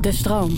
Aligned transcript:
De 0.00 0.12
stroom. 0.12 0.50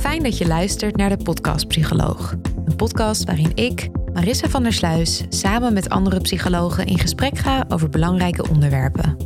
Fijn 0.00 0.22
dat 0.22 0.38
je 0.38 0.46
luistert 0.46 0.96
naar 0.96 1.08
de 1.08 1.16
Podcast 1.24 1.66
Psycholoog. 1.66 2.34
Een 2.64 2.76
podcast 2.76 3.24
waarin 3.24 3.52
ik, 3.54 3.88
Marissa 4.14 4.48
van 4.48 4.62
der 4.62 4.72
Sluis, 4.72 5.24
samen 5.28 5.72
met 5.72 5.88
andere 5.88 6.20
psychologen 6.20 6.86
in 6.86 6.98
gesprek 6.98 7.38
ga 7.38 7.64
over 7.68 7.88
belangrijke 7.88 8.48
onderwerpen. 8.48 9.16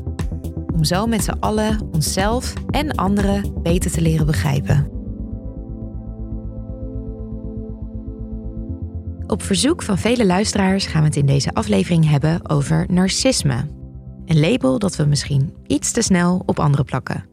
Om 0.75 0.85
zo 0.85 1.07
met 1.07 1.25
z'n 1.25 1.37
allen 1.41 1.89
onszelf 1.93 2.53
en 2.71 2.95
anderen 2.95 3.63
beter 3.63 3.91
te 3.91 4.01
leren 4.01 4.27
begrijpen. 4.27 4.91
Op 9.27 9.43
verzoek 9.43 9.83
van 9.83 9.99
vele 9.99 10.27
luisteraars 10.27 10.87
gaan 10.87 11.01
we 11.01 11.07
het 11.07 11.17
in 11.17 11.27
deze 11.27 11.53
aflevering 11.53 12.09
hebben 12.09 12.51
over 12.51 12.87
narcisme. 12.91 13.67
Een 14.25 14.41
label 14.41 14.79
dat 14.79 14.97
we 14.97 15.05
misschien 15.05 15.55
iets 15.67 15.91
te 15.93 16.03
snel 16.03 16.43
op 16.47 16.59
anderen 16.59 16.85
plakken. 16.85 17.25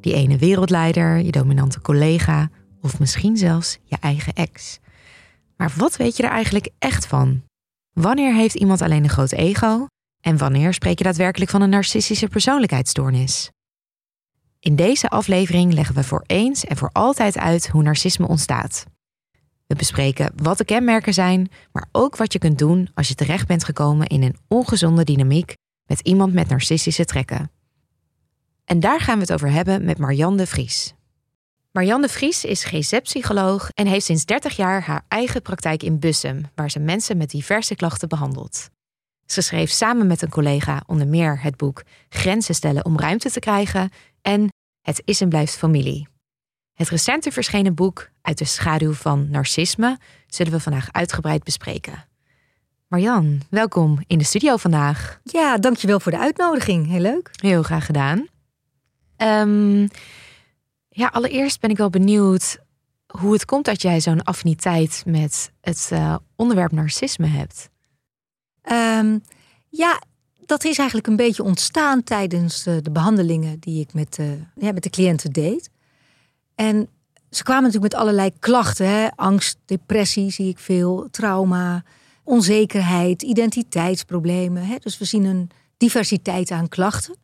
Die 0.00 0.14
ene 0.14 0.38
wereldleider, 0.38 1.18
je 1.18 1.30
dominante 1.30 1.80
collega 1.80 2.50
of 2.80 2.98
misschien 2.98 3.36
zelfs 3.36 3.78
je 3.84 3.96
eigen 4.00 4.32
ex. 4.32 4.80
Maar 5.62 5.72
wat 5.76 5.96
weet 5.96 6.16
je 6.16 6.22
er 6.22 6.30
eigenlijk 6.30 6.68
echt 6.78 7.06
van? 7.06 7.42
Wanneer 7.92 8.34
heeft 8.34 8.54
iemand 8.54 8.82
alleen 8.82 9.02
een 9.02 9.10
groot 9.10 9.32
ego 9.32 9.86
en 10.20 10.36
wanneer 10.36 10.74
spreek 10.74 10.98
je 10.98 11.04
daadwerkelijk 11.04 11.50
van 11.50 11.62
een 11.62 11.70
narcistische 11.70 12.28
persoonlijkheidsstoornis? 12.28 13.50
In 14.58 14.76
deze 14.76 15.08
aflevering 15.08 15.72
leggen 15.72 15.94
we 15.94 16.04
voor 16.04 16.24
eens 16.26 16.64
en 16.64 16.76
voor 16.76 16.90
altijd 16.92 17.38
uit 17.38 17.68
hoe 17.68 17.82
narcisme 17.82 18.28
ontstaat. 18.28 18.86
We 19.66 19.74
bespreken 19.74 20.32
wat 20.36 20.58
de 20.58 20.64
kenmerken 20.64 21.14
zijn, 21.14 21.50
maar 21.72 21.88
ook 21.92 22.16
wat 22.16 22.32
je 22.32 22.38
kunt 22.38 22.58
doen 22.58 22.90
als 22.94 23.08
je 23.08 23.14
terecht 23.14 23.46
bent 23.46 23.64
gekomen 23.64 24.06
in 24.06 24.22
een 24.22 24.36
ongezonde 24.48 25.04
dynamiek 25.04 25.54
met 25.86 26.00
iemand 26.00 26.32
met 26.32 26.48
narcistische 26.48 27.04
trekken. 27.04 27.50
En 28.64 28.80
daar 28.80 29.00
gaan 29.00 29.14
we 29.14 29.20
het 29.20 29.32
over 29.32 29.50
hebben 29.50 29.84
met 29.84 29.98
Marianne 29.98 30.36
de 30.36 30.46
Vries. 30.46 30.94
Marianne 31.72 32.08
Vries 32.08 32.44
is 32.44 32.64
GZ-psycholoog 32.64 33.70
en 33.70 33.86
heeft 33.86 34.04
sinds 34.04 34.24
30 34.24 34.56
jaar 34.56 34.82
haar 34.82 35.04
eigen 35.08 35.42
praktijk 35.42 35.82
in 35.82 35.98
Bussum, 35.98 36.42
waar 36.54 36.70
ze 36.70 36.78
mensen 36.78 37.16
met 37.16 37.30
diverse 37.30 37.74
klachten 37.74 38.08
behandelt. 38.08 38.70
Ze 39.26 39.40
schreef 39.40 39.70
samen 39.70 40.06
met 40.06 40.22
een 40.22 40.30
collega 40.30 40.82
onder 40.86 41.06
meer 41.06 41.42
het 41.42 41.56
boek 41.56 41.82
Grenzen 42.08 42.54
stellen 42.54 42.84
om 42.84 42.98
ruimte 42.98 43.30
te 43.30 43.40
krijgen 43.40 43.90
en 44.22 44.48
Het 44.82 45.02
is 45.04 45.20
en 45.20 45.28
blijft 45.28 45.56
familie. 45.56 46.08
Het 46.74 46.88
recente 46.88 47.32
verschenen 47.32 47.74
boek 47.74 48.10
Uit 48.22 48.38
de 48.38 48.44
schaduw 48.44 48.92
van 48.92 49.30
narcisme 49.30 49.98
zullen 50.26 50.52
we 50.52 50.60
vandaag 50.60 50.92
uitgebreid 50.92 51.44
bespreken. 51.44 52.04
Marianne, 52.88 53.38
welkom 53.50 54.04
in 54.06 54.18
de 54.18 54.24
studio 54.24 54.56
vandaag. 54.56 55.20
Ja, 55.24 55.58
dankjewel 55.58 56.00
voor 56.00 56.12
de 56.12 56.18
uitnodiging. 56.18 56.86
Heel 56.86 57.00
leuk. 57.00 57.30
Heel 57.40 57.62
graag 57.62 57.86
gedaan. 57.86 58.26
Ehm, 59.16 59.86
ja, 60.92 61.06
allereerst 61.06 61.60
ben 61.60 61.70
ik 61.70 61.76
wel 61.76 61.90
benieuwd 61.90 62.58
hoe 63.06 63.32
het 63.32 63.44
komt 63.44 63.64
dat 63.64 63.82
jij 63.82 64.00
zo'n 64.00 64.22
affiniteit 64.22 65.02
met 65.06 65.52
het 65.60 65.88
eh, 65.92 66.16
onderwerp 66.36 66.72
narcisme 66.72 67.26
hebt. 67.26 67.70
Ehm, 68.62 69.18
ja, 69.68 70.02
dat 70.46 70.64
is 70.64 70.78
eigenlijk 70.78 71.08
een 71.08 71.16
beetje 71.16 71.42
ontstaan 71.42 72.02
tijdens 72.02 72.66
eh, 72.66 72.76
de 72.82 72.90
behandelingen 72.90 73.58
die 73.58 73.80
ik 73.80 73.94
met, 73.94 74.18
eh, 74.18 74.26
ja, 74.54 74.72
met 74.72 74.82
de 74.82 74.90
cliënten 74.90 75.32
deed. 75.32 75.70
En 76.54 76.88
ze 77.30 77.42
kwamen 77.42 77.62
natuurlijk 77.62 77.92
met 77.92 78.02
allerlei 78.02 78.30
klachten. 78.38 78.88
Hè? 78.88 79.08
Angst, 79.16 79.58
depressie 79.64 80.30
zie 80.30 80.48
ik 80.48 80.58
veel, 80.58 81.08
trauma, 81.10 81.84
onzekerheid, 82.24 83.22
identiteitsproblemen. 83.22 84.66
Hè? 84.66 84.76
Dus 84.78 84.98
we 84.98 85.04
zien 85.04 85.24
een 85.24 85.50
diversiteit 85.76 86.50
aan 86.50 86.68
klachten. 86.68 87.16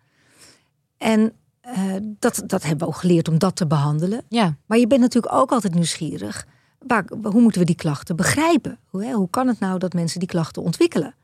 En 0.96 1.32
uh, 1.76 1.94
dat, 2.18 2.42
dat 2.46 2.62
hebben 2.62 2.86
we 2.86 2.94
ook 2.94 3.00
geleerd 3.00 3.28
om 3.28 3.38
dat 3.38 3.56
te 3.56 3.66
behandelen. 3.66 4.22
Ja. 4.28 4.56
Maar 4.66 4.78
je 4.78 4.86
bent 4.86 5.00
natuurlijk 5.00 5.34
ook 5.34 5.52
altijd 5.52 5.74
nieuwsgierig. 5.74 6.46
Waar, 6.86 7.04
hoe 7.22 7.40
moeten 7.40 7.60
we 7.60 7.66
die 7.66 7.76
klachten 7.76 8.16
begrijpen? 8.16 8.78
Hoe, 8.86 9.04
hè, 9.04 9.12
hoe 9.12 9.30
kan 9.30 9.46
het 9.46 9.60
nou 9.60 9.78
dat 9.78 9.92
mensen 9.92 10.18
die 10.18 10.28
klachten 10.28 10.62
ontwikkelen? 10.62 11.14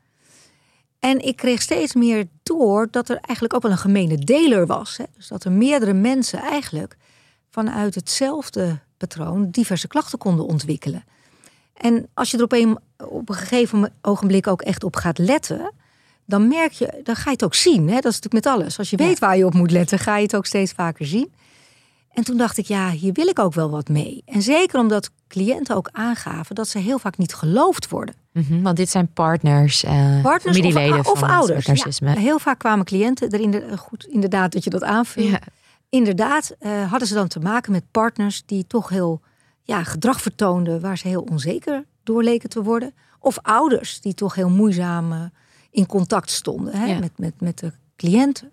En 0.99 1.25
ik 1.25 1.35
kreeg 1.35 1.61
steeds 1.61 1.93
meer 1.93 2.27
door 2.43 2.87
dat 2.91 3.09
er 3.09 3.17
eigenlijk 3.17 3.53
ook 3.53 3.61
wel 3.61 3.71
een 3.71 3.77
gemene 3.77 4.17
deler 4.17 4.65
was. 4.65 4.97
Hè? 4.97 5.03
Dus 5.15 5.27
dat 5.27 5.43
er 5.43 5.51
meerdere 5.51 5.93
mensen 5.93 6.39
eigenlijk 6.39 6.97
vanuit 7.49 7.95
hetzelfde 7.95 8.79
patroon 8.97 9.49
diverse 9.49 9.87
klachten 9.87 10.17
konden 10.17 10.45
ontwikkelen. 10.45 11.03
En 11.73 12.07
als 12.13 12.31
je 12.31 12.37
er 12.37 12.43
op 12.43 12.51
een, 12.51 12.79
op 12.97 13.29
een 13.29 13.35
gegeven 13.35 13.93
ogenblik 14.01 14.47
ook 14.47 14.61
echt 14.61 14.83
op 14.83 14.95
gaat 14.95 15.17
letten, 15.17 15.71
dan 16.25 16.47
merk 16.47 16.71
je, 16.71 16.99
dan 17.03 17.15
ga 17.15 17.23
je 17.23 17.31
het 17.31 17.43
ook 17.43 17.55
zien. 17.55 17.87
Hè? 17.87 17.95
Dat 17.99 18.11
is 18.11 18.19
natuurlijk 18.19 18.45
met 18.45 18.45
alles. 18.45 18.77
Als 18.77 18.89
je 18.89 18.97
weet 18.97 19.19
waar 19.19 19.37
je 19.37 19.45
op 19.45 19.53
moet 19.53 19.71
letten, 19.71 19.99
ga 19.99 20.17
je 20.17 20.23
het 20.23 20.35
ook 20.35 20.45
steeds 20.45 20.71
vaker 20.71 21.05
zien. 21.05 21.33
En 22.13 22.23
toen 22.23 22.37
dacht 22.37 22.57
ik, 22.57 22.65
ja, 22.65 22.89
hier 22.89 23.13
wil 23.13 23.27
ik 23.27 23.39
ook 23.39 23.53
wel 23.53 23.69
wat 23.69 23.89
mee. 23.89 24.21
En 24.25 24.41
zeker 24.41 24.79
omdat 24.79 25.09
cliënten 25.27 25.75
ook 25.75 25.89
aangaven 25.91 26.55
dat 26.55 26.67
ze 26.67 26.79
heel 26.79 26.99
vaak 26.99 27.17
niet 27.17 27.33
geloofd 27.33 27.89
worden. 27.89 28.15
Mm 28.31 28.45
-hmm, 28.47 28.63
want 28.63 28.77
dit 28.77 28.89
zijn 28.89 29.13
partners, 29.13 29.83
partners 30.21 30.57
familieleden 30.57 30.99
of, 30.99 31.07
of 31.07 31.23
ouders. 31.23 31.65
narcisme. 31.65 32.09
Ja, 32.09 32.19
heel 32.19 32.39
vaak 32.39 32.59
kwamen 32.59 32.85
cliënten 32.85 33.31
erin, 33.31 33.51
de, 33.51 33.77
goed, 33.77 34.05
inderdaad 34.05 34.51
dat 34.51 34.63
je 34.63 34.69
dat 34.69 34.83
aanvult. 34.83 35.25
Ja. 35.25 35.39
Inderdaad 35.89 36.55
uh, 36.59 36.89
hadden 36.89 37.07
ze 37.07 37.13
dan 37.13 37.27
te 37.27 37.39
maken 37.39 37.71
met 37.71 37.83
partners 37.91 38.43
die 38.45 38.67
toch 38.67 38.89
heel 38.89 39.21
ja, 39.61 39.83
gedrag 39.83 40.21
vertoonden 40.21 40.81
waar 40.81 40.97
ze 40.97 41.07
heel 41.07 41.27
onzeker 41.31 41.85
door 42.03 42.23
leken 42.23 42.49
te 42.49 42.63
worden. 42.63 42.93
Of 43.19 43.37
ouders 43.41 44.01
die 44.01 44.13
toch 44.13 44.35
heel 44.35 44.49
moeizaam 44.49 45.11
uh, 45.11 45.19
in 45.75 45.85
contact 45.85 46.31
stonden 46.31 46.73
hè, 46.73 46.99
met, 46.99 47.17
met, 47.17 47.41
met 47.41 47.59
de 47.59 47.71
cliënten. 47.95 48.51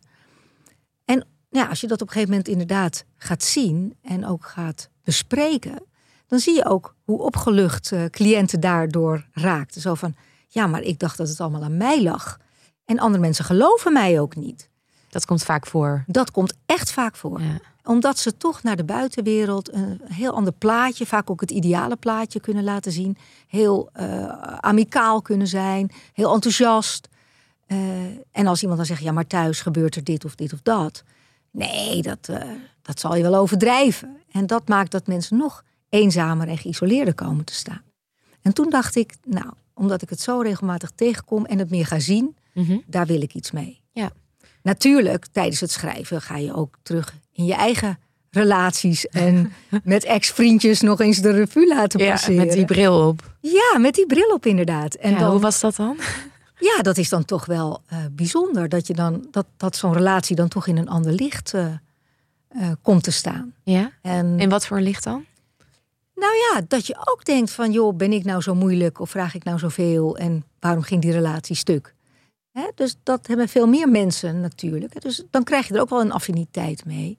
En 1.04 1.26
ja, 1.50 1.66
als 1.66 1.80
je 1.80 1.86
dat 1.86 2.00
op 2.00 2.06
een 2.06 2.12
gegeven 2.12 2.30
moment 2.30 2.48
inderdaad 2.48 3.04
gaat 3.16 3.42
zien 3.42 3.96
en 4.02 4.26
ook 4.26 4.46
gaat 4.46 4.88
bespreken, 5.04 5.82
dan 6.26 6.38
zie 6.38 6.54
je 6.54 6.64
ook 6.64 6.94
hoe 7.04 7.18
opgelucht 7.18 7.90
uh, 7.90 8.04
cliënten 8.04 8.60
daardoor 8.60 9.26
raakten. 9.32 9.80
Zo 9.80 9.94
van, 9.94 10.14
ja, 10.48 10.66
maar 10.66 10.82
ik 10.82 10.98
dacht 10.98 11.16
dat 11.16 11.28
het 11.28 11.40
allemaal 11.40 11.62
aan 11.62 11.76
mij 11.76 12.02
lag. 12.02 12.38
En 12.84 12.98
andere 12.98 13.22
mensen 13.22 13.44
geloven 13.44 13.92
mij 13.92 14.20
ook 14.20 14.36
niet. 14.36 14.68
Dat 15.08 15.24
komt 15.24 15.42
vaak 15.42 15.66
voor. 15.66 16.04
Dat 16.06 16.30
komt 16.30 16.54
echt 16.66 16.92
vaak 16.92 17.16
voor. 17.16 17.40
Ja. 17.40 17.60
Omdat 17.84 18.18
ze 18.18 18.36
toch 18.36 18.62
naar 18.62 18.76
de 18.76 18.84
buitenwereld 18.84 19.72
een 19.72 20.00
heel 20.04 20.32
ander 20.32 20.52
plaatje, 20.52 21.06
vaak 21.06 21.30
ook 21.30 21.40
het 21.40 21.50
ideale 21.50 21.96
plaatje 21.96 22.40
kunnen 22.40 22.64
laten 22.64 22.92
zien. 22.92 23.16
Heel 23.46 23.90
uh, 23.96 24.32
amicaal 24.60 25.22
kunnen 25.22 25.46
zijn, 25.46 25.90
heel 26.12 26.34
enthousiast. 26.34 27.08
Uh, 27.72 27.78
en 28.30 28.46
als 28.46 28.60
iemand 28.60 28.78
dan 28.78 28.86
zegt, 28.88 29.02
ja, 29.02 29.12
maar 29.12 29.26
thuis 29.26 29.60
gebeurt 29.60 29.96
er 29.96 30.04
dit 30.04 30.24
of 30.24 30.34
dit 30.34 30.52
of 30.52 30.60
dat. 30.62 31.02
Nee, 31.50 32.02
dat, 32.02 32.28
uh, 32.30 32.36
dat 32.82 33.00
zal 33.00 33.16
je 33.16 33.22
wel 33.22 33.34
overdrijven. 33.34 34.16
En 34.30 34.46
dat 34.46 34.68
maakt 34.68 34.90
dat 34.90 35.06
mensen 35.06 35.36
nog 35.36 35.64
eenzamer 35.88 36.48
en 36.48 36.58
geïsoleerder 36.58 37.14
komen 37.14 37.44
te 37.44 37.54
staan. 37.54 37.82
En 38.42 38.52
toen 38.52 38.70
dacht 38.70 38.96
ik, 38.96 39.14
nou, 39.24 39.52
omdat 39.74 40.02
ik 40.02 40.10
het 40.10 40.20
zo 40.20 40.40
regelmatig 40.40 40.90
tegenkom 40.94 41.44
en 41.44 41.58
het 41.58 41.70
meer 41.70 41.86
ga 41.86 41.98
zien, 41.98 42.36
mm 42.54 42.64
-hmm. 42.64 42.82
daar 42.86 43.06
wil 43.06 43.22
ik 43.22 43.34
iets 43.34 43.50
mee. 43.50 43.80
Ja. 43.92 44.10
Natuurlijk, 44.62 45.26
tijdens 45.32 45.60
het 45.60 45.70
schrijven 45.70 46.22
ga 46.22 46.36
je 46.36 46.54
ook 46.54 46.78
terug 46.82 47.14
in 47.32 47.44
je 47.44 47.54
eigen 47.54 47.98
relaties 48.30 49.08
en 49.08 49.52
met 49.84 50.04
ex-vriendjes 50.04 50.80
nog 50.80 51.00
eens 51.00 51.18
de 51.18 51.30
revue 51.30 51.66
laten 51.66 52.06
passeren. 52.08 52.34
Ja, 52.34 52.44
met 52.44 52.52
die 52.52 52.64
bril 52.64 53.08
op. 53.08 53.36
Ja, 53.40 53.78
met 53.78 53.94
die 53.94 54.06
bril 54.06 54.28
op 54.28 54.46
inderdaad. 54.46 54.94
En 54.94 55.12
ja, 55.12 55.18
dan, 55.18 55.30
hoe 55.30 55.40
was 55.40 55.60
dat 55.60 55.76
dan? 55.76 55.96
Ja, 56.62 56.82
dat 56.82 56.98
is 56.98 57.08
dan 57.08 57.24
toch 57.24 57.46
wel 57.46 57.82
uh, 57.92 57.98
bijzonder 58.12 58.68
dat 58.68 58.86
je 58.86 58.94
dan 58.94 59.26
dat, 59.30 59.46
dat 59.56 59.76
zo'n 59.76 59.92
relatie 59.92 60.36
dan 60.36 60.48
toch 60.48 60.66
in 60.66 60.76
een 60.76 60.88
ander 60.88 61.12
licht 61.12 61.52
uh, 61.54 61.66
uh, 62.56 62.70
komt 62.82 63.02
te 63.02 63.10
staan. 63.10 63.54
Ja. 63.64 63.90
En 64.02 64.40
in 64.40 64.48
wat 64.48 64.66
voor 64.66 64.80
licht 64.80 65.04
dan? 65.04 65.24
Nou 66.14 66.32
ja, 66.34 66.60
dat 66.68 66.86
je 66.86 66.96
ook 67.04 67.24
denkt 67.24 67.50
van 67.50 67.72
joh, 67.72 67.96
ben 67.96 68.12
ik 68.12 68.24
nou 68.24 68.42
zo 68.42 68.54
moeilijk 68.54 69.00
of 69.00 69.10
vraag 69.10 69.34
ik 69.34 69.44
nou 69.44 69.58
zoveel 69.58 70.16
en 70.16 70.44
waarom 70.60 70.82
ging 70.82 71.02
die 71.02 71.12
relatie 71.12 71.56
stuk? 71.56 71.94
Hè? 72.52 72.68
Dus 72.74 72.96
dat 73.02 73.26
hebben 73.26 73.48
veel 73.48 73.66
meer 73.66 73.88
mensen 73.88 74.40
natuurlijk. 74.40 75.00
Dus 75.00 75.22
dan 75.30 75.44
krijg 75.44 75.68
je 75.68 75.74
er 75.74 75.80
ook 75.80 75.90
wel 75.90 76.00
een 76.00 76.12
affiniteit 76.12 76.84
mee. 76.84 77.18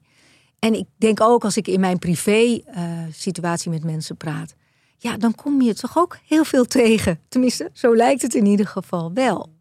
En 0.58 0.74
ik 0.74 0.86
denk 0.96 1.20
ook 1.20 1.44
als 1.44 1.56
ik 1.56 1.68
in 1.68 1.80
mijn 1.80 1.98
privé 1.98 2.62
situatie 3.10 3.70
met 3.70 3.84
mensen 3.84 4.16
praat, 4.16 4.54
ja, 5.04 5.16
dan 5.16 5.34
kom 5.34 5.60
je 5.60 5.74
toch 5.74 5.98
ook 5.98 6.18
heel 6.26 6.44
veel 6.44 6.64
tegen. 6.64 7.20
Tenminste, 7.28 7.70
zo 7.72 7.96
lijkt 7.96 8.22
het 8.22 8.34
in 8.34 8.46
ieder 8.46 8.66
geval 8.66 9.12
wel. 9.12 9.52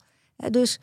Dus 0.49 0.79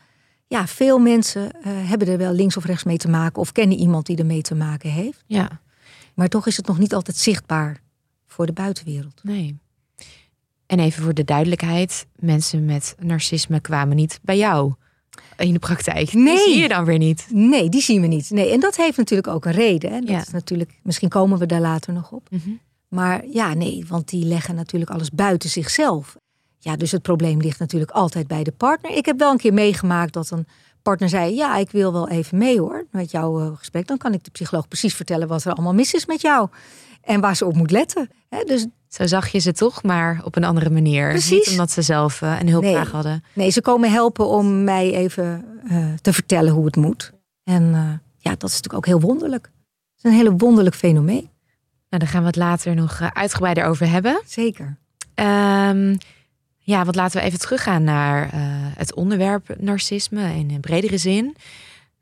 ja, 0.46 0.66
veel 0.66 0.98
mensen 0.98 1.42
uh, 1.42 1.62
hebben 1.64 2.08
er 2.08 2.18
wel 2.18 2.32
links 2.32 2.56
of 2.56 2.64
rechts 2.64 2.84
mee 2.84 2.96
te 2.96 3.08
maken 3.08 3.40
of 3.40 3.52
kennen 3.52 3.78
iemand 3.78 4.06
die 4.06 4.16
er 4.16 4.26
mee 4.26 4.42
te 4.42 4.54
maken 4.54 4.90
heeft. 4.90 5.24
Ja. 5.26 5.60
Maar 6.14 6.28
toch 6.28 6.46
is 6.46 6.56
het 6.56 6.66
nog 6.66 6.78
niet 6.78 6.94
altijd 6.94 7.16
zichtbaar 7.16 7.80
voor 8.26 8.46
de 8.46 8.52
buitenwereld. 8.52 9.20
Nee. 9.22 9.58
En 10.66 10.78
even 10.78 11.02
voor 11.02 11.14
de 11.14 11.24
duidelijkheid: 11.24 12.06
mensen 12.16 12.64
met 12.64 12.94
narcisme 12.98 13.60
kwamen 13.60 13.96
niet 13.96 14.18
bij 14.22 14.36
jou 14.38 14.74
in 15.36 15.52
de 15.52 15.58
praktijk. 15.58 16.12
Nee. 16.12 16.24
Die 16.36 16.44
zie 16.52 16.58
je 16.62 16.68
dan 16.68 16.84
weer 16.84 16.98
niet. 16.98 17.26
Nee, 17.30 17.68
die 17.68 17.82
zien 17.82 18.00
we 18.00 18.06
niet. 18.06 18.30
Nee, 18.30 18.52
en 18.52 18.60
dat 18.60 18.76
heeft 18.76 18.96
natuurlijk 18.96 19.28
ook 19.28 19.44
een 19.44 19.52
reden. 19.52 19.92
Hè. 19.92 20.00
Dat 20.00 20.08
Ja. 20.08 20.20
is 20.20 20.30
natuurlijk, 20.30 20.78
misschien 20.82 21.08
komen 21.08 21.38
we 21.38 21.46
daar 21.46 21.60
later 21.60 21.92
nog 21.92 22.12
op. 22.12 22.28
Mhm. 22.30 22.50
Maar 22.90 23.26
ja, 23.26 23.54
nee, 23.54 23.84
want 23.88 24.08
die 24.08 24.24
leggen 24.24 24.54
natuurlijk 24.54 24.90
alles 24.90 25.10
buiten 25.10 25.48
zichzelf. 25.50 26.16
Ja, 26.58 26.76
dus 26.76 26.90
het 26.92 27.02
probleem 27.02 27.40
ligt 27.40 27.58
natuurlijk 27.58 27.90
altijd 27.90 28.26
bij 28.26 28.42
de 28.44 28.52
partner. 28.52 28.96
Ik 28.96 29.06
heb 29.06 29.18
wel 29.18 29.30
een 29.30 29.36
keer 29.38 29.52
meegemaakt 29.54 30.12
dat 30.12 30.30
een 30.30 30.46
partner 30.82 31.08
zei: 31.08 31.34
Ja, 31.34 31.56
ik 31.56 31.70
wil 31.70 31.92
wel 31.92 32.08
even 32.08 32.38
mee 32.38 32.60
hoor, 32.60 32.86
met 32.90 33.10
jouw 33.10 33.40
eh, 33.40 33.56
gesprek. 33.56 33.86
Dan 33.86 33.96
kan 33.96 34.12
ik 34.12 34.24
de 34.24 34.30
psycholoog 34.30 34.68
precies 34.68 34.94
vertellen 34.94 35.28
wat 35.28 35.44
er 35.44 35.52
allemaal 35.52 35.74
mis 35.74 35.94
is 35.94 36.06
met 36.06 36.20
jou. 36.20 36.48
En 37.02 37.20
waar 37.20 37.36
ze 37.36 37.44
op 37.46 37.54
moet 37.54 37.70
letten. 37.70 38.10
Dus 38.46 38.66
Zo 38.88 39.06
zag 39.06 39.28
je 39.28 39.38
ze 39.38 39.52
toch, 39.52 39.82
maar 39.82 40.20
op 40.24 40.36
een 40.36 40.44
andere 40.44 40.70
manier. 40.70 41.08
Precies. 41.08 41.30
Niet 41.30 41.48
omdat 41.48 41.70
ze 41.70 41.82
zelf 41.82 42.22
eh, 42.22 42.36
een 42.40 42.48
hulpvraag 42.48 42.84
Nee. 42.84 42.92
hadden. 42.92 43.24
nee, 43.34 43.50
ze 43.50 43.60
komen 43.62 43.90
helpen 43.90 44.26
om 44.26 44.64
mij 44.64 44.92
even 44.94 45.44
eh, 45.68 45.92
te 46.00 46.12
vertellen 46.12 46.52
hoe 46.52 46.64
het 46.64 46.76
moet. 46.76 47.12
En 47.44 47.62
ja, 48.16 48.30
dat 48.30 48.48
is 48.50 48.56
natuurlijk 48.56 48.74
ook 48.74 48.86
heel 48.86 49.00
wonderlijk. 49.00 49.44
Het 49.44 50.04
is 50.04 50.10
een 50.10 50.16
hele 50.16 50.36
wonderlijk 50.36 50.76
fenomeen. 50.76 51.28
Nou, 51.90 52.02
daar 52.02 52.12
gaan 52.12 52.20
we 52.20 52.26
het 52.26 52.36
later 52.36 52.74
nog 52.74 53.00
eh, 53.00 53.08
uitgebreider 53.12 53.64
over 53.64 53.88
hebben. 53.88 54.22
Zeker. 54.26 54.76
Ehm, 55.14 55.96
ja, 56.58 56.84
want 56.84 56.96
laten 56.96 57.20
we 57.20 57.26
even 57.26 57.38
teruggaan 57.38 57.84
naar 57.84 58.24
eh, 58.24 58.40
het 58.76 58.94
onderwerp 58.94 59.56
narcisme 59.58 60.34
in 60.34 60.50
een 60.50 60.60
bredere 60.60 60.98
zin. 60.98 61.36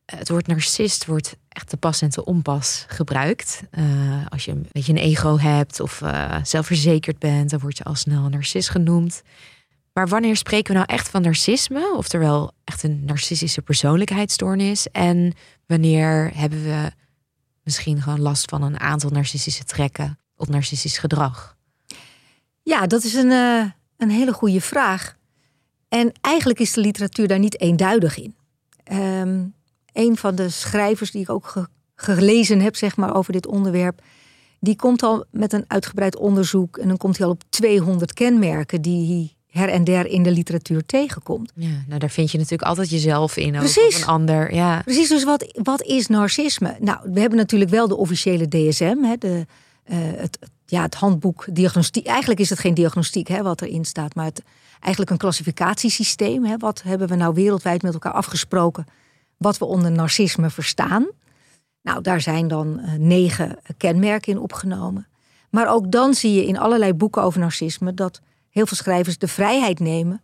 Eh, 0.05 0.19
Het 0.19 0.29
woord 0.29 0.47
narcist 0.47 1.07
wordt 1.07 1.37
echt 1.49 1.69
te 1.69 1.77
pas 1.77 2.03
en 2.03 2.11
te 2.11 2.25
onpas 2.25 2.85
gebruikt. 2.89 3.63
Als 4.29 4.45
je 4.45 4.51
een 4.51 4.67
beetje 4.73 4.93
een 4.93 4.99
ego 4.99 5.39
hebt 5.39 5.81
of 5.81 6.03
zelfverzekerd 6.43 7.19
bent, 7.19 7.51
dan 7.51 7.61
word 7.61 7.77
je 7.79 7.85
al 7.85 7.95
snel 7.95 8.25
een 8.25 8.31
narcist 8.31 8.71
genoemd. 8.71 9.23
Maar 9.93 10.09
wanneer 10.09 10.37
spreken 10.37 10.73
we 10.73 10.79
nou 10.79 10.93
echt 10.93 11.09
van 11.09 11.23
narcisme? 11.23 11.95
Oftewel 11.97 12.53
echt 12.65 12.83
een 12.83 13.05
narcistische 13.05 13.63
persoonlijkheidsstoornis? 13.63 14.91
En 14.91 15.33
wanneer 15.67 16.31
hebben 16.35 16.63
we 16.63 16.91
misschien 17.69 18.03
gewoon 18.03 18.21
last 18.21 18.51
van 18.51 18.63
een 18.63 18.81
aantal 18.81 19.11
narcistische 19.11 19.65
trekken 19.65 20.19
of 20.37 20.49
narcistisch 20.49 20.99
gedrag? 20.99 21.57
Ja, 22.63 22.87
dat 22.87 23.05
is 23.05 23.15
een, 23.15 23.31
eh, 23.31 23.65
een 23.97 24.11
hele 24.11 24.33
goede 24.33 24.61
vraag. 24.61 25.17
En 25.89 26.13
eigenlijk 26.21 26.59
is 26.61 26.73
de 26.73 26.81
literatuur 26.81 27.29
daar 27.29 27.39
niet 27.39 27.61
eenduidig 27.61 28.19
in. 28.19 28.37
Ehm 28.85 29.45
een 29.93 30.17
van 30.17 30.35
de 30.35 30.49
schrijvers 30.49 31.11
die 31.11 31.21
ik 31.23 31.31
ook 31.31 31.47
ge- 31.47 31.69
gelezen 31.95 32.61
heb, 32.61 32.77
zeg 32.77 32.97
maar, 32.97 33.15
over 33.15 33.33
dit 33.33 33.47
onderwerp, 33.47 34.03
die 34.61 34.77
komt 34.77 35.03
al 35.03 35.25
met 35.31 35.53
een 35.53 35.65
uitgebreid 35.67 36.17
onderzoek 36.17 36.77
en 36.79 36.89
dan 36.89 36.97
komt 36.97 37.17
hij 37.19 37.27
al 37.27 37.33
op 37.33 37.43
200 37.49 38.13
kenmerken 38.13 38.83
die 38.83 39.37
her 39.51 39.69
en 39.69 39.85
der 39.85 40.07
in 40.07 40.23
de 40.23 40.31
literatuur 40.31 40.87
tegenkomt. 40.87 41.53
Ja, 41.55 41.85
nou 41.87 41.99
daar 41.99 42.11
vind 42.11 42.31
je 42.31 42.39
natuurlijk 42.39 42.69
altijd 42.69 42.91
jezelf 42.91 43.37
in. 43.37 43.53
Precies. 43.53 43.95
Of 43.97 44.01
een 44.01 44.09
ander, 44.09 44.55
ja. 44.55 44.83
Precies, 44.83 45.09
dus 45.09 45.25
wat, 45.25 45.61
wat 45.63 45.83
is 45.83 46.07
narcisme? 46.07 46.77
Nou, 46.81 46.99
we 47.13 47.21
hebben 47.21 47.39
natuurlijk 47.39 47.71
wel 47.71 47.89
de 47.89 47.97
officiële 47.97 48.49
DSM, 48.49 48.97
hè, 49.03 49.17
de, 49.19 49.47
eh, 49.85 49.97
het, 50.17 50.39
ja, 50.67 50.83
het 50.83 50.95
handboek 50.95 51.47
diagnostiek. 51.51 52.07
Eigenlijk 52.07 52.41
is 52.41 52.51
het 52.51 52.59
geen 52.59 52.75
diagnostiek 52.75 53.29
hè, 53.29 53.43
wat 53.43 53.61
erin 53.63 53.85
staat, 53.85 54.15
maar 54.15 54.25
het, 54.25 54.43
eigenlijk 54.81 55.11
een 55.11 55.19
klassificatiesysteem. 55.19 56.45
Hè. 56.45 56.57
Wat 56.57 56.83
hebben 56.83 57.09
we 57.09 57.15
nou 57.15 57.35
wereldwijd 57.35 57.83
met 57.83 57.93
elkaar 57.93 58.13
afgesproken 58.13 58.87
wat 59.37 59.59
we 59.59 59.65
onder 59.65 59.91
narcisme 59.91 60.51
verstaan? 60.51 61.07
Nou, 61.83 62.03
daar 62.03 62.21
zijn 62.21 62.49
dan 62.49 62.81
eh, 62.81 62.93
negen 62.93 63.59
kenmerken 63.77 64.33
in 64.33 64.39
opgenomen. 64.39 65.07
Maar 65.51 65.69
ook 65.69 65.91
dan 65.91 66.15
zie 66.15 66.35
je 66.35 66.47
in 66.47 66.59
allerlei 66.59 66.95
boeken 66.95 67.23
over 67.23 67.41
narcisme 67.41 67.95
dat 67.95 68.21
heel 68.51 68.67
veel 68.67 68.77
schrijvers 68.77 69.19
de 69.19 69.29
vrijheid 69.29 69.79
nemen 69.81 70.23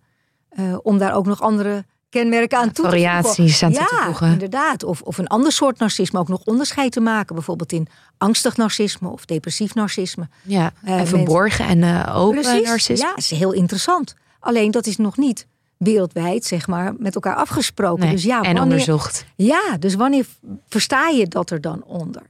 eh, 0.48 0.76
om 0.82 0.98
daar 0.98 1.14
ook 1.14 1.26
nog 1.26 1.40
andere 1.42 1.84
kenmerken 2.10 2.58
aan 2.58 2.64
toe 2.72 2.74
te 2.74 2.80
voegen. 2.90 3.00
Variaties 3.00 3.62
aan 3.62 3.72
toe 3.72 3.86
te 3.86 3.94
Ja, 3.94 4.04
voegen. 4.04 4.32
inderdaad. 4.32 4.84
Of, 4.84 5.02
of 5.02 5.18
een 5.18 5.26
ander 5.26 5.52
soort 5.52 5.78
narcisme 5.78 6.18
ook 6.18 6.28
nog 6.28 6.40
onderscheid 6.44 6.92
te 6.92 7.00
maken. 7.00 7.34
Bijvoorbeeld 7.34 7.72
in 7.72 7.86
angstig 8.18 8.56
narcisme 8.56 9.08
of 9.08 9.24
depressief 9.24 9.74
narcisme. 9.74 10.28
ja. 10.42 10.72
Eh, 10.84 10.98
en 11.00 11.06
verborgen 11.06 11.66
en 11.66 11.82
eh, 11.82 12.16
open 12.16 12.40
Precies. 12.42 12.66
narcisme. 12.66 13.04
Ja, 13.06 13.14
dat 13.14 13.18
is 13.18 13.30
heel 13.30 13.52
interessant. 13.52 14.14
Alleen 14.40 14.70
dat 14.70 14.86
is 14.86 14.96
nog 14.96 15.16
niet 15.16 15.46
wereldwijd, 15.76 16.44
zeg 16.44 16.66
maar, 16.66 16.94
met 16.98 17.14
elkaar 17.14 17.34
afgesproken. 17.36 18.04
Nee, 18.04 18.12
Dus 18.14 18.22
ja, 18.22 18.40
en 18.42 18.60
onderzocht. 18.60 19.24
ja, 19.36 19.76
dus 19.78 19.94
wanneer 19.94 20.26
versta 20.68 21.08
je 21.08 21.28
dat 21.28 21.50
er 21.50 21.60
dan 21.60 21.84
onder? 21.84 22.22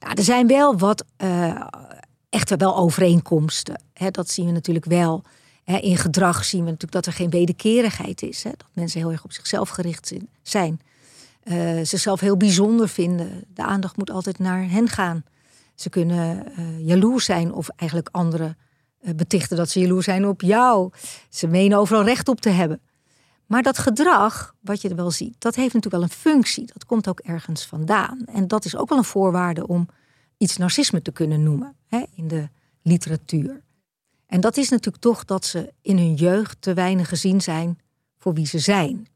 Nou, 0.00 0.14
er 0.14 0.22
zijn 0.22 0.46
wel 0.46 0.78
wat 0.78 1.04
echter 2.30 2.56
wel 2.56 2.76
overeenkomsten. 2.76 3.82
Hè, 3.92 4.10
dat 4.10 4.30
zien 4.30 4.46
we 4.46 4.52
natuurlijk 4.52 4.86
wel. 4.86 5.22
In 5.64 5.96
gedrag 5.96 6.44
zien 6.44 6.60
we 6.64 6.70
natuurlijk 6.70 6.92
dat 6.92 7.06
er 7.06 7.12
geen 7.12 7.30
wederkerigheid 7.30 8.22
is. 8.22 8.42
Dat 8.42 8.64
mensen 8.72 9.00
heel 9.00 9.12
erg 9.12 9.24
op 9.24 9.32
zichzelf 9.32 9.68
gericht 9.68 10.12
zijn. 10.42 10.80
Eh, 11.42 11.80
zichzelf 11.82 12.20
heel 12.20 12.36
bijzonder 12.36 12.88
vinden. 12.88 13.44
De 13.54 13.62
aandacht 13.62 13.96
moet 13.96 14.10
altijd 14.10 14.38
naar 14.38 14.70
hen 14.70 14.88
gaan. 14.88 15.24
Ze 15.74 15.88
kunnen 15.88 16.56
eh, 16.56 16.86
jaloers 16.86 17.24
zijn 17.24 17.52
of 17.52 17.68
eigenlijk 17.68 18.08
anderen 18.12 18.56
eh, 19.00 19.14
betichten 19.14 19.56
dat 19.56 19.70
ze 19.70 19.80
jaloers 19.80 20.04
zijn 20.04 20.26
op 20.26 20.40
jou. 20.40 20.90
Ze 21.28 21.46
menen 21.46 21.78
overal 21.78 22.04
recht 22.04 22.28
op 22.28 22.40
te 22.40 22.48
hebben. 22.48 22.80
Maar 23.46 23.62
dat 23.62 23.78
gedrag, 23.78 24.54
wat 24.60 24.80
je 24.80 24.88
er 24.88 24.96
wel 24.96 25.10
ziet, 25.10 25.34
dat 25.38 25.54
heeft 25.54 25.74
natuurlijk 25.74 26.02
wel 26.02 26.02
een 26.02 26.34
functie. 26.34 26.66
Dat 26.72 26.84
komt 26.84 27.08
ook 27.08 27.20
ergens 27.20 27.64
vandaan. 27.66 28.24
En 28.24 28.48
dat 28.48 28.64
is 28.64 28.76
ook 28.76 28.88
wel 28.88 28.98
een 28.98 29.04
voorwaarde 29.04 29.66
om 29.66 29.88
iets 30.36 30.56
narcisme 30.56 31.02
te 31.02 31.12
kunnen 31.12 31.42
noemen 31.42 31.76
in 32.14 32.28
de 32.28 32.48
literatuur. 32.82 33.62
En 34.30 34.40
dat 34.40 34.56
is 34.56 34.68
natuurlijk 34.68 35.02
toch 35.02 35.24
dat 35.24 35.44
ze 35.44 35.72
in 35.82 35.96
hun 35.96 36.14
jeugd 36.14 36.62
te 36.62 36.74
weinig 36.74 37.08
gezien 37.08 37.40
zijn 37.40 37.78
voor 38.18 38.34
wie 38.34 38.46
ze 38.46 38.58
zijn. 38.58 39.06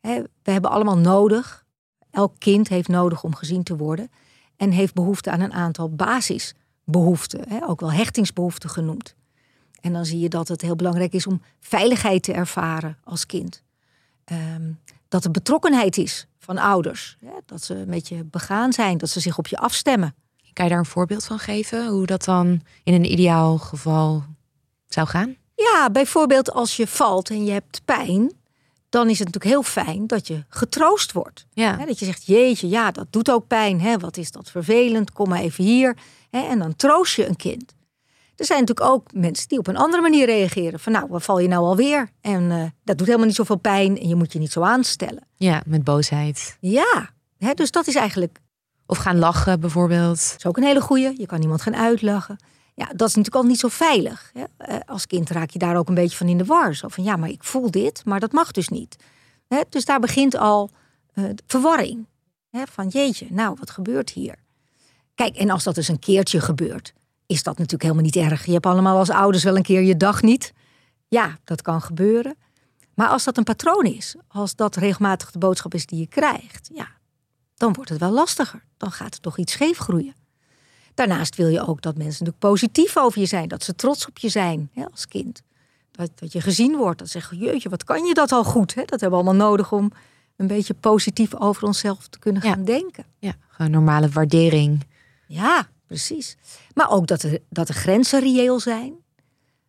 We 0.00 0.28
hebben 0.42 0.70
allemaal 0.70 0.98
nodig, 0.98 1.64
elk 2.10 2.34
kind 2.38 2.68
heeft 2.68 2.88
nodig 2.88 3.22
om 3.22 3.34
gezien 3.34 3.62
te 3.62 3.76
worden 3.76 4.10
en 4.56 4.70
heeft 4.70 4.94
behoefte 4.94 5.30
aan 5.30 5.40
een 5.40 5.52
aantal 5.52 5.90
basisbehoeften, 5.90 7.68
ook 7.68 7.80
wel 7.80 7.92
hechtingsbehoeften 7.92 8.70
genoemd. 8.70 9.14
En 9.80 9.92
dan 9.92 10.04
zie 10.04 10.18
je 10.18 10.28
dat 10.28 10.48
het 10.48 10.60
heel 10.60 10.76
belangrijk 10.76 11.12
is 11.12 11.26
om 11.26 11.42
veiligheid 11.60 12.22
te 12.22 12.32
ervaren 12.32 12.98
als 13.04 13.26
kind. 13.26 13.62
Ehm, 14.24 14.72
dat 15.08 15.24
er 15.24 15.30
betrokkenheid 15.30 15.96
is 15.96 16.26
van 16.38 16.58
ouders. 16.58 17.16
Dat 17.46 17.62
ze 17.62 17.84
met 17.86 18.08
je 18.08 18.24
begaan 18.24 18.72
zijn, 18.72 18.98
dat 18.98 19.10
ze 19.10 19.20
zich 19.20 19.38
op 19.38 19.46
je 19.46 19.56
afstemmen. 19.56 20.14
Kan 20.52 20.64
je 20.64 20.70
daar 20.70 20.80
een 20.80 20.86
voorbeeld 20.86 21.24
van 21.24 21.38
geven? 21.38 21.88
Hoe 21.88 22.06
dat 22.06 22.24
dan 22.24 22.60
in 22.84 22.94
een 22.94 23.12
ideaal 23.12 23.58
geval 23.58 24.24
zou 24.94 25.06
gaan? 25.06 25.36
Ja, 25.54 25.90
bijvoorbeeld 25.90 26.52
als 26.52 26.76
je 26.76 26.86
valt 26.86 27.30
en 27.30 27.44
je 27.44 27.52
hebt 27.52 27.80
pijn, 27.84 28.32
dan 28.88 29.08
is 29.08 29.18
het 29.18 29.26
natuurlijk 29.26 29.54
heel 29.54 29.84
fijn 29.84 30.06
dat 30.06 30.26
je 30.26 30.44
getroost 30.48 31.12
wordt. 31.12 31.46
Ja. 31.52 31.76
Dat 31.86 31.98
je 31.98 32.04
zegt, 32.04 32.26
jeetje, 32.26 32.68
ja, 32.68 32.90
dat 32.90 33.06
doet 33.10 33.30
ook 33.30 33.46
pijn. 33.46 33.80
Hè? 33.80 33.98
Wat 33.98 34.16
is 34.16 34.30
dat 34.30 34.50
vervelend? 34.50 35.12
Kom 35.12 35.28
maar 35.28 35.40
even 35.40 35.64
hier. 35.64 35.96
En 36.30 36.58
dan 36.58 36.76
troost 36.76 37.14
je 37.14 37.26
een 37.28 37.36
kind. 37.36 37.74
Er 38.36 38.44
zijn 38.44 38.60
natuurlijk 38.60 38.90
ook 38.90 39.12
mensen 39.12 39.48
die 39.48 39.58
op 39.58 39.66
een 39.66 39.76
andere 39.76 40.02
manier 40.02 40.26
reageren. 40.26 40.80
Van 40.80 40.92
nou, 40.92 41.06
wat 41.08 41.22
val 41.22 41.38
je 41.38 41.48
nou 41.48 41.64
alweer? 41.64 42.10
En 42.20 42.50
eh, 42.50 42.64
dat 42.84 42.98
doet 42.98 43.06
helemaal 43.06 43.26
niet 43.26 43.36
zoveel 43.36 43.56
pijn 43.56 43.98
en 44.00 44.08
je 44.08 44.14
moet 44.14 44.32
je 44.32 44.38
niet 44.38 44.52
zo 44.52 44.60
aanstellen. 44.62 45.26
ja, 45.36 45.62
met 45.66 45.84
boosheid. 45.84 46.56
Ja, 46.60 47.10
hè, 47.38 47.54
dus 47.54 47.70
dat 47.70 47.86
is 47.86 47.94
eigenlijk 47.94 48.38
Of 48.86 48.98
gaan 48.98 49.18
lachen 49.18 49.60
bijvoorbeeld. 49.60 50.28
dat 50.30 50.34
is 50.38 50.46
ook 50.46 50.56
een 50.56 50.62
hele 50.64 50.80
goeie. 50.80 51.14
Je 51.16 51.26
kan 51.26 51.42
iemand 51.42 51.62
gaan 51.62 51.76
uitlachen. 51.76 52.36
Ja, 52.74 52.86
dat 52.86 53.08
is 53.08 53.14
natuurlijk 53.14 53.44
al 53.44 53.50
niet 53.50 53.58
zo 53.58 53.68
veilig. 53.68 54.32
Eh, 54.56 54.76
Als 54.86 55.06
kind 55.06 55.30
raak 55.30 55.50
je 55.50 55.58
daar 55.58 55.76
ook 55.76 55.88
een 55.88 55.94
beetje 55.94 56.16
van 56.16 56.28
in 56.28 56.38
de 56.38 56.44
war. 56.44 56.74
Zo 56.74 56.88
van 56.88 57.04
ja, 57.04 57.16
maar 57.16 57.28
ik 57.28 57.44
voel 57.44 57.70
dit, 57.70 58.04
maar 58.04 58.20
dat 58.20 58.32
mag 58.32 58.50
dus 58.50 58.68
niet. 58.68 58.96
Dus 59.68 59.84
daar 59.84 60.00
begint 60.00 60.36
al 60.36 60.70
eh, 61.14 61.24
verwarring. 61.46 62.06
Van 62.50 62.88
jeetje, 62.88 63.26
nou, 63.30 63.56
wat 63.58 63.70
gebeurt 63.70 64.10
hier? 64.10 64.34
Kijk, 65.14 65.36
en 65.36 65.50
als 65.50 65.64
dat 65.64 65.74
dus 65.74 65.88
een 65.88 65.98
keertje 65.98 66.40
gebeurt, 66.40 66.92
is 67.26 67.42
dat 67.42 67.54
natuurlijk 67.54 67.82
helemaal 67.82 68.04
niet 68.04 68.16
erg. 68.16 68.46
Je 68.46 68.52
hebt 68.52 68.66
allemaal 68.66 68.98
als 68.98 69.10
ouders 69.10 69.44
wel 69.44 69.56
een 69.56 69.62
keer 69.62 69.82
je 69.82 69.96
dag 69.96 70.22
niet. 70.22 70.52
Ja, 71.08 71.38
dat 71.44 71.62
kan 71.62 71.82
gebeuren. 71.82 72.36
Maar 72.94 73.08
als 73.08 73.24
dat 73.24 73.36
een 73.36 73.44
patroon 73.44 73.84
is, 73.84 74.14
als 74.28 74.54
dat 74.54 74.76
regelmatig 74.76 75.30
de 75.30 75.38
boodschap 75.38 75.74
is 75.74 75.86
die 75.86 75.98
je 75.98 76.06
krijgt, 76.06 76.70
ja, 76.74 76.88
dan 77.54 77.72
wordt 77.72 77.90
het 77.90 78.00
wel 78.00 78.10
lastiger. 78.10 78.64
Dan 78.76 78.92
gaat 78.92 79.14
er 79.14 79.20
toch 79.20 79.38
iets 79.38 79.52
scheef 79.52 79.78
groeien. 79.78 80.14
Daarnaast 80.94 81.36
wil 81.36 81.48
je 81.48 81.66
ook 81.66 81.82
dat 81.82 81.96
mensen 81.96 82.24
natuurlijk 82.24 82.38
positief 82.38 82.96
over 82.96 83.20
je 83.20 83.26
zijn. 83.26 83.48
Dat 83.48 83.64
ze 83.64 83.74
trots 83.74 84.06
op 84.06 84.18
je 84.18 84.28
zijn 84.28 84.70
hè, 84.72 84.84
als 84.90 85.08
kind. 85.08 85.42
Dat, 85.90 86.10
dat 86.14 86.32
je 86.32 86.40
gezien 86.40 86.76
wordt. 86.76 86.98
Dat 86.98 87.08
ze 87.08 87.18
zeggen, 87.18 87.38
jeetje, 87.38 87.68
wat 87.68 87.84
kan 87.84 88.04
je 88.04 88.14
dat 88.14 88.32
al 88.32 88.44
goed? 88.44 88.74
Hè? 88.74 88.84
Dat 88.84 89.00
hebben 89.00 89.18
we 89.18 89.24
allemaal 89.24 89.48
nodig 89.48 89.72
om 89.72 89.90
een 90.36 90.46
beetje 90.46 90.74
positief 90.74 91.34
over 91.34 91.62
onszelf 91.64 92.08
te 92.08 92.18
kunnen 92.18 92.42
Ja. 92.44 92.52
gaan 92.52 92.64
denken. 92.64 93.04
Ja, 93.18 93.32
gewoon 93.48 93.70
normale 93.70 94.08
waardering. 94.08 94.86
Ja, 95.26 95.68
precies. 95.86 96.36
Maar 96.74 96.90
ook 96.90 97.06
dat 97.06 97.22
er, 97.22 97.38
dat 97.48 97.66
de 97.66 97.72
grenzen 97.72 98.20
reëel 98.20 98.60
zijn. 98.60 98.92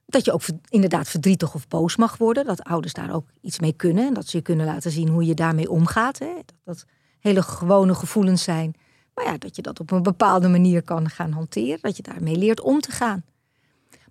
Dat 0.06 0.26
je 0.26 0.32
ook 0.32 0.42
inderdaad 0.70 1.08
verdrietig 1.10 1.54
of 1.56 1.68
boos 1.68 1.96
mag 1.96 2.18
worden. 2.18 2.46
Dat 2.46 2.64
ouders 2.64 2.94
daar 2.94 3.14
ook 3.14 3.26
iets 3.42 3.60
mee 3.60 3.74
kunnen. 3.74 4.08
En 4.08 4.14
dat 4.14 4.28
ze 4.28 4.38
je 4.38 4.44
kunnen 4.44 4.66
laten 4.66 4.92
zien 4.92 5.08
hoe 5.08 5.26
je 5.26 5.34
daarmee 5.34 5.70
omgaat. 5.70 6.20
Hè? 6.20 6.34
Dat 6.36 6.56
dat 6.64 6.86
hele 7.20 7.42
gewone 7.42 7.96
gevoelens 7.96 8.44
zijn. 8.44 8.74
Maar 9.16 9.26
ja, 9.26 9.38
dat 9.38 9.56
je 9.56 9.62
dat 9.62 9.80
op 9.80 9.92
een 9.92 10.04
bepaalde 10.04 10.48
manier 10.48 10.82
kan 10.82 11.10
gaan 11.10 11.32
hanteren. 11.32 11.78
Dat 11.82 11.98
je 11.98 12.04
daarmee 12.04 12.36
leert 12.36 12.62
om 12.62 12.80
te 12.82 12.92
gaan. 12.92 13.24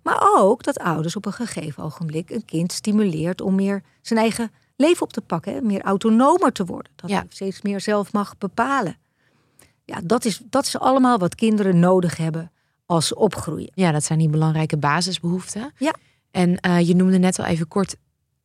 Maar 0.03 0.29
ook 0.35 0.63
dat 0.63 0.79
ouders 0.79 1.15
op 1.15 1.25
een 1.25 1.33
gegeven 1.33 1.83
ogenblik 1.83 2.29
een 2.29 2.45
kind 2.45 2.71
stimuleert 2.71 3.41
om 3.41 3.55
meer 3.55 3.83
zijn 4.01 4.19
eigen 4.19 4.51
leven 4.75 5.01
op 5.03 5.13
te 5.13 5.21
pakken, 5.21 5.53
hè? 5.53 5.61
meer 5.61 5.81
autonomer 5.81 6.51
te 6.51 6.65
worden. 6.65 6.91
Dat 6.95 7.09
Ja. 7.09 7.19
je 7.21 7.25
steeds 7.29 7.61
meer 7.61 7.81
zelf 7.81 8.13
mag 8.13 8.37
bepalen. 8.37 8.97
Ja, 9.85 9.99
dat 10.03 10.25
is, 10.25 10.41
dat 10.49 10.65
is 10.65 10.77
allemaal 10.79 11.17
wat 11.17 11.35
kinderen 11.35 11.79
nodig 11.79 12.17
hebben 12.17 12.51
als 12.85 13.07
ze 13.07 13.15
opgroeien. 13.15 13.71
Ja, 13.73 13.91
dat 13.91 14.03
zijn 14.03 14.19
die 14.19 14.29
belangrijke 14.29 14.77
basisbehoeften. 14.77 15.71
Ja. 15.77 15.93
En 16.31 16.59
eh, 16.59 16.87
je 16.87 16.95
noemde 16.95 17.17
net 17.17 17.39
al 17.39 17.45
even 17.45 17.67
kort 17.67 17.95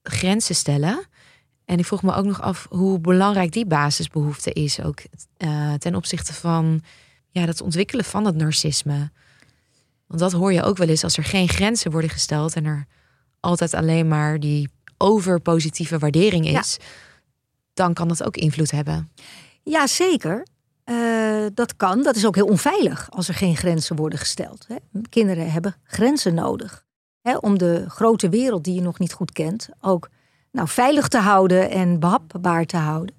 grenzen 0.02 0.54
stellen. 0.54 1.06
En 1.68 1.78
ik 1.78 1.86
vroeg 1.86 2.02
me 2.02 2.14
ook 2.14 2.24
nog 2.24 2.42
af 2.42 2.66
hoe 2.70 2.98
belangrijk 2.98 3.52
die 3.52 3.66
basisbehoefte 3.66 4.52
is. 4.52 4.82
Ook 4.82 5.02
eh, 5.36 5.74
ten 5.74 5.94
opzichte 5.94 6.34
van 6.34 6.82
ja, 7.30 7.46
dat 7.46 7.60
ontwikkelen 7.60 8.04
van 8.04 8.24
het 8.24 8.36
narcisme. 8.36 9.10
Want 10.06 10.20
dat 10.20 10.32
hoor 10.32 10.52
je 10.52 10.62
ook 10.62 10.76
wel 10.76 10.88
eens 10.88 11.04
als 11.04 11.16
er 11.16 11.24
geen 11.24 11.48
grenzen 11.48 11.90
worden 11.90 12.10
gesteld 12.10 12.54
en 12.54 12.64
er 12.64 12.86
altijd 13.40 13.74
alleen 13.74 14.08
maar 14.08 14.40
die 14.40 14.68
overpositieve 14.98 15.98
waardering 15.98 16.48
is. 16.48 16.78
Dan 17.74 17.94
kan 17.94 18.08
dat 18.08 18.24
ook 18.24 18.36
invloed 18.36 18.70
hebben. 18.70 19.10
Ja, 19.62 19.86
zeker. 19.86 20.46
Eh, 20.84 21.46
dat 21.54 21.76
kan. 21.76 22.02
Dat 22.02 22.16
is 22.16 22.26
ook 22.26 22.34
heel 22.34 22.46
onveilig 22.46 23.10
als 23.10 23.28
er 23.28 23.34
geen 23.34 23.56
grenzen 23.56 23.96
worden 23.96 24.18
gesteld. 24.18 24.66
Hè. 24.68 24.76
Kinderen 25.08 25.52
hebben 25.52 25.76
grenzen 25.84 26.34
nodig. 26.34 26.84
Hè, 27.20 27.36
om 27.36 27.58
de 27.58 27.84
grote 27.88 28.28
wereld 28.28 28.64
die 28.64 28.74
je 28.74 28.80
nog 28.80 28.98
niet 28.98 29.12
goed 29.12 29.32
kent 29.32 29.68
ook 29.80 30.08
nou, 30.52 30.68
veilig 30.68 31.08
te 31.08 31.18
houden 31.18 31.70
en 31.70 32.00
behapbaar 32.00 32.64
te 32.64 32.76
houden. 32.76 33.14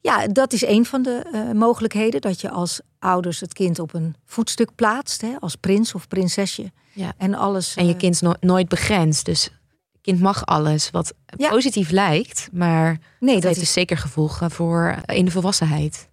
Ja, 0.00 0.26
dat 0.26 0.52
is 0.52 0.66
een 0.66 0.86
van 0.86 1.02
de 1.02 1.22
eh, 1.32 1.50
mogelijkheden. 1.52 2.20
Dat 2.20 2.40
je 2.40 2.50
als 2.50 2.80
ouders 2.98 3.40
het 3.40 3.52
kind 3.52 3.78
op 3.78 3.94
een 3.94 4.14
voetstuk 4.24 4.74
plaatst. 4.74 5.20
Hè, 5.20 5.34
als 5.40 5.56
prins 5.56 5.94
of 5.94 6.08
prinsesje. 6.08 6.72
Ja. 6.92 7.12
En 7.16 7.34
alles. 7.34 7.74
En 7.76 7.86
je 7.86 7.92
eh, 7.92 7.98
kind 7.98 8.14
is 8.14 8.20
no- 8.20 8.34
nooit 8.40 8.68
begrensd. 8.68 9.24
Dus 9.24 9.44
het 9.44 10.00
kind 10.02 10.20
mag 10.20 10.46
alles 10.46 10.90
wat 10.90 11.12
Ja. 11.36 11.48
positief 11.48 11.90
lijkt. 11.90 12.48
Maar 12.52 12.98
nee, 13.20 13.34
dat 13.34 13.42
heeft 13.44 13.56
is 13.56 13.62
dus 13.62 13.72
zeker 13.72 13.96
gevolgen 13.98 14.50
voor 14.50 14.96
eh, 15.06 15.16
in 15.16 15.24
de 15.24 15.30
volwassenheid. 15.30 16.08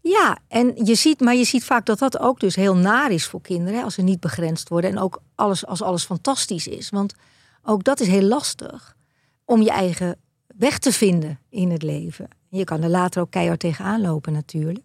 Ja, 0.00 0.38
en 0.48 0.72
je 0.84 0.94
ziet, 0.94 1.20
maar 1.20 1.34
je 1.34 1.44
ziet 1.44 1.64
vaak 1.64 1.86
dat 1.86 1.98
dat 1.98 2.18
ook 2.18 2.40
dus 2.40 2.56
heel 2.56 2.76
naar 2.76 3.10
is 3.10 3.26
voor 3.26 3.40
kinderen. 3.40 3.78
Hè, 3.78 3.84
als 3.84 3.94
ze 3.94 4.02
niet 4.02 4.20
begrensd 4.20 4.68
worden. 4.68 4.90
En 4.90 4.98
ook 4.98 5.22
alles, 5.34 5.66
als 5.66 5.82
alles 5.82 6.04
fantastisch 6.04 6.66
is. 6.66 6.90
Want 6.90 7.14
ook 7.62 7.84
dat 7.84 8.00
is 8.00 8.06
heel 8.06 8.22
lastig. 8.22 8.96
Om 9.52 9.62
je 9.62 9.70
eigen 9.70 10.16
weg 10.56 10.78
te 10.78 10.92
vinden 10.92 11.38
in 11.50 11.70
het 11.70 11.82
leven. 11.82 12.28
Je 12.48 12.64
kan 12.64 12.82
er 12.82 12.88
later 12.88 13.22
ook 13.22 13.30
keihard 13.30 13.60
tegenaan 13.60 14.00
lopen 14.00 14.32
natuurlijk. 14.32 14.84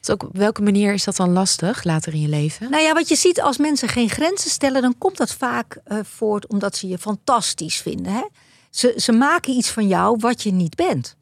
Dus 0.00 0.10
ook 0.10 0.22
op 0.22 0.36
welke 0.36 0.62
manier 0.62 0.92
is 0.92 1.04
dat 1.04 1.16
dan 1.16 1.32
lastig 1.32 1.84
later 1.84 2.12
in 2.12 2.20
je 2.20 2.28
leven? 2.28 2.70
Nou 2.70 2.82
ja, 2.82 2.92
wat 2.92 3.08
je 3.08 3.16
ziet 3.16 3.40
als 3.40 3.58
mensen 3.58 3.88
geen 3.88 4.08
grenzen 4.08 4.50
stellen, 4.50 4.82
dan 4.82 4.98
komt 4.98 5.16
dat 5.16 5.32
vaak 5.32 5.80
eh, 5.84 5.98
voort 6.02 6.46
omdat 6.46 6.76
ze 6.76 6.88
je 6.88 6.98
fantastisch 6.98 7.76
vinden. 7.76 8.12
Hè? 8.12 8.26
Ze, 8.70 8.94
ze 8.96 9.12
maken 9.12 9.52
iets 9.52 9.70
van 9.70 9.88
jou 9.88 10.16
wat 10.20 10.42
je 10.42 10.52
niet 10.52 10.74
bent. 10.74 11.16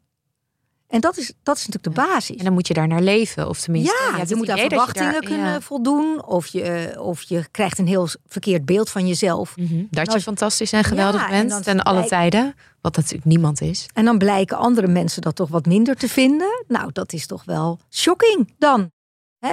En 0.93 0.99
dat 0.99 1.17
is, 1.17 1.33
dat 1.43 1.57
is 1.57 1.65
natuurlijk 1.67 1.95
de 1.95 2.01
basis. 2.01 2.35
En 2.35 2.43
dan 2.43 2.53
moet 2.53 2.67
je 2.67 2.73
daar 2.73 2.87
naar 2.87 3.01
leven. 3.01 3.49
Of 3.49 3.59
tenminste, 3.59 3.95
Ja, 4.11 4.23
je, 4.27 4.35
moet 4.35 4.47
je 4.47 4.57
verwachtingen 4.57 5.11
daar- 5.11 5.21
kunnen 5.21 5.45
ja. 5.51 5.61
voldoen. 5.61 6.25
Of 6.25 6.45
je, 6.47 6.95
of 6.99 7.21
je 7.21 7.45
krijgt 7.51 7.77
een 7.79 7.87
heel 7.87 8.07
verkeerd 8.27 8.65
beeld 8.65 8.89
van 8.89 9.07
jezelf. 9.07 9.57
Mhm, 9.57 9.83
Dat 9.89 10.13
je 10.13 10.21
fantastisch 10.21 10.71
en 10.71 10.83
geweldig 10.83 11.21
Ja, 11.21 11.27
en 11.27 11.33
bent 11.37 11.49
dan 11.49 11.61
ten 11.61 11.83
alle 11.83 12.05
tijden. 12.05 12.55
Wat 12.81 12.95
natuurlijk 12.95 13.25
niemand 13.25 13.61
is. 13.61 13.85
En 13.93 14.05
dan 14.05 14.17
blijken 14.17 14.57
andere 14.57 14.87
mensen 14.87 15.21
dat 15.21 15.35
toch 15.35 15.49
wat 15.49 15.65
minder 15.65 15.95
te 15.95 16.09
vinden. 16.09 16.63
Nou, 16.67 16.89
dat 16.91 17.13
is 17.13 17.25
toch 17.25 17.43
wel 17.43 17.79
shocking 17.91 18.53
dan. 18.57 18.91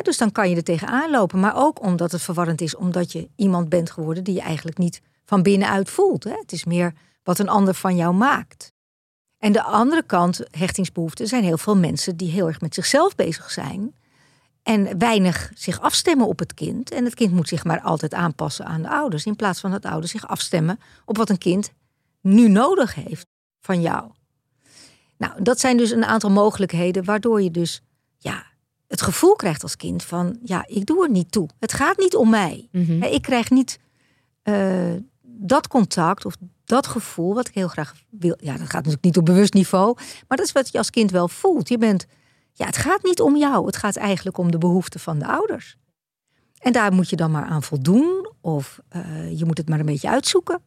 Dus 0.02 0.18
dan 0.18 0.32
kan 0.32 0.50
je 0.50 0.56
er 0.56 0.62
tegenaan 0.62 1.10
lopen. 1.10 1.40
Maar 1.40 1.56
ook 1.56 1.82
omdat 1.82 2.12
het 2.12 2.22
verwarrend 2.22 2.60
is, 2.60 2.76
omdat 2.76 3.12
je 3.12 3.28
iemand 3.36 3.68
bent 3.68 3.90
geworden 3.90 4.24
die 4.24 4.34
je 4.34 4.40
eigenlijk 4.40 4.78
niet 4.78 5.00
van 5.24 5.42
binnenuit 5.42 5.90
voelt. 5.90 6.24
Het 6.24 6.52
is 6.52 6.64
meer 6.64 6.92
wat 7.22 7.38
een 7.38 7.48
ander 7.48 7.74
van 7.74 7.96
jou 7.96 8.14
maakt. 8.14 8.72
En 9.40 9.52
de 9.52 9.62
andere 9.62 10.02
kant, 10.02 10.40
hechtingsbehoeften, 10.50 11.26
zijn 11.26 11.44
heel 11.44 11.58
veel 11.58 11.76
mensen 11.76 12.16
die 12.16 12.30
heel 12.30 12.46
erg 12.46 12.60
met 12.60 12.74
zichzelf 12.74 13.14
bezig 13.14 13.50
zijn. 13.50 13.94
En 14.62 14.98
weinig 14.98 15.52
zich 15.54 15.80
afstemmen 15.80 16.26
op 16.26 16.38
het 16.38 16.54
kind. 16.54 16.90
En 16.90 17.04
het 17.04 17.14
kind 17.14 17.32
moet 17.32 17.48
zich 17.48 17.64
maar 17.64 17.80
altijd 17.80 18.14
aanpassen 18.14 18.66
aan 18.66 18.82
de 18.82 18.88
ouders. 18.88 19.26
In 19.26 19.36
plaats 19.36 19.60
van 19.60 19.70
dat 19.70 19.84
ouders 19.84 20.12
zich 20.12 20.28
afstemmen 20.28 20.80
op 21.04 21.16
wat 21.16 21.30
een 21.30 21.38
kind 21.38 21.72
nu 22.20 22.48
nodig 22.48 22.94
heeft 22.94 23.26
van 23.60 23.80
jou. 23.80 24.10
Nou, 25.18 25.42
dat 25.42 25.60
zijn 25.60 25.76
dus 25.76 25.90
een 25.90 26.04
aantal 26.04 26.30
mogelijkheden 26.30 27.04
waardoor 27.04 27.42
je 27.42 27.50
dus 27.50 27.82
ja, 28.18 28.46
het 28.88 29.02
gevoel 29.02 29.36
krijgt 29.36 29.62
als 29.62 29.76
kind 29.76 30.04
van 30.04 30.38
ja, 30.44 30.64
ik 30.66 30.86
doe 30.86 31.04
er 31.04 31.10
niet 31.10 31.32
toe. 31.32 31.48
Het 31.58 31.72
gaat 31.72 31.98
niet 31.98 32.16
om 32.16 32.30
mij. 32.30 32.68
Hè, 33.00 33.06
Ik 33.06 33.22
krijg 33.22 33.50
niet 33.50 33.78
eh, 34.42 34.94
dat 35.22 35.68
contact 35.68 36.24
of 36.24 36.36
dat 36.70 36.86
gevoel 36.86 37.34
wat 37.34 37.48
ik 37.48 37.54
heel 37.54 37.68
graag 37.68 37.94
wil. 38.10 38.36
Ja, 38.40 38.52
dat 38.52 38.60
gaat 38.60 38.72
natuurlijk 38.72 39.04
niet 39.04 39.16
op 39.16 39.24
bewust 39.24 39.54
niveau, 39.54 39.94
maar 40.28 40.36
dat 40.36 40.46
is 40.46 40.52
wat 40.52 40.72
je 40.72 40.78
als 40.78 40.90
kind 40.90 41.10
wel 41.10 41.28
voelt. 41.28 41.68
Je 41.68 41.78
bent, 41.78 42.06
ja, 42.52 42.66
het 42.66 42.76
gaat 42.76 43.02
niet 43.02 43.20
om 43.20 43.36
jou. 43.36 43.66
Het 43.66 43.76
gaat 43.76 43.96
eigenlijk 43.96 44.38
om 44.38 44.50
de 44.50 44.58
behoeften 44.58 45.00
van 45.00 45.18
de 45.18 45.26
ouders. 45.26 45.76
En 46.58 46.72
daar 46.72 46.92
moet 46.92 47.10
je 47.10 47.16
dan 47.16 47.30
maar 47.30 47.44
aan 47.44 47.62
voldoen 47.62 48.32
of 48.40 48.80
eh, 48.88 49.38
je 49.38 49.44
moet 49.44 49.58
het 49.58 49.68
maar 49.68 49.80
een 49.80 49.86
beetje 49.86 50.08
uitzoeken. 50.08 50.62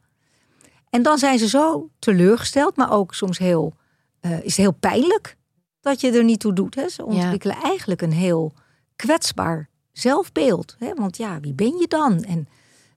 En 0.90 1.02
dan 1.02 1.18
zijn 1.18 1.38
ze 1.38 1.48
zo 1.48 1.90
teleurgesteld, 1.98 2.76
maar 2.76 2.92
ook 2.92 3.14
soms 3.14 3.38
heel, 3.38 3.74
eh, 4.20 4.38
is 4.38 4.44
het 4.44 4.56
heel 4.56 4.72
pijnlijk 4.72 5.36
dat 5.80 6.00
je 6.00 6.12
er 6.12 6.24
niet 6.24 6.40
toe 6.40 6.52
doet. 6.52 6.74
Hè? 6.74 6.88
Ze 6.88 7.04
ontwikkelen 7.04 7.56
eigenlijk 7.62 8.02
een 8.02 8.12
heel 8.12 8.52
kwetsbaar 8.96 9.68
zelfbeeld. 9.92 10.76
Hè? 10.78 10.94
Want 10.94 11.16
ja, 11.16 11.40
wie 11.40 11.54
ben 11.54 11.76
je 11.76 11.88
dan? 11.88 12.22
En, 12.24 12.48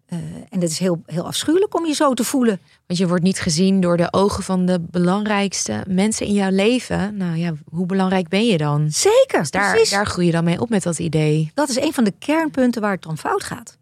eh, 0.08 0.18
en 0.50 0.62
het 0.62 0.72
is 0.72 0.80
heel, 0.80 1.02
heel 1.06 1.26
afschuwelijk 1.26 1.76
om 1.76 1.86
je 1.86 1.94
zo 1.94 2.14
te 2.14 2.24
voelen. 2.24 2.60
Want 2.86 3.00
je 3.00 3.08
wordt 3.08 3.24
niet 3.24 3.40
gezien 3.40 3.80
door 3.80 3.98
de 3.98 4.14
ogen 4.14 4.44
van 4.44 4.66
de 4.66 4.80
belangrijkste 4.80 5.84
mensen 5.88 6.26
in 6.26 6.34
jouw 6.34 6.52
leven. 6.52 7.18
Nou 7.18 7.36
ja, 7.36 7.54
hoe 7.70 7.86
belangrijk 7.86 8.28
ben 8.28 8.46
je 8.46 8.58
dan? 8.58 8.92
Zeker, 8.92 9.40
Dus 9.40 9.52
daar, 9.52 9.72
precies. 9.72 9.90
daar 9.90 10.06
groei 10.06 10.26
je 10.26 10.32
dan 10.32 10.44
mee 10.44 10.62
op 10.62 10.70
met 10.70 10.84
dat 10.84 11.00
idee. 11.00 11.52
Dat 11.54 11.70
is 11.70 11.80
een 11.80 11.94
van 11.94 12.04
de 12.04 12.14
kernpunten 12.20 12.82
waar 12.82 12.92
het 12.92 13.02
dan 13.04 13.18
fout 13.18 13.44
gaat. 13.44 13.78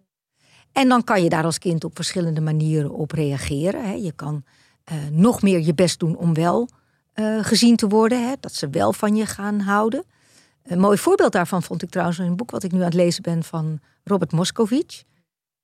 En 0.72 0.90
dan 0.90 1.04
kan 1.04 1.24
je 1.24 1.30
daar 1.30 1.44
als 1.44 1.60
kind 1.60 1.84
op 1.84 1.96
verschillende 1.96 2.42
manieren 2.42 2.92
op 2.92 3.12
reageren. 3.12 3.84
Hè. 3.84 3.94
Je 3.94 4.12
kan 4.12 4.44
eh, 4.84 4.96
nog 5.12 5.42
meer 5.42 5.60
je 5.60 5.74
best 5.74 6.00
doen 6.00 6.18
om 6.18 6.34
wel 6.34 6.70
eh, 7.14 7.38
gezien 7.42 7.76
te 7.76 7.88
worden. 7.88 8.28
Hè. 8.28 8.34
Dat 8.40 8.54
ze 8.54 8.70
wel 8.70 8.94
van 8.94 9.16
je 9.16 9.26
gaan 9.26 9.60
houden. 9.60 10.04
Een 10.64 10.80
mooi 10.80 10.98
voorbeeld 10.98 11.32
daarvan 11.32 11.64
vond 11.64 11.82
ik 11.82 11.90
trouwens 11.90 12.20
in 12.20 12.26
een 12.26 12.36
boek 12.36 12.52
wat 12.52 12.64
ik 12.64 12.72
nu 12.72 12.80
aan 12.80 12.86
het 12.86 12.94
lezen 12.94 13.24
ben 13.24 13.44
van 13.44 13.80
Robert 14.04 14.32
Moscovic. 14.32 15.04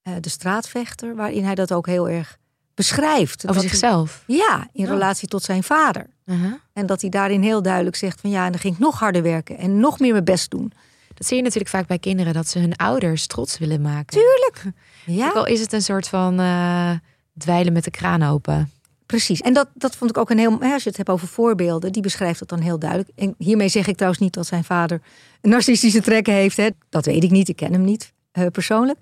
Eh, 0.03 0.13
de 0.19 0.29
straatvechter, 0.29 1.15
waarin 1.15 1.43
hij 1.45 1.55
dat 1.55 1.73
ook 1.73 1.85
heel 1.87 2.09
erg 2.09 2.37
beschrijft. 2.75 3.35
Over 3.43 3.47
Dat 3.47 3.55
hij- 3.55 3.67
zichzelf. 3.67 4.23
ja, 4.27 4.67
in 4.73 4.85
Ja. 4.85 4.89
relatie 4.91 5.27
tot 5.27 5.43
zijn 5.43 5.63
vader. 5.63 6.07
Uh-huh. 6.25 6.53
En 6.73 6.85
dat 6.85 7.01
hij 7.01 7.09
daarin 7.09 7.41
heel 7.41 7.61
duidelijk 7.61 7.95
zegt 7.95 8.21
van 8.21 8.29
ja, 8.29 8.45
en 8.45 8.51
dan 8.51 8.61
ging 8.61 8.73
ik 8.73 8.79
nog 8.79 8.99
harder 8.99 9.21
werken 9.23 9.57
en 9.57 9.79
nog 9.79 9.99
meer 9.99 10.11
mijn 10.11 10.23
best 10.23 10.51
doen. 10.51 10.71
Dat 11.13 11.27
zie 11.27 11.37
je 11.37 11.43
natuurlijk 11.43 11.69
vaak 11.71 11.87
bij 11.87 11.99
kinderen, 11.99 12.33
dat 12.33 12.47
ze 12.47 12.59
hun 12.59 12.75
ouders 12.75 13.27
trots 13.27 13.57
willen 13.57 13.81
maken. 13.81 14.05
Tuurlijk. 14.19 14.61
Ook 14.65 15.15
Ja, 15.15 15.29
al 15.29 15.45
is 15.45 15.59
het 15.59 15.73
een 15.73 15.81
soort 15.81 16.07
van 16.07 16.39
eh, 16.39 16.91
dweilen 17.37 17.73
met 17.73 17.83
de 17.83 17.91
kraan 17.91 18.23
open. 18.23 18.71
precies. 19.05 19.41
En 19.41 19.53
dat, 19.53 19.67
dat 19.73 19.95
vond 19.95 20.09
ik 20.09 20.17
ook 20.17 20.29
een 20.29 20.37
heel. 20.37 20.61
Als 20.61 20.83
je 20.83 20.89
het 20.89 20.97
hebt 20.97 21.09
over 21.09 21.27
voorbeelden, 21.27 21.91
die 21.91 22.01
beschrijft 22.01 22.39
het 22.39 22.49
dan 22.49 22.59
heel 22.59 22.79
duidelijk. 22.79 23.09
En 23.15 23.35
hiermee 23.37 23.69
zeg 23.69 23.87
ik 23.87 23.95
trouwens 23.95 24.21
niet 24.21 24.33
dat 24.33 24.47
zijn 24.47 24.63
vader 24.63 25.01
narcistische 25.41 26.01
trekken 26.01 26.33
heeft. 26.33 26.57
Hè. 26.57 26.69
Dat 26.89 27.05
weet 27.05 27.23
ik 27.23 27.31
niet, 27.31 27.49
ik 27.49 27.55
ken 27.55 27.71
hem 27.73 27.83
niet 27.83 28.13
eh, 28.31 28.45
persoonlijk. 28.51 28.99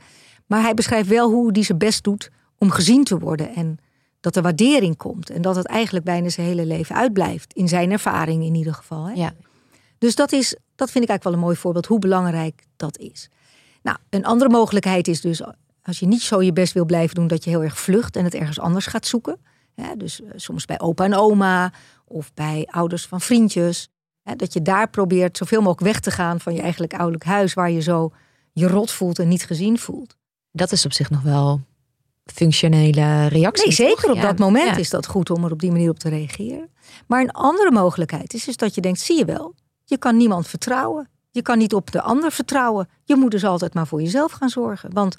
Maar 0.49 0.61
hij 0.61 0.73
beschrijft 0.73 1.09
wel 1.09 1.29
hoe 1.29 1.51
hij 1.51 1.63
zijn 1.63 1.77
best 1.77 2.03
doet 2.03 2.31
om 2.57 2.71
gezien 2.71 3.03
te 3.03 3.19
worden. 3.19 3.55
En 3.55 3.77
dat 4.19 4.35
er 4.35 4.41
waardering 4.41 4.97
komt. 4.97 5.29
En 5.29 5.41
dat 5.41 5.55
het 5.55 5.65
eigenlijk 5.65 6.05
bijna 6.05 6.29
zijn 6.29 6.47
hele 6.47 6.65
leven 6.65 6.95
uitblijft. 6.95 7.53
In 7.53 7.67
zijn 7.67 7.91
ervaring 7.91 8.43
in 8.43 8.55
ieder 8.55 8.73
geval. 8.73 9.07
Hè. 9.07 9.13
Ja. 9.13 9.33
Dus 9.97 10.15
dat, 10.15 10.31
is, 10.31 10.55
dat 10.75 10.91
vind 10.91 11.03
ik 11.03 11.09
eigenlijk 11.09 11.23
wel 11.23 11.33
een 11.33 11.39
mooi 11.39 11.55
voorbeeld 11.55 11.85
hoe 11.85 11.99
belangrijk 11.99 12.63
dat 12.75 12.97
is. 12.97 13.29
Nou, 13.81 13.97
een 14.09 14.25
andere 14.25 14.49
mogelijkheid 14.49 15.07
is 15.07 15.21
dus 15.21 15.41
als 15.83 15.99
je 15.99 16.07
niet 16.07 16.21
zo 16.21 16.41
je 16.41 16.53
best 16.53 16.73
wil 16.73 16.85
blijven 16.85 17.15
doen, 17.15 17.27
dat 17.27 17.43
je 17.43 17.49
heel 17.49 17.63
erg 17.63 17.79
vlucht 17.79 18.15
en 18.15 18.23
het 18.23 18.33
ergens 18.33 18.59
anders 18.59 18.85
gaat 18.85 19.05
zoeken. 19.05 19.39
Dus 19.97 20.21
eh, 20.21 20.29
soms 20.35 20.65
bij 20.65 20.79
opa 20.79 21.03
en 21.03 21.13
oma 21.13 21.73
of 22.05 22.33
bij 22.33 22.67
ouders 22.71 23.05
van 23.05 23.21
vriendjes. 23.21 23.89
Dat 24.35 24.53
je 24.53 24.61
daar 24.61 24.89
probeert 24.89 25.37
zoveel 25.37 25.61
mogelijk 25.61 25.91
weg 25.91 25.99
te 25.99 26.11
gaan 26.11 26.39
van 26.39 26.53
je 26.53 26.61
eigenlijk 26.61 26.93
ouderlijk 26.93 27.23
huis, 27.23 27.53
waar 27.53 27.71
je 27.71 27.81
zo 27.81 28.11
je 28.51 28.67
rot 28.67 28.91
voelt 28.91 29.19
en 29.19 29.27
niet 29.27 29.45
gezien 29.45 29.79
voelt. 29.79 30.17
Dat 30.51 30.71
is 30.71 30.85
op 30.85 30.93
zich 30.93 31.09
nog 31.09 31.21
wel 31.21 31.61
functionele 32.25 33.27
reactie. 33.27 33.65
Nee, 33.65 33.75
zeker 33.75 34.01
toch? 34.01 34.09
op 34.11 34.15
Ja. 34.15 34.21
dat 34.21 34.39
moment 34.39 34.69
Ja. 34.69 34.77
is 34.77 34.89
dat 34.89 35.05
goed 35.07 35.29
om 35.29 35.43
er 35.43 35.51
op 35.51 35.59
die 35.59 35.71
manier 35.71 35.89
op 35.89 35.99
te 35.99 36.09
reageren. 36.09 36.69
Maar 37.07 37.21
een 37.21 37.31
andere 37.31 37.71
mogelijkheid 37.71 38.33
is, 38.33 38.47
is 38.47 38.57
dat 38.57 38.75
je 38.75 38.81
denkt, 38.81 38.99
zie 38.99 39.17
je 39.17 39.25
wel, 39.25 39.53
je 39.85 39.97
kan 39.97 40.17
niemand 40.17 40.47
vertrouwen. 40.47 41.09
Je 41.31 41.41
kan 41.41 41.57
niet 41.57 41.73
op 41.73 41.91
de 41.91 42.01
ander 42.01 42.31
vertrouwen. 42.31 42.89
Je 43.03 43.15
moet 43.15 43.31
dus 43.31 43.43
altijd 43.43 43.73
maar 43.73 43.87
voor 43.87 44.01
jezelf 44.01 44.31
gaan 44.31 44.49
zorgen. 44.49 44.93
Want 44.93 45.17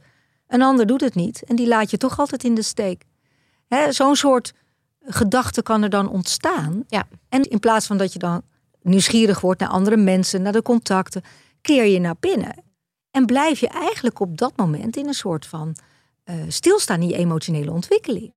een 0.48 0.62
ander 0.62 0.86
doet 0.86 1.00
het 1.00 1.14
niet 1.14 1.42
en 1.44 1.56
die 1.56 1.68
laat 1.68 1.90
je 1.90 1.96
toch 1.96 2.18
altijd 2.18 2.44
in 2.44 2.54
de 2.54 2.62
steek. 2.62 3.04
Zo'n 3.88 4.16
soort 4.16 4.52
gedachte 5.00 5.62
kan 5.62 5.82
er 5.82 5.90
dan 5.90 6.08
ontstaan. 6.08 6.84
Ja. 6.88 7.04
En 7.28 7.42
in 7.42 7.58
plaats 7.58 7.86
van 7.86 7.96
dat 7.98 8.12
je 8.12 8.18
dan 8.18 8.42
nieuwsgierig 8.82 9.40
wordt 9.40 9.60
naar 9.60 9.68
andere 9.68 9.96
mensen, 9.96 10.42
naar 10.42 10.52
de 10.52 10.62
contacten, 10.62 11.22
keer 11.60 11.84
je 11.86 12.00
naar 12.00 12.16
binnen. 12.20 12.54
En 13.10 13.26
blijf 13.26 13.60
je 13.60 13.68
eigenlijk 13.68 14.20
op 14.20 14.38
dat 14.38 14.56
moment 14.56 14.96
in 14.96 15.06
een 15.06 15.14
soort 15.14 15.46
van 15.46 15.76
eh, 16.24 16.36
stilstaan 16.48 17.00
in 17.00 17.08
je 17.08 17.16
emotionele 17.16 17.70
ontwikkeling. 17.70 18.34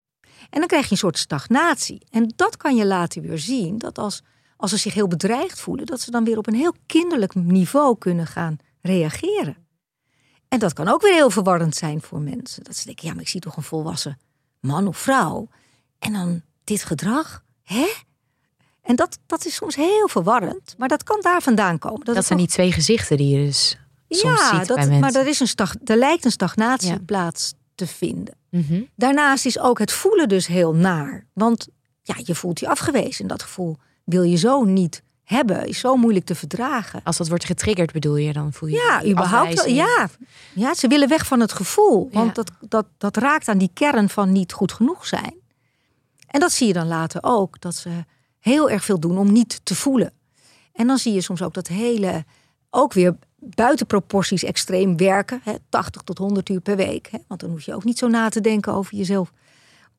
En 0.49 0.59
dan 0.59 0.67
krijg 0.67 0.85
je 0.85 0.91
een 0.91 0.97
soort 0.97 1.17
stagnatie. 1.17 2.05
En 2.09 2.33
dat 2.35 2.57
kan 2.57 2.75
je 2.75 2.85
later 2.85 3.21
weer 3.21 3.39
zien, 3.39 3.77
dat 3.77 3.97
als, 3.97 4.21
als 4.57 4.71
ze 4.71 4.77
zich 4.77 4.93
heel 4.93 5.07
bedreigd 5.07 5.59
voelen, 5.59 5.85
dat 5.85 6.01
ze 6.01 6.11
dan 6.11 6.23
weer 6.23 6.37
op 6.37 6.47
een 6.47 6.55
heel 6.55 6.75
kinderlijk 6.85 7.35
niveau 7.35 7.97
kunnen 7.97 8.27
gaan 8.27 8.57
reageren. 8.81 9.57
En 10.47 10.59
dat 10.59 10.73
kan 10.73 10.87
ook 10.87 11.01
weer 11.01 11.13
heel 11.13 11.29
verwarrend 11.29 11.75
zijn 11.75 12.01
voor 12.01 12.21
mensen. 12.21 12.63
Dat 12.63 12.75
ze 12.75 12.85
denken, 12.85 13.07
ja, 13.07 13.13
maar 13.13 13.21
ik 13.21 13.27
zie 13.27 13.39
toch 13.39 13.57
een 13.57 13.63
volwassen 13.63 14.19
man 14.59 14.87
of 14.87 14.97
vrouw. 14.97 15.47
En 15.99 16.13
dan 16.13 16.41
dit 16.63 16.83
gedrag, 16.83 17.43
hè? 17.63 17.93
En 18.81 18.95
dat, 18.95 19.19
dat 19.25 19.45
is 19.45 19.55
soms 19.55 19.75
heel 19.75 20.07
verwarrend, 20.07 20.75
maar 20.77 20.87
dat 20.87 21.03
kan 21.03 21.21
daar 21.21 21.41
vandaan 21.41 21.79
komen. 21.79 22.05
Dat, 22.05 22.25
zijn 22.25 22.39
die 22.39 22.47
twee 22.47 22.71
gezichten 22.71 23.17
die 23.17 23.37
je 23.37 23.45
dus 23.45 23.77
soms 24.09 24.39
ja, 24.39 24.49
ziet 24.59 24.67
dat, 24.67 24.77
bij 24.77 24.87
mensen. 24.87 24.99
maar 24.99 25.15
er, 25.15 25.27
is 25.27 25.39
een 25.39 25.47
stag, 25.47 25.75
er 25.83 25.97
lijkt 25.97 26.25
een 26.25 26.31
stagnatie 26.31 26.89
Ja. 26.89 26.97
plaats 27.05 27.53
te 27.75 27.87
vinden. 27.87 28.35
Mhm. 28.49 28.81
Daarnaast 28.95 29.45
is 29.45 29.59
ook 29.59 29.79
het 29.79 29.91
voelen 29.91 30.29
dus 30.29 30.47
heel 30.47 30.73
naar. 30.75 31.25
Want 31.33 31.67
ja, 32.01 32.15
je 32.23 32.35
voelt 32.35 32.59
je 32.59 32.67
afgewezen. 32.67 33.21
En 33.21 33.27
dat 33.27 33.43
gevoel 33.43 33.77
wil 34.03 34.23
je 34.23 34.35
zo 34.37 34.63
niet 34.63 35.01
hebben. 35.23 35.67
Is 35.67 35.79
zo 35.79 35.95
moeilijk 35.95 36.25
te 36.25 36.35
verdragen. 36.35 37.01
Als 37.03 37.17
dat 37.17 37.27
wordt 37.27 37.45
getriggerd 37.45 37.91
bedoel 37.91 38.15
je, 38.15 38.33
dan 38.33 38.53
voel 38.53 38.69
je 38.69 38.75
Ja, 38.75 39.05
überhaupt 39.05 39.53
wel. 39.53 39.73
Ja. 39.73 40.09
ja, 40.53 40.73
ze 40.73 40.87
willen 40.87 41.09
weg 41.09 41.25
van 41.25 41.39
het 41.39 41.53
gevoel. 41.53 42.09
Want 42.11 42.27
Ja. 42.35 42.43
dat, 42.43 42.51
dat, 42.59 42.85
dat 42.97 43.17
raakt 43.17 43.47
aan 43.47 43.57
die 43.57 43.71
kern 43.73 44.09
van 44.09 44.31
niet 44.31 44.53
goed 44.53 44.71
genoeg 44.71 45.05
zijn. 45.07 45.33
En 46.27 46.39
dat 46.39 46.51
zie 46.51 46.67
je 46.67 46.73
dan 46.73 46.87
later 46.87 47.23
ook. 47.23 47.61
Dat 47.61 47.75
ze 47.75 47.89
heel 48.39 48.69
erg 48.69 48.83
veel 48.83 48.99
doen 48.99 49.17
om 49.17 49.31
niet 49.31 49.59
te 49.63 49.75
voelen. 49.75 50.13
En 50.73 50.87
dan 50.87 50.97
zie 50.97 51.13
je 51.13 51.21
soms 51.21 51.41
ook 51.41 51.53
dat 51.53 51.67
hele, 51.67 52.25
ook 52.75 52.93
weer 52.93 53.15
buiten 53.39 53.85
proporties 53.85 54.43
extreem 54.43 54.97
werken. 54.97 55.39
Hè, 55.43 55.53
80 55.69 56.01
tot 56.01 56.17
100 56.17 56.49
uur 56.49 56.59
per 56.59 56.75
week. 56.75 57.07
Hè, 57.11 57.17
want 57.27 57.39
dan 57.39 57.49
hoef 57.49 57.61
je 57.61 57.75
ook 57.75 57.83
niet 57.83 57.97
zo 57.97 58.07
na 58.07 58.29
te 58.29 58.41
denken 58.41 58.73
over 58.73 58.95
jezelf. 58.95 59.31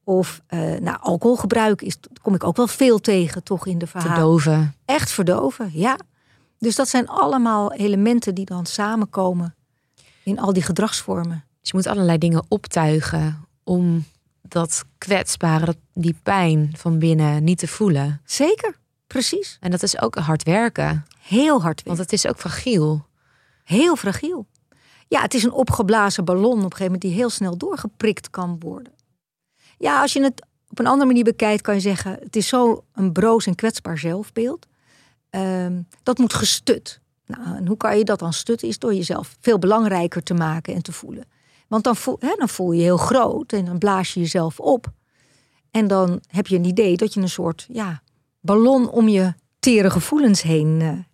Of 0.04 0.42
eh, 0.46 0.58
nou, 0.58 0.98
alcoholgebruik 1.00 1.82
is, 1.82 1.96
kom 2.22 2.34
ik 2.34 2.44
ook 2.44 2.56
wel 2.56 2.66
veel 2.66 2.98
tegen, 2.98 3.42
toch 3.42 3.66
in 3.66 3.78
de 3.78 3.86
verhalen. 3.86 4.16
Verdoven. 4.16 4.74
Echt 4.84 5.10
verdoven, 5.10 5.70
ja. 5.72 5.98
Dus 6.58 6.74
dat 6.74 6.88
zijn 6.88 7.08
allemaal 7.08 7.72
elementen 7.72 8.34
die 8.34 8.44
dan 8.44 8.66
samenkomen 8.66 9.54
in 10.22 10.38
al 10.38 10.52
die 10.52 10.62
gedragsvormen. 10.62 11.44
Dus 11.60 11.70
je 11.70 11.76
moet 11.76 11.86
allerlei 11.86 12.18
dingen 12.18 12.44
optuigen 12.48 13.46
om 13.64 14.04
dat 14.42 14.84
kwetsbare, 14.98 15.64
dat, 15.64 15.76
die 15.92 16.16
pijn 16.22 16.72
van 16.76 16.98
binnen 16.98 17.44
niet 17.44 17.58
te 17.58 17.68
voelen. 17.68 18.20
Zeker, 18.24 18.76
precies. 19.06 19.56
En 19.60 19.70
dat 19.70 19.82
is 19.82 20.00
ook 20.00 20.14
hard 20.14 20.42
werken, 20.42 21.04
Heel 21.26 21.62
hard 21.62 21.82
want 21.82 21.96
werken. 21.96 22.02
het 22.02 22.12
is 22.12 22.26
ook 22.26 22.38
fragiel. 22.38 23.06
Heel 23.64 23.96
fragiel. 23.96 24.46
Ja, 25.08 25.20
het 25.20 25.34
is 25.34 25.42
een 25.42 25.52
opgeblazen 25.52 26.24
ballon 26.24 26.44
op 26.44 26.54
een 26.56 26.62
gegeven 26.62 26.84
moment 26.84 27.02
die 27.02 27.12
heel 27.12 27.30
snel 27.30 27.56
doorgeprikt 27.56 28.30
kan 28.30 28.56
worden. 28.60 28.92
Ja, 29.78 30.00
als 30.00 30.12
je 30.12 30.22
het 30.22 30.46
op 30.70 30.78
een 30.78 30.86
andere 30.86 31.06
manier 31.06 31.24
bekijkt, 31.24 31.62
kan 31.62 31.74
je 31.74 31.80
zeggen: 31.80 32.16
het 32.20 32.36
is 32.36 32.48
zo 32.48 32.84
een 32.92 33.12
broos 33.12 33.46
en 33.46 33.54
kwetsbaar 33.54 33.98
zelfbeeld. 33.98 34.66
Ehm, 35.30 35.82
dat 36.02 36.18
moet 36.18 36.34
gestut. 36.34 37.00
Nou, 37.26 37.56
en 37.56 37.66
hoe 37.66 37.76
kan 37.76 37.98
je 37.98 38.04
dat 38.04 38.18
dan 38.18 38.32
stutten? 38.32 38.68
Is 38.68 38.78
door 38.78 38.94
jezelf 38.94 39.36
veel 39.40 39.58
belangrijker 39.58 40.22
te 40.22 40.34
maken 40.34 40.74
en 40.74 40.82
te 40.82 40.92
voelen. 40.92 41.24
Want 41.68 41.84
dan 41.84 41.96
voel, 41.96 42.16
hè, 42.20 42.34
dan 42.38 42.48
voel 42.48 42.72
je 42.72 42.78
je 42.78 42.84
heel 42.84 42.96
groot 42.96 43.52
en 43.52 43.64
dan 43.64 43.78
blaas 43.78 44.14
je 44.14 44.20
jezelf 44.20 44.60
op. 44.60 44.92
En 45.70 45.86
dan 45.86 46.20
heb 46.26 46.46
je 46.46 46.56
een 46.56 46.64
idee 46.64 46.96
dat 46.96 47.14
je 47.14 47.20
een 47.20 47.28
soort 47.28 47.66
ja, 47.72 48.02
ballon 48.40 48.90
om 48.90 49.08
je 49.08 49.34
tere 49.58 49.90
gevoelens 49.90 50.42
heen, 50.42 50.80
eh, 50.80 51.13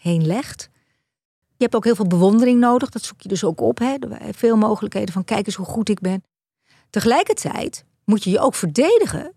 heen 0.00 0.26
legt. 0.26 0.68
Je 1.56 1.66
hebt 1.66 1.74
ook 1.74 1.84
heel 1.84 1.94
veel 1.94 2.06
bewondering 2.06 2.60
nodig. 2.60 2.88
Dat 2.88 3.02
zoek 3.02 3.20
je 3.20 3.28
dus 3.28 3.44
ook 3.44 3.60
op. 3.60 3.78
Hè? 3.78 3.96
Veel 4.30 4.56
mogelijkheden 4.56 5.12
van 5.12 5.24
kijk 5.24 5.46
eens 5.46 5.54
hoe 5.54 5.66
goed 5.66 5.88
ik 5.88 6.00
ben. 6.00 6.22
Tegelijkertijd 6.90 7.84
moet 8.04 8.24
je 8.24 8.30
je 8.30 8.40
ook 8.40 8.54
verdedigen 8.54 9.32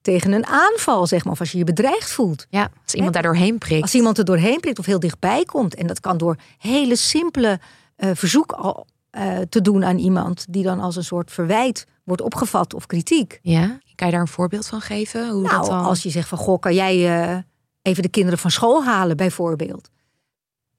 tegen 0.00 0.32
een 0.32 0.46
aanval, 0.46 1.06
zeg 1.06 1.24
maar. 1.24 1.32
Of 1.32 1.40
als 1.40 1.52
je 1.52 1.58
je 1.58 1.64
bedreigd 1.64 2.10
voelt. 2.10 2.46
Ja, 2.50 2.70
als 2.84 2.94
iemand 2.94 3.14
daar 3.14 3.22
doorheen 3.22 3.58
prikt. 3.58 3.82
Als 3.82 3.94
iemand 3.94 4.18
er 4.18 4.24
doorheen 4.24 4.60
prikt 4.60 4.78
of 4.78 4.86
heel 4.86 5.00
dichtbij 5.00 5.44
komt. 5.44 5.74
En 5.74 5.86
dat 5.86 6.00
kan 6.00 6.18
door 6.18 6.36
hele 6.58 6.96
simpele 6.96 7.60
eh, 7.96 8.10
verzoek 8.14 8.52
al, 8.52 8.86
eh, 9.10 9.38
te 9.48 9.60
doen 9.60 9.84
aan 9.84 9.98
iemand. 9.98 10.46
Die 10.48 10.62
dan 10.62 10.80
als 10.80 10.96
een 10.96 11.04
soort 11.04 11.30
verwijt 11.32 11.86
wordt 12.04 12.22
opgevat 12.22 12.74
of 12.74 12.86
kritiek. 12.86 13.38
Ja, 13.42 13.78
kan 13.94 14.06
je 14.06 14.12
daar 14.12 14.22
een 14.22 14.28
voorbeeld 14.28 14.66
van 14.66 14.80
geven? 14.80 15.28
Hoe 15.30 15.42
Nou, 15.42 15.56
dat 15.56 15.66
dan... 15.66 15.84
als 15.84 16.02
je 16.02 16.10
zegt 16.10 16.28
van, 16.28 16.38
goh, 16.38 16.58
kan 16.58 16.74
jij 16.74 17.22
eh, 17.22 17.38
even 17.82 18.02
de 18.02 18.08
kinderen 18.08 18.38
van 18.38 18.50
school 18.50 18.84
halen, 18.84 19.16
bijvoorbeeld? 19.16 19.90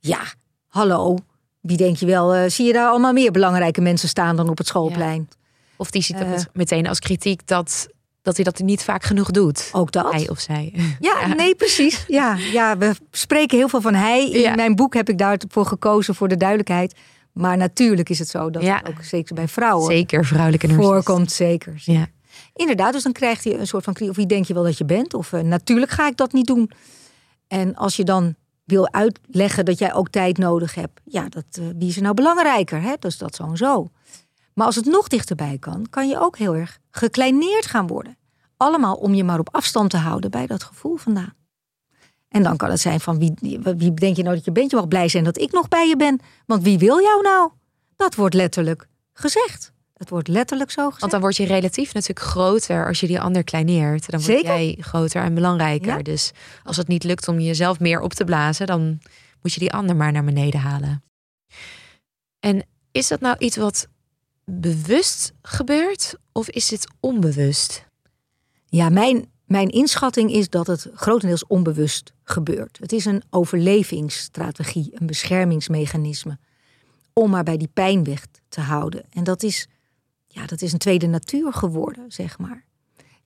Ja, 0.02 0.20
hallo. 0.68 1.18
Wie 1.60 1.78
denk 1.78 1.96
je 1.98 2.06
wel, 2.06 2.34
eh, 2.34 2.50
zie 2.50 2.66
je 2.66 2.74
daar 2.74 2.88
allemaal 2.90 3.14
meer 3.14 3.32
belangrijke 3.32 3.82
mensen 3.82 4.10
staan 4.10 4.36
dan 4.36 4.50
op 4.50 4.58
het 4.58 4.68
schoolplein? 4.68 5.30
Of 5.76 5.92
die 5.92 6.02
ziet 6.02 6.16
het 6.18 6.26
Eh. 6.28 6.32
met- 6.34 6.50
meteen 6.54 6.88
als 6.88 7.00
kritiek 7.00 7.48
dat, 7.48 7.88
dat 8.22 8.36
hij 8.36 8.44
dat 8.46 8.60
niet 8.60 8.84
vaak 8.84 9.04
genoeg 9.04 9.32
doet. 9.32 9.70
Ook 9.72 9.92
dat. 9.92 10.12
Hij 10.12 10.30
of 10.30 10.40
zij. 10.40 10.74
Ja, 11.00 11.28
nee, 11.28 11.56
precies. 11.56 12.04
Ja, 12.08 12.36
ja, 12.52 12.78
we 12.78 12.92
spreken 13.12 13.58
heel 13.58 13.70
veel 13.70 13.82
van 13.82 13.94
hij. 13.94 14.30
In 14.30 14.40
Ja. 14.40 14.56
mijn 14.56 14.76
boek 14.76 14.94
heb 14.94 15.10
ik 15.10 15.18
daarvoor 15.18 15.66
gekozen 15.66 16.16
voor 16.16 16.28
de 16.28 16.38
duidelijkheid. 16.38 16.96
Maar 17.32 17.58
natuurlijk 17.58 18.10
is 18.10 18.20
het 18.20 18.28
zo 18.28 18.50
dat 18.50 18.64
het 18.64 18.88
ook 18.88 19.04
zeker 19.04 19.36
bij 19.36 19.48
vrouwen 19.48 19.86
Zeker 19.92 20.26
vrouwelijke 20.26 20.68
narcisten. 20.68 20.94
voorkomt. 20.94 21.32
Zeker. 21.32 21.82
Ja. 21.86 22.08
Inderdaad, 22.56 22.94
dus 22.94 23.04
dan 23.04 23.12
krijgt 23.12 23.44
hij 23.44 23.60
een 23.60 23.68
soort 23.68 23.84
van 23.84 23.94
kritiek. 23.94 24.12
Of 24.12 24.18
wie 24.18 24.28
denk 24.28 24.46
je 24.46 24.54
wel 24.54 24.64
dat 24.64 24.78
je 24.78 24.86
bent? 24.86 25.14
Of 25.14 25.34
eh, 25.34 25.42
natuurlijk 25.42 25.92
ga 25.92 26.08
ik 26.08 26.18
dat 26.18 26.34
niet 26.34 26.48
doen. 26.48 26.72
En 27.48 27.76
als 27.76 27.96
je 27.96 28.04
dan 28.04 28.36
wil 28.72 28.92
uitleggen 28.92 29.66
dat 29.66 29.80
jij 29.80 29.94
ook 29.94 30.10
tijd 30.10 30.38
nodig 30.38 30.76
hebt. 30.76 31.00
Ja, 31.04 31.30
dat, 31.30 31.46
eh, 31.52 31.64
wie 31.76 31.90
is 31.90 31.96
er 31.96 32.02
nou 32.02 32.16
belangrijker? 32.16 32.82
Hè? 32.82 32.94
Dus 33.00 33.18
dat 33.18 33.36
zo 33.36 33.44
en 33.44 33.58
zo. 33.58 33.90
Maar 34.54 34.66
als 34.66 34.76
het 34.76 34.86
nog 34.86 35.08
dichterbij 35.08 35.58
kan, 35.60 35.88
kan 35.90 36.08
je 36.08 36.20
ook 36.20 36.38
heel 36.38 36.56
erg 36.56 36.80
gekleineerd 36.92 37.66
gaan 37.66 37.88
worden. 37.88 38.18
Allemaal 38.58 38.96
om 38.96 39.14
je 39.14 39.24
maar 39.24 39.40
op 39.40 39.56
afstand 39.56 39.90
te 39.90 39.98
houden 39.98 40.32
bij 40.32 40.48
dat 40.48 40.64
gevoel 40.64 40.96
vandaan. 40.96 41.34
En 42.28 42.44
dan 42.44 42.58
kan 42.58 42.70
het 42.70 42.80
zijn 42.80 43.00
van 43.00 43.20
wie, 43.20 43.60
wie 43.78 43.94
denk 43.94 44.16
je 44.16 44.24
nou 44.24 44.36
dat 44.36 44.46
je 44.46 44.52
bent? 44.52 44.72
Je 44.72 44.76
mag 44.76 44.88
blij 44.88 45.08
zijn 45.08 45.24
dat 45.24 45.38
ik 45.38 45.52
nog 45.52 45.68
bij 45.68 45.88
je 45.88 45.96
ben. 45.96 46.20
Want 46.46 46.64
wie 46.64 46.78
wil 46.78 47.02
jou 47.02 47.22
nou? 47.22 47.52
Dat 47.96 48.16
wordt 48.16 48.36
letterlijk 48.36 48.88
gezegd. 49.14 49.72
Het 50.02 50.10
wordt 50.10 50.28
letterlijk 50.28 50.72
zo 50.72 50.84
gezegd. 50.84 51.00
Want 51.00 51.12
dan 51.12 51.22
word 51.22 51.36
je 51.36 51.46
relatief 51.46 51.94
natuurlijk 51.94 52.28
groter 52.28 52.88
als 52.88 53.00
je 53.00 53.08
die 53.08 53.20
ander 53.20 53.44
kleineert. 53.44 54.12
Dan 54.12 54.20
word 54.20 54.32
Zeker. 54.32 54.54
jij 54.54 54.78
groter 54.80 55.24
en 55.24 55.34
belangrijker. 55.34 55.98
Ja. 55.98 56.02
Dus 56.02 56.32
als 56.64 56.78
het 56.78 56.88
niet 56.88 57.04
lukt 57.04 57.28
om 57.28 57.40
jezelf 57.40 57.80
meer 57.80 58.02
op 58.02 58.14
te 58.14 58.24
blazen, 58.24 58.68
dan 58.68 59.00
moet 59.42 59.54
je 59.54 59.60
die 59.60 59.74
ander 59.74 59.96
maar 59.96 60.12
naar 60.12 60.24
beneden 60.24 60.60
halen. 60.60 61.04
En 62.40 62.66
is 62.92 63.08
dat 63.08 63.20
nou 63.20 63.36
iets 63.38 63.58
wat 63.58 63.88
bewust 64.46 65.34
gebeurt 65.42 66.16
of 66.32 66.50
is 66.50 66.70
het 66.70 66.88
onbewust? 67.00 67.86
Ja, 68.66 68.90
mijn, 68.90 69.32
mijn 69.46 69.70
inschatting 69.70 70.32
is 70.32 70.50
dat 70.50 70.68
het 70.68 70.90
grotendeels 70.94 71.48
onbewust 71.48 72.14
gebeurt. 72.24 72.78
Het 72.82 72.92
is 72.92 73.06
een 73.06 73.24
overlevingsstrategie, 73.30 74.92
een 74.94 75.08
beschermingsmechanisme. 75.08 76.38
Om 77.14 77.30
maar 77.30 77.44
bij 77.44 77.58
die 77.58 77.70
pijn 77.74 78.04
weg 78.04 78.26
te 78.50 78.62
houden. 78.62 79.04
En 79.10 79.24
dat 79.24 79.44
is, 79.44 79.68
ja, 80.34 80.46
dat 80.46 80.62
is 80.62 80.74
een 80.74 80.80
tweede 80.80 81.08
natuur 81.08 81.54
geworden, 81.54 82.12
zeg 82.12 82.40
maar. 82.40 82.66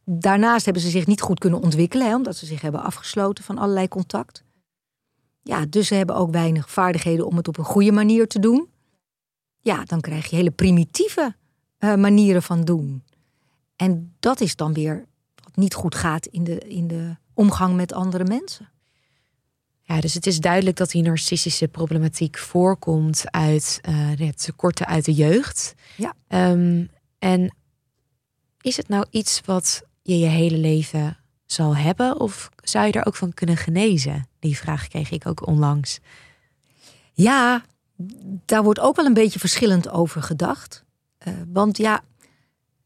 Daarnaast 0.06 0.66
hebben 0.66 0.84
ze 0.84 0.90
zich 0.90 1.08
niet 1.08 1.22
goed 1.22 1.40
kunnen 1.40 1.62
ontwikkelen, 1.62 2.08
hè, 2.08 2.16
omdat 2.16 2.36
ze 2.36 2.46
zich 2.46 2.62
hebben 2.62 2.84
afgesloten 2.84 3.44
van 3.44 3.58
allerlei 3.58 3.88
contact. 3.88 4.44
Ja, 5.42 5.66
dus 5.66 5.88
ze 5.88 5.96
hebben 5.96 6.16
ook 6.16 6.32
weinig 6.32 6.70
vaardigheden 6.70 7.28
om 7.28 7.38
het 7.38 7.48
op 7.48 7.58
een 7.58 7.64
goede 7.64 7.92
manier 7.92 8.28
te 8.28 8.40
doen. 8.40 8.70
Ja, 9.62 9.84
dan 9.84 10.02
krijg 10.02 10.26
je 10.26 10.36
hele 10.36 10.52
primitieve 10.52 11.36
eh, 11.78 11.96
manieren 11.96 12.44
van 12.44 12.62
doen. 12.62 13.04
En 13.76 14.16
dat 14.20 14.42
is 14.42 14.56
dan 14.56 14.74
weer 14.74 15.06
wat 15.44 15.56
niet 15.56 15.74
goed 15.74 15.96
gaat 15.96 16.26
in 16.26 16.44
de, 16.44 16.58
in 16.58 16.88
de 16.88 17.16
omgang 17.34 17.76
met 17.76 17.94
andere 17.94 18.24
mensen. 18.24 18.70
Ja, 19.82 20.00
dus 20.00 20.14
het 20.14 20.26
is 20.26 20.40
duidelijk 20.40 20.78
dat 20.78 20.90
die 20.90 21.02
narcistische 21.02 21.68
problematiek 21.68 22.38
voorkomt 22.38 23.24
uit 23.32 23.80
eh, 23.82 24.10
de 24.16 24.34
tekorten 24.34 24.86
uit 24.86 25.06
de 25.06 25.14
jeugd. 25.14 25.76
Ja. 25.98 26.14
Ehm, 26.28 26.86
en 27.26 27.56
is 28.62 28.78
het 28.78 28.88
nou 28.88 29.06
iets 29.10 29.42
wat 29.46 29.84
je 30.02 30.20
je 30.20 30.26
hele 30.26 30.58
leven 30.58 31.18
zal 31.46 31.76
hebben? 31.76 32.20
Of 32.20 32.50
zou 32.64 32.86
je 32.86 32.92
er 32.92 33.06
ook 33.06 33.16
van 33.16 33.34
kunnen 33.34 33.58
genezen? 33.58 34.28
Die 34.40 34.58
vraag 34.58 34.88
kreeg 34.88 35.12
ik 35.12 35.28
ook 35.28 35.48
onlangs. 35.48 36.00
Ja, 37.14 37.64
daar 38.46 38.64
wordt 38.64 38.80
ook 38.80 38.96
wel 38.96 39.06
een 39.06 39.14
beetje 39.14 39.40
verschillend 39.40 39.90
over 39.90 40.22
gedacht. 40.22 40.84
Eh, 41.18 41.34
want 41.48 41.78
ja, 41.78 42.02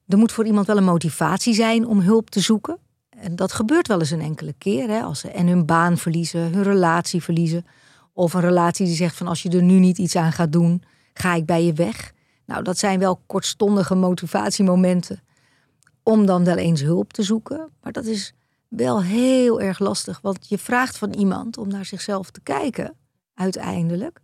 er 0.07 0.17
moet 0.17 0.31
voor 0.31 0.45
iemand 0.45 0.67
wel 0.67 0.77
een 0.77 0.83
motivatie 0.83 1.53
zijn 1.53 1.87
om 1.87 1.99
hulp 1.99 2.29
te 2.29 2.39
zoeken. 2.39 2.77
En 3.09 3.35
dat 3.35 3.53
gebeurt 3.53 3.87
wel 3.87 3.99
eens 3.99 4.11
een 4.11 4.21
enkele 4.21 4.53
keer. 4.57 4.87
Hè, 4.89 5.01
als 5.01 5.19
ze 5.19 5.31
en 5.31 5.47
hun 5.47 5.65
baan 5.65 5.97
verliezen, 5.97 6.53
hun 6.53 6.63
relatie 6.63 7.23
verliezen. 7.23 7.65
Of 8.13 8.33
een 8.33 8.41
relatie 8.41 8.85
die 8.85 8.95
zegt 8.95 9.15
van 9.15 9.27
als 9.27 9.41
je 9.41 9.49
er 9.49 9.63
nu 9.63 9.79
niet 9.79 9.97
iets 9.97 10.15
aan 10.15 10.31
gaat 10.31 10.51
doen, 10.51 10.83
ga 11.13 11.33
ik 11.33 11.45
bij 11.45 11.63
je 11.63 11.73
weg. 11.73 12.13
Nou, 12.49 12.63
dat 12.63 12.77
zijn 12.77 12.99
wel 12.99 13.21
kortstondige 13.25 13.95
motivatiemomenten 13.95 15.21
om 16.03 16.25
dan 16.25 16.43
wel 16.43 16.55
eens 16.57 16.81
hulp 16.81 17.13
te 17.13 17.23
zoeken. 17.23 17.69
Maar 17.83 17.91
dat 17.91 18.05
is 18.05 18.33
wel 18.67 19.03
heel 19.03 19.61
erg 19.61 19.79
lastig, 19.79 20.19
want 20.21 20.49
je 20.49 20.57
vraagt 20.57 20.97
van 20.97 21.13
iemand 21.13 21.57
om 21.57 21.67
naar 21.67 21.85
zichzelf 21.85 22.29
te 22.31 22.39
kijken, 22.43 22.93
uiteindelijk. 23.33 24.19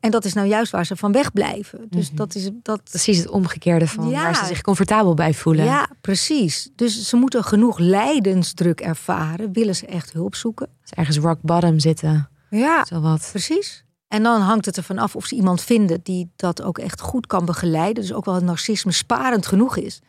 En 0.00 0.10
dat 0.10 0.24
is 0.24 0.32
nou 0.32 0.46
juist 0.48 0.72
waar 0.72 0.86
ze 0.86 0.96
van 0.96 1.12
wegblijven. 1.12 1.86
Dus 1.90 2.06
Mhm. 2.08 2.16
dat 2.16 2.34
is 2.34 2.50
dat. 2.62 2.82
Precies 2.84 3.18
het 3.18 3.28
omgekeerde 3.28 3.86
van 3.88 4.08
Ja. 4.08 4.22
waar 4.22 4.36
ze 4.36 4.44
zich 4.44 4.60
comfortabel 4.60 5.14
bij 5.14 5.34
voelen. 5.34 5.64
Ja, 5.64 5.88
precies. 6.00 6.70
Dus 6.74 7.08
ze 7.08 7.16
moeten 7.16 7.44
genoeg 7.44 7.78
lijdensdruk 7.78 8.80
ervaren. 8.80 9.52
Willen 9.52 9.76
ze 9.76 9.86
echt 9.86 10.12
hulp 10.12 10.34
zoeken? 10.34 10.68
Dus 10.80 10.90
ergens 10.90 11.18
rock 11.18 11.38
bottom 11.42 11.78
zitten. 11.78 12.28
Ja, 12.50 12.84
Zowat. 12.84 13.28
precies. 13.30 13.84
En 14.08 14.22
dan 14.22 14.40
hangt 14.40 14.64
het 14.66 14.76
ervan 14.76 14.98
af 14.98 15.16
of 15.16 15.26
ze 15.26 15.34
iemand 15.34 15.62
vinden 15.62 16.00
die 16.02 16.30
dat 16.36 16.62
ook 16.62 16.78
echt 16.78 17.00
goed 17.00 17.26
kan 17.26 17.44
begeleiden. 17.44 18.02
Dus 18.02 18.12
ook 18.12 18.24
wel 18.24 18.34
het 18.34 18.44
narcisme 18.44 18.92
sparend 18.92 19.46
genoeg 19.46 19.76
is. 19.76 20.00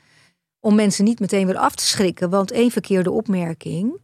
Om 0.60 0.76
mensen 0.76 1.04
niet 1.06 1.20
meteen 1.20 1.46
weer 1.46 1.58
af 1.58 1.76
te 1.76 1.84
schrikken. 1.84 2.30
Want 2.30 2.52
één 2.52 2.72
verkeerde 2.72 3.12
opmerking 3.12 3.98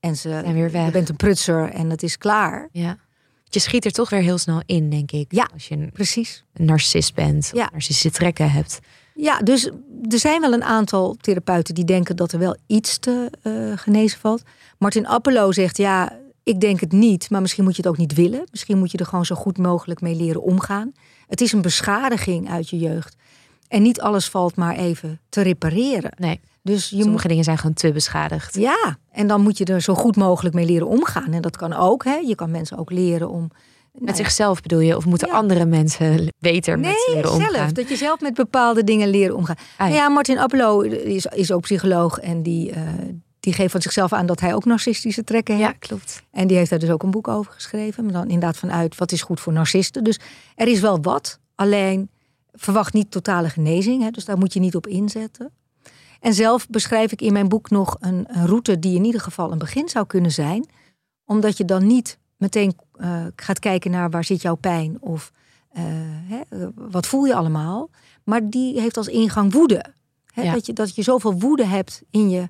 en 0.00 0.16
ze, 0.16 0.28
Zijn 0.28 0.54
weer 0.54 0.70
weg. 0.70 0.84
je 0.84 0.90
bent 0.90 1.08
een 1.08 1.16
prutser 1.16 1.70
en 1.70 1.90
het 1.90 2.02
is 2.02 2.18
klaar. 2.18 2.68
Ja. 2.72 2.98
Je 3.44 3.58
schiet 3.60 3.84
er 3.84 3.92
toch 3.92 4.10
weer 4.10 4.20
heel 4.22 4.38
snel 4.38 4.62
in, 4.66 4.90
denk 4.90 5.10
ik. 5.12 5.32
Ja. 5.32 5.48
Als 5.52 5.68
je 5.68 5.74
een, 5.74 5.90
Precies. 5.92 6.44
een 6.52 6.64
narcist 6.64 7.14
bent. 7.14 7.50
Ja. 7.52 7.64
Of 7.64 7.70
narcistische 7.70 8.10
trekken 8.10 8.50
hebt. 8.50 8.78
Ja, 9.14 9.38
dus 9.38 9.66
er 10.08 10.18
zijn 10.18 10.40
wel 10.40 10.52
een 10.52 10.64
aantal 10.64 11.16
therapeuten 11.20 11.74
die 11.74 11.84
denken 11.84 12.16
dat 12.16 12.32
er 12.32 12.38
wel 12.38 12.56
iets 12.66 12.98
te 12.98 13.30
eh, 13.42 13.52
genezen 13.78 14.18
valt. 14.18 14.42
Martin 14.78 15.06
Appelo 15.06 15.52
zegt 15.52 15.76
ja, 15.76 16.18
ik 16.44 16.60
denk 16.60 16.80
het 16.80 16.92
niet, 16.92 17.30
maar 17.30 17.40
misschien 17.40 17.64
moet 17.64 17.76
je 17.76 17.82
het 17.82 17.90
ook 17.90 17.96
niet 17.98 18.14
willen. 18.14 18.46
Misschien 18.50 18.78
moet 18.78 18.90
je 18.90 18.98
er 18.98 19.06
gewoon 19.06 19.24
zo 19.24 19.34
goed 19.34 19.58
mogelijk 19.58 20.00
mee 20.00 20.14
leren 20.14 20.42
omgaan. 20.42 20.92
Het 21.26 21.40
is 21.40 21.52
een 21.52 21.62
beschadiging 21.62 22.50
uit 22.50 22.68
je 22.70 22.78
jeugd. 22.78 23.16
En 23.68 23.82
niet 23.82 24.00
alles 24.00 24.28
valt 24.28 24.56
maar 24.56 24.76
even 24.76 25.20
te 25.28 25.40
repareren. 25.42 26.10
Nee, 26.16 26.40
Dus 26.62 26.88
je 26.90 26.96
sommige 26.96 27.10
moet. 27.12 27.28
dingen 27.28 27.44
zijn 27.44 27.58
gewoon 27.58 27.74
te 27.74 27.92
beschadigd. 27.92 28.54
Ja, 28.54 28.96
en 29.10 29.26
dan 29.26 29.40
moet 29.40 29.58
je 29.58 29.64
er 29.64 29.80
zo 29.80 29.94
goed 29.94 30.16
mogelijk 30.16 30.54
mee 30.54 30.66
leren 30.66 30.86
omgaan. 30.88 31.32
En 31.32 31.42
dat 31.42 31.56
kan 31.56 31.72
ook. 31.72 32.04
Hè? 32.04 32.14
Je 32.14 32.34
kan 32.34 32.50
mensen 32.50 32.78
ook 32.78 32.90
leren 32.90 33.30
om. 33.30 33.40
nou 33.92 34.04
Met 34.04 34.16
zichzelf 34.16 34.60
bedoel 34.62 34.80
je? 34.80 34.96
Of 34.96 35.04
moeten 35.06 35.28
Ja. 35.28 35.34
andere 35.34 35.64
mensen 35.66 36.28
beter 36.38 36.78
met 36.78 37.04
leren 37.14 37.32
omgaan? 37.32 37.52
zelf. 37.52 37.72
Dat 37.72 37.88
je 37.88 37.96
zelf 37.96 38.20
met 38.20 38.34
bepaalde 38.34 38.84
dingen 38.84 39.08
leren 39.08 39.36
omgaan. 39.36 39.56
Ah, 39.76 39.88
ja. 39.88 39.94
ja. 39.94 40.08
Martin 40.08 40.38
Appelo 40.38 40.80
is, 40.80 41.26
is 41.26 41.52
ook 41.52 41.60
psycholoog. 41.62 42.18
En 42.18 42.42
die, 42.42 42.70
eh, 42.70 42.82
die 43.44 43.52
geeft 43.52 43.72
van 43.72 43.82
zichzelf 43.82 44.12
aan 44.12 44.26
dat 44.26 44.40
hij 44.40 44.54
ook 44.54 44.64
narcistische 44.64 45.24
trekken 45.24 45.56
heeft. 45.56 45.68
Ja, 45.68 45.76
klopt. 45.78 46.22
En 46.30 46.46
die 46.46 46.56
heeft 46.56 46.70
daar 46.70 46.78
dus 46.78 46.90
ook 46.90 47.02
een 47.02 47.10
boek 47.10 47.28
over 47.28 47.52
geschreven. 47.52 48.04
Maar 48.04 48.12
dan 48.12 48.22
inderdaad 48.22 48.56
vanuit 48.56 48.96
wat 48.96 49.12
is 49.12 49.22
goed 49.22 49.40
voor 49.40 49.52
narcisten. 49.52 50.04
Dus 50.04 50.20
er 50.54 50.68
is 50.68 50.80
wel 50.80 51.02
wat. 51.02 51.38
Alleen 51.54 52.10
verwacht 52.52 52.92
niet 52.92 53.10
totale 53.10 53.48
genezing. 53.48 54.02
Hè, 54.02 54.10
dus 54.10 54.24
daar 54.24 54.38
moet 54.38 54.52
je 54.52 54.60
niet 54.60 54.74
op 54.74 54.86
inzetten. 54.86 55.50
En 56.20 56.34
zelf 56.34 56.68
beschrijf 56.68 57.12
ik 57.12 57.22
in 57.22 57.32
mijn 57.32 57.48
boek 57.48 57.70
nog 57.70 57.96
een, 58.00 58.24
een 58.28 58.46
route 58.46 58.78
die 58.78 58.96
in 58.96 59.04
ieder 59.04 59.20
geval 59.20 59.52
een 59.52 59.58
begin 59.58 59.88
zou 59.88 60.06
kunnen 60.06 60.30
zijn. 60.32 60.66
Omdat 61.24 61.56
je 61.56 61.64
dan 61.64 61.86
niet 61.86 62.18
meteen 62.36 62.76
eh, 62.92 63.24
gaat 63.36 63.58
kijken 63.58 63.90
naar 63.90 64.10
waar 64.10 64.24
zit 64.24 64.42
jouw 64.42 64.54
pijn 64.54 64.96
of 65.00 65.32
eh, 65.72 65.82
hè, 66.28 66.40
wat 66.74 67.06
voel 67.06 67.24
je 67.24 67.34
allemaal. 67.34 67.90
Maar 68.24 68.50
die 68.50 68.80
heeft 68.80 68.96
als 68.96 69.08
ingang 69.08 69.52
woede. 69.52 69.84
Hè, 70.32 70.42
Ja. 70.42 70.52
dat, 70.52 70.66
je, 70.66 70.72
dat 70.72 70.94
je 70.94 71.02
zoveel 71.02 71.38
woede 71.38 71.66
hebt 71.66 72.02
in 72.10 72.30
je, 72.30 72.48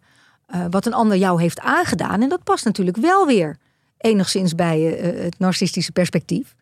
eh, 0.55 0.67
wat 0.71 0.87
een 0.87 0.95
ander 0.95 1.17
jou 1.17 1.41
heeft 1.41 1.61
aangedaan. 1.61 2.23
En 2.23 2.29
dat 2.29 2.45
past 2.45 2.65
natuurlijk 2.65 2.97
wel 2.97 3.27
weer 3.27 3.57
enigszins 3.97 4.55
bij 4.55 4.99
eh, 4.99 5.23
het 5.25 5.39
narcistische 5.39 5.93
perspectief. 5.93 6.55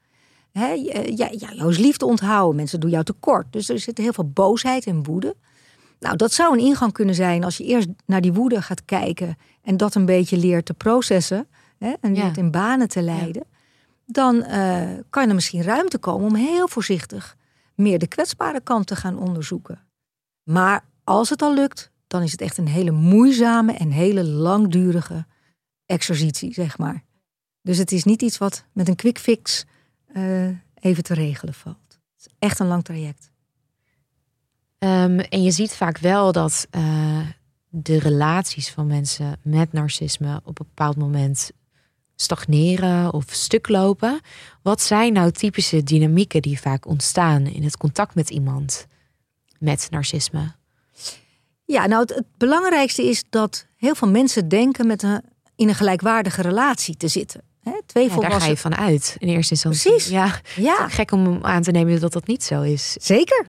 Hè, 0.52 0.66
ja, 0.72 1.28
ja, 1.30 1.52
jou 1.52 1.70
is 1.70 1.78
liefde 1.78 2.04
onthouden, 2.06 2.56
mensen 2.56 2.80
doen 2.80 2.90
jou 2.90 3.04
tekort. 3.04 3.46
Dus 3.50 3.68
er 3.68 3.78
zit 3.78 3.98
heel 3.98 4.12
veel 4.12 4.30
boosheid 4.30 4.86
en 4.86 5.02
woede. 5.02 5.36
Nou, 6.00 6.16
dat 6.16 6.32
zou 6.32 6.52
een 6.52 6.64
ingang 6.64 6.92
kunnen 6.92 7.14
zijn 7.14 7.44
als 7.44 7.56
je 7.56 7.64
eerst 7.64 7.88
naar 8.06 8.20
die 8.20 8.32
woede 8.32 8.62
gaat 8.62 8.84
kijken 8.84 9.36
en 9.62 9.76
dat 9.76 9.94
een 9.94 10.06
beetje 10.06 10.36
leert 10.36 10.66
te 10.66 10.74
processen 10.74 11.46
hè, 11.78 11.92
en 12.00 12.14
Ja. 12.14 12.32
in 12.36 12.50
banen 12.50 12.88
te 12.88 13.02
leiden. 13.02 13.44
Dan 14.06 14.42
eh, 14.42 14.88
kan 15.10 15.28
er 15.28 15.34
misschien 15.34 15.62
ruimte 15.62 15.98
komen 15.98 16.26
om 16.26 16.34
heel 16.34 16.68
voorzichtig 16.68 17.36
meer 17.74 17.98
de 17.98 18.06
kwetsbare 18.06 18.60
kant 18.60 18.86
te 18.86 18.96
gaan 18.96 19.18
onderzoeken. 19.18 19.80
Maar 20.42 20.84
als 21.04 21.30
het 21.30 21.42
al 21.42 21.54
lukt, 21.54 21.90
dan 22.12 22.22
is 22.22 22.32
het 22.32 22.40
echt 22.40 22.58
een 22.58 22.68
hele 22.68 22.90
moeizame 22.90 23.72
en 23.72 23.90
hele 23.90 24.24
langdurige 24.24 25.26
exercitie, 25.86 26.52
zeg 26.52 26.78
maar. 26.78 27.04
Dus 27.62 27.78
het 27.78 27.92
is 27.92 28.04
niet 28.04 28.22
iets 28.22 28.38
wat 28.38 28.64
met 28.72 28.88
een 28.88 28.96
quick 28.96 29.18
fix 29.18 29.64
eh, 30.06 30.48
even 30.74 31.02
te 31.02 31.14
regelen 31.14 31.54
valt. 31.54 31.76
Het 31.88 32.26
is 32.26 32.26
echt 32.38 32.58
een 32.58 32.66
lang 32.66 32.84
traject. 32.84 33.30
Ehm, 34.78 35.18
en 35.18 35.42
je 35.42 35.50
ziet 35.50 35.74
vaak 35.74 35.98
wel 35.98 36.32
dat 36.32 36.66
eh, 36.70 37.26
de 37.68 37.98
relaties 37.98 38.70
van 38.70 38.86
mensen 38.86 39.38
met 39.42 39.72
narcisme 39.72 40.40
op 40.44 40.58
een 40.58 40.66
bepaald 40.68 40.96
moment 40.96 41.50
stagneren 42.16 43.12
of 43.12 43.24
stuk 43.28 43.68
lopen. 43.68 44.20
Wat 44.62 44.80
zijn 44.80 45.12
nou 45.12 45.30
typische 45.30 45.82
dynamieken 45.82 46.42
die 46.42 46.60
vaak 46.60 46.86
ontstaan 46.86 47.46
in 47.46 47.62
het 47.62 47.76
contact 47.76 48.14
met 48.14 48.30
iemand 48.30 48.86
met 49.58 49.86
narcisme? 49.90 50.60
Ja, 51.64 51.86
nou 51.86 52.00
het, 52.00 52.14
het 52.14 52.26
belangrijkste 52.36 53.08
is 53.08 53.24
dat 53.30 53.66
heel 53.76 53.94
veel 53.94 54.08
mensen 54.08 54.48
denken 54.48 54.86
met 54.86 55.02
een, 55.02 55.22
in 55.56 55.68
een 55.68 55.74
gelijkwaardige 55.74 56.42
relatie 56.42 56.96
te 56.96 57.08
zitten. 57.08 57.42
Hè, 57.62 57.72
twee 57.86 58.08
Ja, 58.08 58.16
daar 58.16 58.40
ga 58.40 58.46
je 58.46 58.56
van 58.56 58.76
uit 58.76 59.16
in 59.18 59.28
eerste 59.28 59.52
instantie. 59.52 59.90
Precies. 59.90 60.10
Ja, 60.10 60.40
Ja, 60.56 60.88
gek 60.88 61.10
om 61.12 61.38
aan 61.44 61.62
te 61.62 61.70
nemen 61.70 62.00
dat 62.00 62.12
dat 62.12 62.26
niet 62.26 62.44
zo 62.44 62.62
is. 62.62 62.92
zeker. 62.92 63.44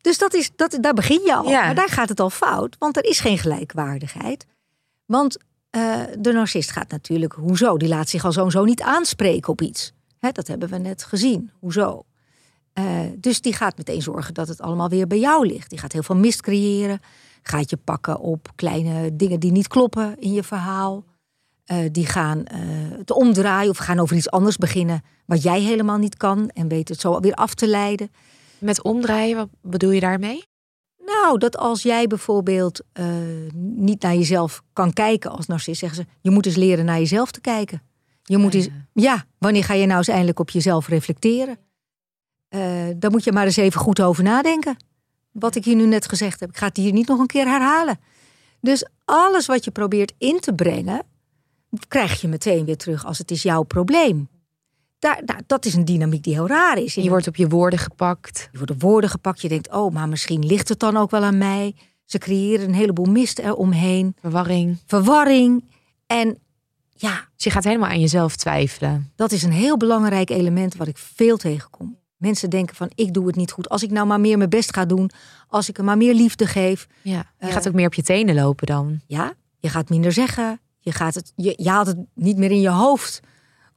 Dus 0.00 0.18
dat 0.18 0.34
is, 0.34 0.50
dat, 0.56 0.78
daar 0.80 0.94
begin 0.94 1.20
je 1.24 1.34
al. 1.34 1.48
Ja. 1.48 1.64
Maar 1.64 1.74
daar 1.74 1.88
gaat 1.88 2.08
het 2.08 2.20
al 2.20 2.30
fout, 2.30 2.76
want 2.78 2.96
er 2.96 3.04
is 3.04 3.20
geen 3.20 3.38
gelijkwaardigheid. 3.38 4.46
Want 5.06 5.36
eh, 5.70 6.00
de 6.18 6.32
narcist 6.32 6.70
gaat 6.70 6.90
natuurlijk, 6.90 7.32
hoezo? 7.32 7.76
Die 7.76 7.88
laat 7.88 8.08
zich 8.08 8.24
al 8.24 8.32
zo 8.32 8.44
en 8.44 8.50
zo 8.50 8.64
niet 8.64 8.82
aanspreken 8.82 9.48
op 9.52 9.60
iets. 9.62 9.92
Hè, 10.18 10.30
dat 10.32 10.46
hebben 10.46 10.68
we 10.68 10.78
net 10.78 11.04
gezien. 11.04 11.50
Hoezo? 11.58 12.04
Eh, 12.72 12.84
dus 13.16 13.40
die 13.40 13.52
gaat 13.52 13.76
meteen 13.76 14.02
zorgen 14.02 14.34
dat 14.34 14.48
het 14.48 14.60
allemaal 14.60 14.88
weer 14.88 15.06
bij 15.06 15.18
jou 15.18 15.46
ligt. 15.46 15.70
Die 15.70 15.78
gaat 15.78 15.92
heel 15.92 16.02
veel 16.02 16.16
mist 16.16 16.42
creëren. 16.42 17.00
Gaat 17.46 17.70
je 17.70 17.76
pakken 17.76 18.20
op 18.20 18.52
kleine 18.54 19.16
dingen 19.16 19.40
die 19.40 19.52
niet 19.52 19.68
kloppen 19.68 20.18
in 20.18 20.32
je 20.32 20.42
verhaal. 20.42 21.04
Eh, 21.64 21.78
die 21.92 22.06
gaan 22.06 22.44
eh, 22.44 22.58
het 22.98 23.10
omdraaien 23.10 23.70
of 23.70 23.76
gaan 23.76 23.98
over 23.98 24.16
iets 24.16 24.30
anders 24.30 24.56
beginnen. 24.56 25.02
Wat 25.26 25.42
jij 25.42 25.60
helemaal 25.60 25.98
niet 25.98 26.16
kan. 26.16 26.48
En 26.48 26.68
weet 26.68 26.88
het 26.88 27.00
zo 27.00 27.20
weer 27.20 27.34
af 27.34 27.54
te 27.54 27.66
leiden. 27.66 28.10
Met 28.58 28.82
omdraaien, 28.82 29.36
wat 29.36 29.48
bedoel 29.62 29.90
je 29.90 30.00
daarmee? 30.00 30.44
Nou, 31.04 31.38
dat 31.38 31.56
als 31.56 31.82
jij 31.82 32.06
bijvoorbeeld 32.06 32.80
eh, 32.92 33.06
niet 33.54 34.02
naar 34.02 34.14
jezelf 34.14 34.62
kan 34.72 34.92
kijken 34.92 35.30
als 35.30 35.46
narcist, 35.46 35.78
zeggen 35.78 35.98
ze: 36.04 36.10
je 36.20 36.30
moet 36.30 36.46
eens 36.46 36.56
leren 36.56 36.84
naar 36.84 36.98
jezelf 36.98 37.30
te 37.30 37.40
kijken. 37.40 37.82
Je 38.22 38.36
moet 38.36 38.52
Ja, 38.52 38.58
eens, 38.58 38.68
ja, 38.92 39.24
wanneer 39.38 39.64
ga 39.64 39.74
je 39.74 39.86
nou 39.86 39.98
eens 39.98 40.08
eindelijk 40.08 40.38
op 40.38 40.50
jezelf 40.50 40.88
reflecteren? 40.88 41.58
Daar 42.96 43.10
moet 43.10 43.24
je 43.24 43.32
maar 43.32 43.44
eens 43.44 43.56
even 43.56 43.80
goed 43.80 44.00
over 44.00 44.22
nadenken. 44.22 44.76
Wat 45.34 45.54
ik 45.54 45.64
hier 45.64 45.76
nu 45.76 45.86
net 45.86 46.08
gezegd 46.08 46.40
heb, 46.40 46.48
ik 46.48 46.56
ga 46.56 46.66
het 46.66 46.76
hier 46.76 46.92
niet 46.92 47.08
nog 47.08 47.18
een 47.18 47.26
keer 47.26 47.46
herhalen. 47.46 47.98
Dus 48.60 48.86
alles 49.04 49.46
wat 49.46 49.64
je 49.64 49.70
probeert 49.70 50.12
in 50.18 50.40
te 50.40 50.54
brengen, 50.54 51.02
krijg 51.88 52.20
je 52.20 52.28
meteen 52.28 52.64
weer 52.64 52.76
terug 52.76 53.04
als 53.04 53.18
het 53.18 53.30
is 53.30 53.42
jouw 53.42 53.62
probleem. 53.62 54.28
Daar, 54.98 55.22
daar, 55.24 55.42
dat 55.46 55.64
is 55.64 55.74
een 55.74 55.84
dynamiek 55.84 56.22
die 56.22 56.34
heel 56.34 56.46
raar 56.46 56.78
is. 56.78 56.94
Je 56.94 57.08
wordt 57.08 57.26
op 57.26 57.36
je 57.36 57.48
woorden 57.48 57.78
gepakt. 57.78 58.48
Je 58.52 58.58
wordt 58.58 58.72
op 58.72 58.82
woorden 58.82 59.10
gepakt. 59.10 59.40
Je 59.40 59.48
denkt, 59.48 59.72
oh, 59.72 59.92
maar 59.92 60.08
misschien 60.08 60.46
ligt 60.46 60.68
het 60.68 60.78
dan 60.78 60.96
ook 60.96 61.10
wel 61.10 61.22
aan 61.22 61.38
mij. 61.38 61.74
Ze 62.04 62.18
creëren 62.18 62.68
een 62.68 62.74
heleboel 62.74 63.04
mist 63.04 63.38
eromheen. 63.38 64.16
Verwarring. 64.20 64.78
Verwarring. 64.86 65.64
En 66.06 66.38
ja, 66.90 67.28
Dus 67.34 67.44
je 67.44 67.50
gaat 67.50 67.64
helemaal 67.64 67.88
aan 67.88 68.00
jezelf 68.00 68.36
twijfelen. 68.36 69.12
dat 69.16 69.32
is 69.32 69.42
een 69.42 69.52
heel 69.52 69.76
belangrijk 69.76 70.30
element 70.30 70.76
wat 70.76 70.88
ik 70.88 70.98
veel 70.98 71.36
tegenkom. 71.36 71.98
Mensen 72.24 72.50
denken 72.50 72.76
van, 72.76 72.90
ik 72.94 73.14
doe 73.14 73.26
het 73.26 73.36
niet 73.36 73.50
goed. 73.52 73.68
Als 73.68 73.82
ik 73.82 73.90
nou 73.90 74.06
maar 74.06 74.20
meer 74.20 74.38
mijn 74.38 74.50
best 74.50 74.74
ga 74.74 74.84
doen. 74.84 75.10
Als 75.48 75.68
ik 75.68 75.78
er 75.78 75.84
maar 75.84 75.96
meer 75.96 76.14
liefde 76.14 76.46
geef. 76.46 76.86
Ja. 77.02 77.24
Je 77.38 77.46
Eh. 77.46 77.52
gaat 77.52 77.68
ook 77.68 77.74
meer 77.74 77.86
op 77.86 77.94
je 77.94 78.02
tenen 78.02 78.34
lopen 78.34 78.66
dan. 78.66 79.00
Ja, 79.06 79.32
je 79.58 79.68
gaat 79.68 79.88
minder 79.88 80.12
zeggen. 80.12 80.60
Je, 80.80 80.92
gaat 80.92 81.14
het, 81.14 81.32
je, 81.36 81.54
je 81.56 81.68
haalt 81.70 81.86
het 81.86 81.96
niet 82.14 82.36
meer 82.36 82.50
in 82.50 82.60
je 82.60 82.68
hoofd. 82.70 83.20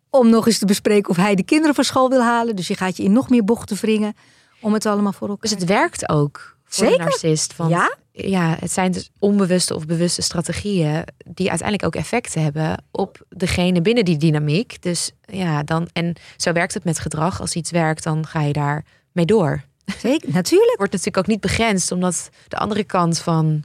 Om 0.10 0.30
nog 0.30 0.48
eens 0.48 0.60
te 0.60 0.66
bespreken 0.66 1.10
of 1.10 1.16
hij 1.16 1.36
de 1.36 1.44
kinderen 1.44 1.76
van 1.76 1.84
school 1.84 2.10
wil 2.10 2.22
halen. 2.22 2.56
Dus 2.56 2.68
je 2.68 2.76
gaat 2.76 2.98
je 2.98 3.04
in 3.04 3.12
nog 3.12 3.30
meer 3.30 3.44
bochten 3.44 3.78
wringen. 3.78 4.14
Om 4.62 4.74
het 4.74 4.86
allemaal 4.86 5.14
voor 5.14 5.28
elkaar 5.30 5.50
Dus 5.50 5.60
het 5.60 5.70
werkt 5.70 6.10
ook 6.10 6.57
voor 6.68 6.86
Zeker. 6.88 6.98
de 6.98 7.04
narcist. 7.04 7.56
Want 7.56 7.70
Ja? 7.72 7.96
ja, 8.12 8.56
het 8.60 8.72
zijn 8.72 8.92
dus 8.92 9.10
onbewuste 9.20 9.76
of 9.76 9.86
bewuste 9.86 10.22
strategieën 10.22 11.04
die 11.26 11.50
uiteindelijk 11.50 11.86
ook 11.86 12.02
effecten 12.02 12.44
hebben 12.44 12.84
op 12.92 13.26
degene 13.30 13.82
binnen 13.82 14.06
die 14.06 14.18
dynamiek. 14.18 14.82
Dus 14.82 15.12
ja, 15.26 15.64
dan 15.64 15.88
en 15.94 16.16
zo 16.38 16.52
werkt 16.52 16.74
het 16.74 16.84
met 16.84 17.00
gedrag. 17.00 17.42
Als 17.42 17.54
iets 17.54 17.72
werkt, 17.72 18.04
dan 18.04 18.28
ga 18.28 18.42
je 18.42 18.54
daar 18.54 18.86
mee 19.12 19.26
door. 19.26 19.64
Zeker, 19.98 20.30
natuurlijk. 20.32 20.78
Wordt 20.82 20.92
natuurlijk 20.92 21.18
ook 21.18 21.28
niet 21.28 21.42
begrensd, 21.42 21.92
omdat 21.92 22.30
de 22.48 22.58
andere 22.58 22.84
kant 22.84 23.20
van 23.20 23.64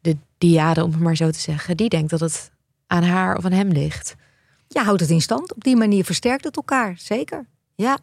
de 0.00 0.16
diade, 0.38 0.84
om 0.84 0.90
het 0.90 1.00
maar 1.00 1.16
zo 1.16 1.30
te 1.30 1.38
zeggen, 1.40 1.76
die 1.76 1.88
denkt 1.88 2.10
dat 2.10 2.20
het 2.20 2.50
aan 2.86 3.02
haar 3.02 3.36
of 3.36 3.44
aan 3.44 3.52
hem 3.52 3.68
ligt. 3.68 4.14
Je 4.68 4.80
houdt 4.80 5.00
het 5.00 5.10
in 5.10 5.20
stand. 5.20 5.54
Op 5.54 5.64
die 5.64 5.76
manier 5.76 6.04
versterkt 6.04 6.44
het 6.44 6.56
elkaar. 6.56 6.94
Zeker. 6.98 7.46
Ja. 7.74 7.98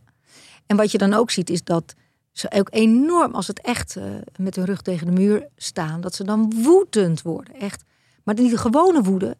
En 0.65 0.77
wat 0.77 0.91
je 0.91 0.97
dan 0.97 1.13
ook 1.13 1.31
ziet 1.31 1.49
is 1.49 1.63
dat 1.63 1.93
ze 2.31 2.51
ook 2.51 2.67
enorm, 2.71 3.33
als 3.33 3.47
het 3.47 3.61
echt 3.61 3.95
eh, 3.95 4.03
met 4.35 4.55
hun 4.55 4.65
rug 4.65 4.81
tegen 4.81 5.05
de 5.05 5.11
muur 5.21 5.47
staan, 5.55 6.01
dat 6.01 6.15
ze 6.15 6.23
dan 6.23 6.53
woedend 6.55 7.21
worden. 7.21 7.53
Echt. 7.55 7.83
Maar 8.23 8.35
niet 8.35 8.51
de 8.51 8.57
gewone 8.57 9.01
woede, 9.01 9.37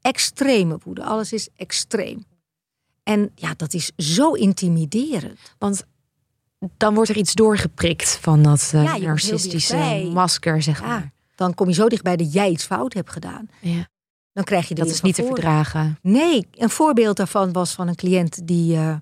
extreme 0.00 0.78
woede. 0.84 1.04
Alles 1.04 1.32
is 1.32 1.48
extreem. 1.56 2.24
En 3.02 3.30
ja, 3.34 3.54
dat 3.56 3.74
is 3.74 3.92
zo 3.96 4.32
intimiderend. 4.32 5.38
Want 5.58 5.84
dan 6.76 6.94
wordt 6.94 7.10
er 7.10 7.16
iets 7.16 7.34
doorgeprikt 7.34 8.18
van 8.20 8.42
dat 8.42 8.72
uh, 8.74 8.82
Ja, 8.84 8.92
heel 8.92 9.06
narcistische 9.06 10.10
masker, 10.12 10.62
zeg 10.62 10.80
Ja, 10.80 10.86
maar. 10.86 11.12
dan 11.34 11.54
kom 11.54 11.68
je 11.68 11.74
zo 11.74 11.88
dichtbij 11.88 12.16
dat 12.16 12.32
jij 12.32 12.50
iets 12.50 12.64
fout 12.64 12.94
hebt 12.94 13.10
gedaan. 13.10 13.48
Ja. 13.60 13.88
Dan 14.32 14.44
krijg 14.44 14.68
je 14.68 14.74
Dat 14.74 14.86
is 14.86 15.00
niet 15.00 15.14
te 15.14 15.24
verdragen. 15.24 15.98
Nee, 16.02 16.48
een 16.50 16.70
voorbeeld 16.70 17.16
daarvan 17.16 17.52
was 17.52 17.72
van 17.72 17.88
een 17.88 17.94
cliënt 17.94 18.46
die 18.46 18.76
eh, 18.76 18.96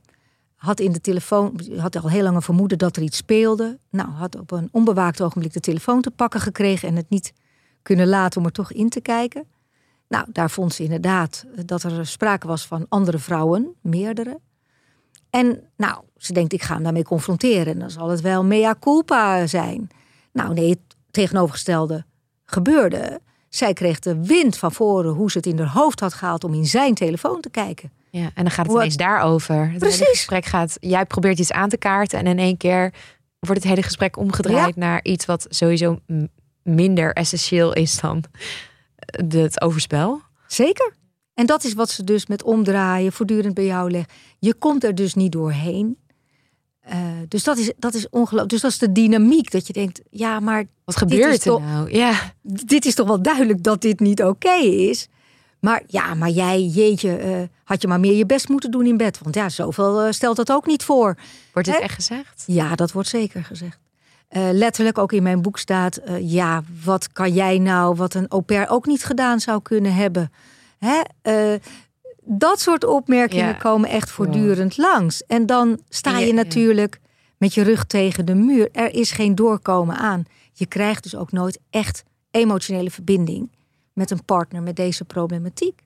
had 0.61 0.81
in 0.81 0.93
de 0.93 1.01
telefoon, 1.01 1.61
had 1.77 1.97
al 1.97 2.11
heel 2.11 2.23
lang 2.23 2.37
een 2.37 2.43
vermoeden 2.43 2.79
dat 2.79 2.97
er 2.97 3.03
iets 3.03 3.17
speelde. 3.17 3.79
Nou, 3.91 4.09
had 4.09 4.39
op 4.39 4.51
een 4.51 4.69
onbewaakt 4.73 5.23
ogenblik 5.23 5.53
de 5.53 5.61
telefoon 5.61 6.01
te 6.01 6.11
pakken 6.11 6.41
gekregen 6.41 6.89
en 6.89 6.97
het 6.97 7.09
niet 7.09 7.33
kunnen 7.83 8.09
laten 8.09 8.41
om 8.41 8.47
er 8.47 8.53
toch 8.53 8.73
in 8.73 8.89
te 8.89 9.01
kijken. 9.01 9.45
Nou, 10.09 10.27
daar 10.33 10.51
vond 10.51 10.75
ze 10.75 10.83
inderdaad 10.83 11.45
dat 11.67 11.83
er 11.83 12.07
sprake 12.07 12.47
was 12.47 12.67
van 12.67 12.87
andere 12.89 13.19
vrouwen, 13.19 13.75
meerdere. 13.81 14.41
En 15.31 15.63
nou, 15.77 16.03
ze 16.17 16.33
denkt, 16.33 16.53
ik 16.53 16.63
ga 16.63 16.75
hem 16.75 16.83
daarmee 16.83 17.05
confronteren. 17.05 17.73
En 17.73 17.79
dan 17.79 17.91
zal 17.91 18.09
het 18.09 18.21
wel 18.21 18.45
mea 18.45 18.77
culpa 18.81 19.47
zijn. 19.47 19.91
Nou, 20.33 20.55
nee, 20.55 20.71
het 20.71 20.97
tegenovergestelde 21.11 22.05
gebeurde. 22.45 23.21
Zij 23.49 23.73
kreeg 23.73 23.99
de 23.99 24.25
wind 24.25 24.59
van 24.59 24.73
voren 24.73 25.13
hoe 25.13 25.31
ze 25.31 25.37
het 25.37 25.47
in 25.47 25.59
haar 25.59 25.73
hoofd 25.73 26.01
had 26.01 26.15
gehaald 26.15 26.45
om 26.45 26.55
in 26.55 26.67
zijn 26.67 26.95
telefoon 26.95 27.41
te 27.41 27.51
kijken. 27.51 27.93
Ja, 28.11 28.31
en 28.35 28.43
dan 28.43 28.51
gaat 28.51 28.67
het 28.67 28.75
ineens 28.77 28.97
daarover. 28.97 29.71
Het 29.71 29.83
hele 29.83 30.05
gesprek 30.05 30.45
gaat, 30.45 30.77
jij 30.81 31.05
probeert 31.07 31.39
iets 31.39 31.53
aan 31.53 31.69
te 31.69 31.77
kaarten 31.77 32.19
en 32.19 32.27
in 32.27 32.39
één 32.39 32.57
keer 32.57 32.93
wordt 33.39 33.63
het 33.63 33.71
hele 33.73 33.83
gesprek 33.83 34.17
omgedraaid 34.17 34.77
naar 34.77 35.05
iets 35.05 35.25
wat 35.25 35.47
sowieso 35.49 35.99
minder 36.63 37.13
essentieel 37.13 37.73
is 37.73 38.01
dan 38.01 38.25
het 39.31 39.61
overspel. 39.61 40.21
Zeker. 40.47 40.95
En 41.35 41.47
dat 41.47 41.65
is 41.65 41.75
wat 41.75 41.91
ze 41.91 42.05
dus 42.05 42.27
met 42.27 42.43
omdraaien 42.43 43.13
voortdurend 43.13 43.55
bij 43.55 43.65
jou 43.65 43.91
legt. 43.91 44.13
Je 44.39 44.55
komt 44.55 44.85
er 44.85 44.95
dus 44.95 45.15
niet 45.15 45.33
doorheen. 45.33 45.99
Eh, 46.81 46.99
dus 47.29 47.45
dat 47.45 47.59
is, 47.59 47.73
dat 47.79 47.95
is 47.95 48.09
ongelooflijk. 48.09 48.49
Dus 48.51 48.61
dat 48.61 48.71
is 48.71 48.79
de 48.79 48.93
dynamiek. 48.93 49.51
Dat 49.51 49.67
je 49.67 49.73
denkt, 49.73 50.01
ja, 50.11 50.41
maar 50.41 50.65
Wat 50.85 50.97
gebeurt 50.97 51.33
er 51.35 51.41
toch- 51.41 51.61
nou? 51.61 51.93
Ja, 51.93 52.33
dit 52.43 52.85
is 52.85 52.95
toch 52.95 53.07
wel 53.07 53.23
duidelijk 53.23 53.63
dat 53.63 53.81
dit 53.83 54.01
niet 54.01 54.23
oké 54.23 54.55
is. 54.65 55.09
Maar 55.61 55.83
ja, 55.87 56.15
maar 56.15 56.29
jij, 56.31 56.63
jeetje, 56.63 57.17
eh, 57.17 57.43
had 57.65 57.83
je 57.83 57.89
maar 57.89 58.01
meer 58.01 58.17
je 58.17 58.27
best 58.27 58.49
moeten 58.49 58.71
doen 58.71 58.87
in 58.87 58.97
bed. 58.97 59.19
Want 59.23 59.35
ja, 59.35 59.49
zoveel 59.49 60.01
eh, 60.03 60.13
stelt 60.13 60.37
dat 60.37 60.53
ook 60.53 60.67
niet 60.67 60.83
voor. 60.85 61.17
wordt 61.53 61.69
dit 61.69 61.77
Hè? 61.77 61.83
echt 61.85 61.95
gezegd? 61.95 62.45
Ja, 62.47 62.75
dat 62.75 62.93
wordt 62.93 63.09
zeker 63.09 63.45
gezegd. 63.45 63.79
Eh, 64.29 64.49
letterlijk 64.53 64.99
ook 64.99 65.13
in 65.13 65.23
mijn 65.23 65.43
boek 65.43 65.59
staat: 65.59 66.01
ja, 66.21 66.63
wat 66.85 67.13
kan 67.13 67.33
jij 67.33 67.59
nou, 67.59 67.95
wat 67.97 68.15
een 68.15 68.29
au 68.29 68.43
pair 68.43 68.69
ook 68.69 68.87
niet 68.87 69.05
gedaan 69.05 69.41
zou 69.41 69.63
kunnen 69.63 69.95
hebben? 69.95 70.33
Hè? 70.79 71.01
Dat 72.25 72.61
soort 72.61 72.85
opmerkingen 72.85 73.47
Ja. 73.47 73.53
komen 73.53 73.89
echt 73.91 74.11
voortdurend 74.11 74.77
langs. 74.77 75.23
En 75.27 75.47
dan 75.47 75.81
sta 75.89 76.11
je, 76.19 76.21
je- 76.21 76.27
ja. 76.27 76.35
natuurlijk 76.35 77.01
met 77.39 77.55
je 77.55 77.63
rug 77.63 77.85
tegen 77.85 78.27
de 78.27 78.35
muur. 78.35 78.69
Er 78.73 78.95
is 78.95 79.11
geen 79.11 79.35
doorkomen 79.35 79.97
aan. 79.97 80.25
Je 80.53 80.67
krijgt 80.67 81.03
dus 81.03 81.17
ook 81.17 81.33
nooit 81.33 81.59
echt 81.71 82.03
emotionele 82.31 82.91
verbinding 82.91 83.51
met 84.01 84.11
een 84.11 84.25
partner 84.25 84.63
met 84.63 84.77
deze 84.77 85.05
problematiek. 85.05 85.83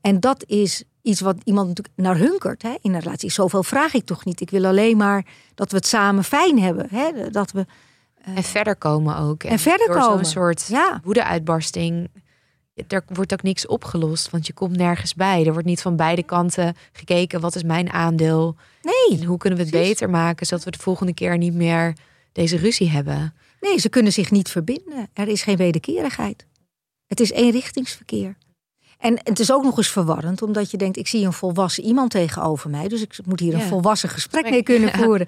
En 0.00 0.20
dat 0.20 0.44
is 0.46 0.82
iets 1.02 1.20
wat 1.20 1.36
iemand 1.44 1.68
natuurlijk 1.68 1.96
naar 1.96 2.16
hunkert 2.16 2.62
hè, 2.62 2.74
in 2.80 2.94
een 2.94 3.00
relatie. 3.00 3.30
Zoveel 3.30 3.62
vraag 3.62 3.94
ik 3.94 4.04
toch 4.04 4.24
niet. 4.24 4.40
Ik 4.40 4.50
wil 4.50 4.64
alleen 4.64 4.96
maar 4.96 5.26
dat 5.54 5.70
we 5.70 5.76
het 5.76 5.86
samen 5.86 6.24
fijn 6.24 6.58
hebben. 6.58 6.86
Hè? 6.90 7.30
Dat 7.30 7.50
we, 7.50 7.66
En 8.22 8.42
verder 8.42 8.76
komen 8.76 9.16
ook. 9.16 9.42
En 9.42 9.58
verder 9.58 9.86
door 9.86 9.96
komen. 9.96 10.24
Zo'n 10.24 10.32
soort 10.32 10.66
ja, 10.66 11.00
woede-uitbarsting. 11.04 12.08
Er 12.88 13.04
wordt 13.06 13.32
ook 13.32 13.42
niks 13.42 13.66
opgelost, 13.66 14.30
want 14.30 14.46
je 14.46 14.52
komt 14.52 14.76
nergens 14.76 15.14
bij. 15.14 15.46
Er 15.46 15.52
wordt 15.52 15.66
niet 15.66 15.82
van 15.82 15.96
beide 15.96 16.22
kanten 16.22 16.76
gekeken. 16.92 17.40
Wat 17.40 17.54
is 17.54 17.62
mijn 17.62 17.90
aandeel? 17.90 18.56
nee, 18.82 19.20
En 19.20 19.26
hoe 19.26 19.38
kunnen 19.38 19.58
we 19.58 19.64
het 19.64 19.74
Precies. 19.74 19.90
beter 19.90 20.10
maken, 20.10 20.46
zodat 20.46 20.64
we 20.64 20.70
de 20.70 20.78
volgende 20.78 21.14
keer 21.14 21.38
niet 21.38 21.54
meer 21.54 21.96
deze 22.32 22.56
ruzie 22.56 22.90
hebben? 22.90 23.34
nee, 23.60 23.78
ze 23.78 23.88
kunnen 23.88 24.12
zich 24.12 24.30
niet 24.30 24.50
verbinden. 24.50 25.08
Er 25.12 25.28
is 25.28 25.42
geen 25.42 25.56
wederkerigheid. 25.56 26.46
Het 27.08 27.20
is 27.20 27.30
eenrichtingsverkeer. 27.30 28.36
En 28.98 29.20
het 29.22 29.38
is 29.38 29.52
ook 29.52 29.62
nog 29.62 29.76
eens 29.76 29.90
verwarrend, 29.90 30.42
omdat 30.42 30.70
je 30.70 30.76
denkt: 30.76 30.96
ik 30.96 31.06
zie 31.08 31.24
een 31.26 31.32
volwassen 31.32 31.84
iemand 31.84 32.10
tegenover 32.10 32.70
mij, 32.70 32.88
dus 32.88 33.02
ik 33.02 33.18
moet 33.26 33.40
hier 33.40 33.54
een 33.54 33.60
Ja. 33.60 33.66
volwassen 33.66 34.08
gesprek 34.08 34.50
mee 34.50 34.62
kunnen 34.62 34.92
voeren. 34.92 35.26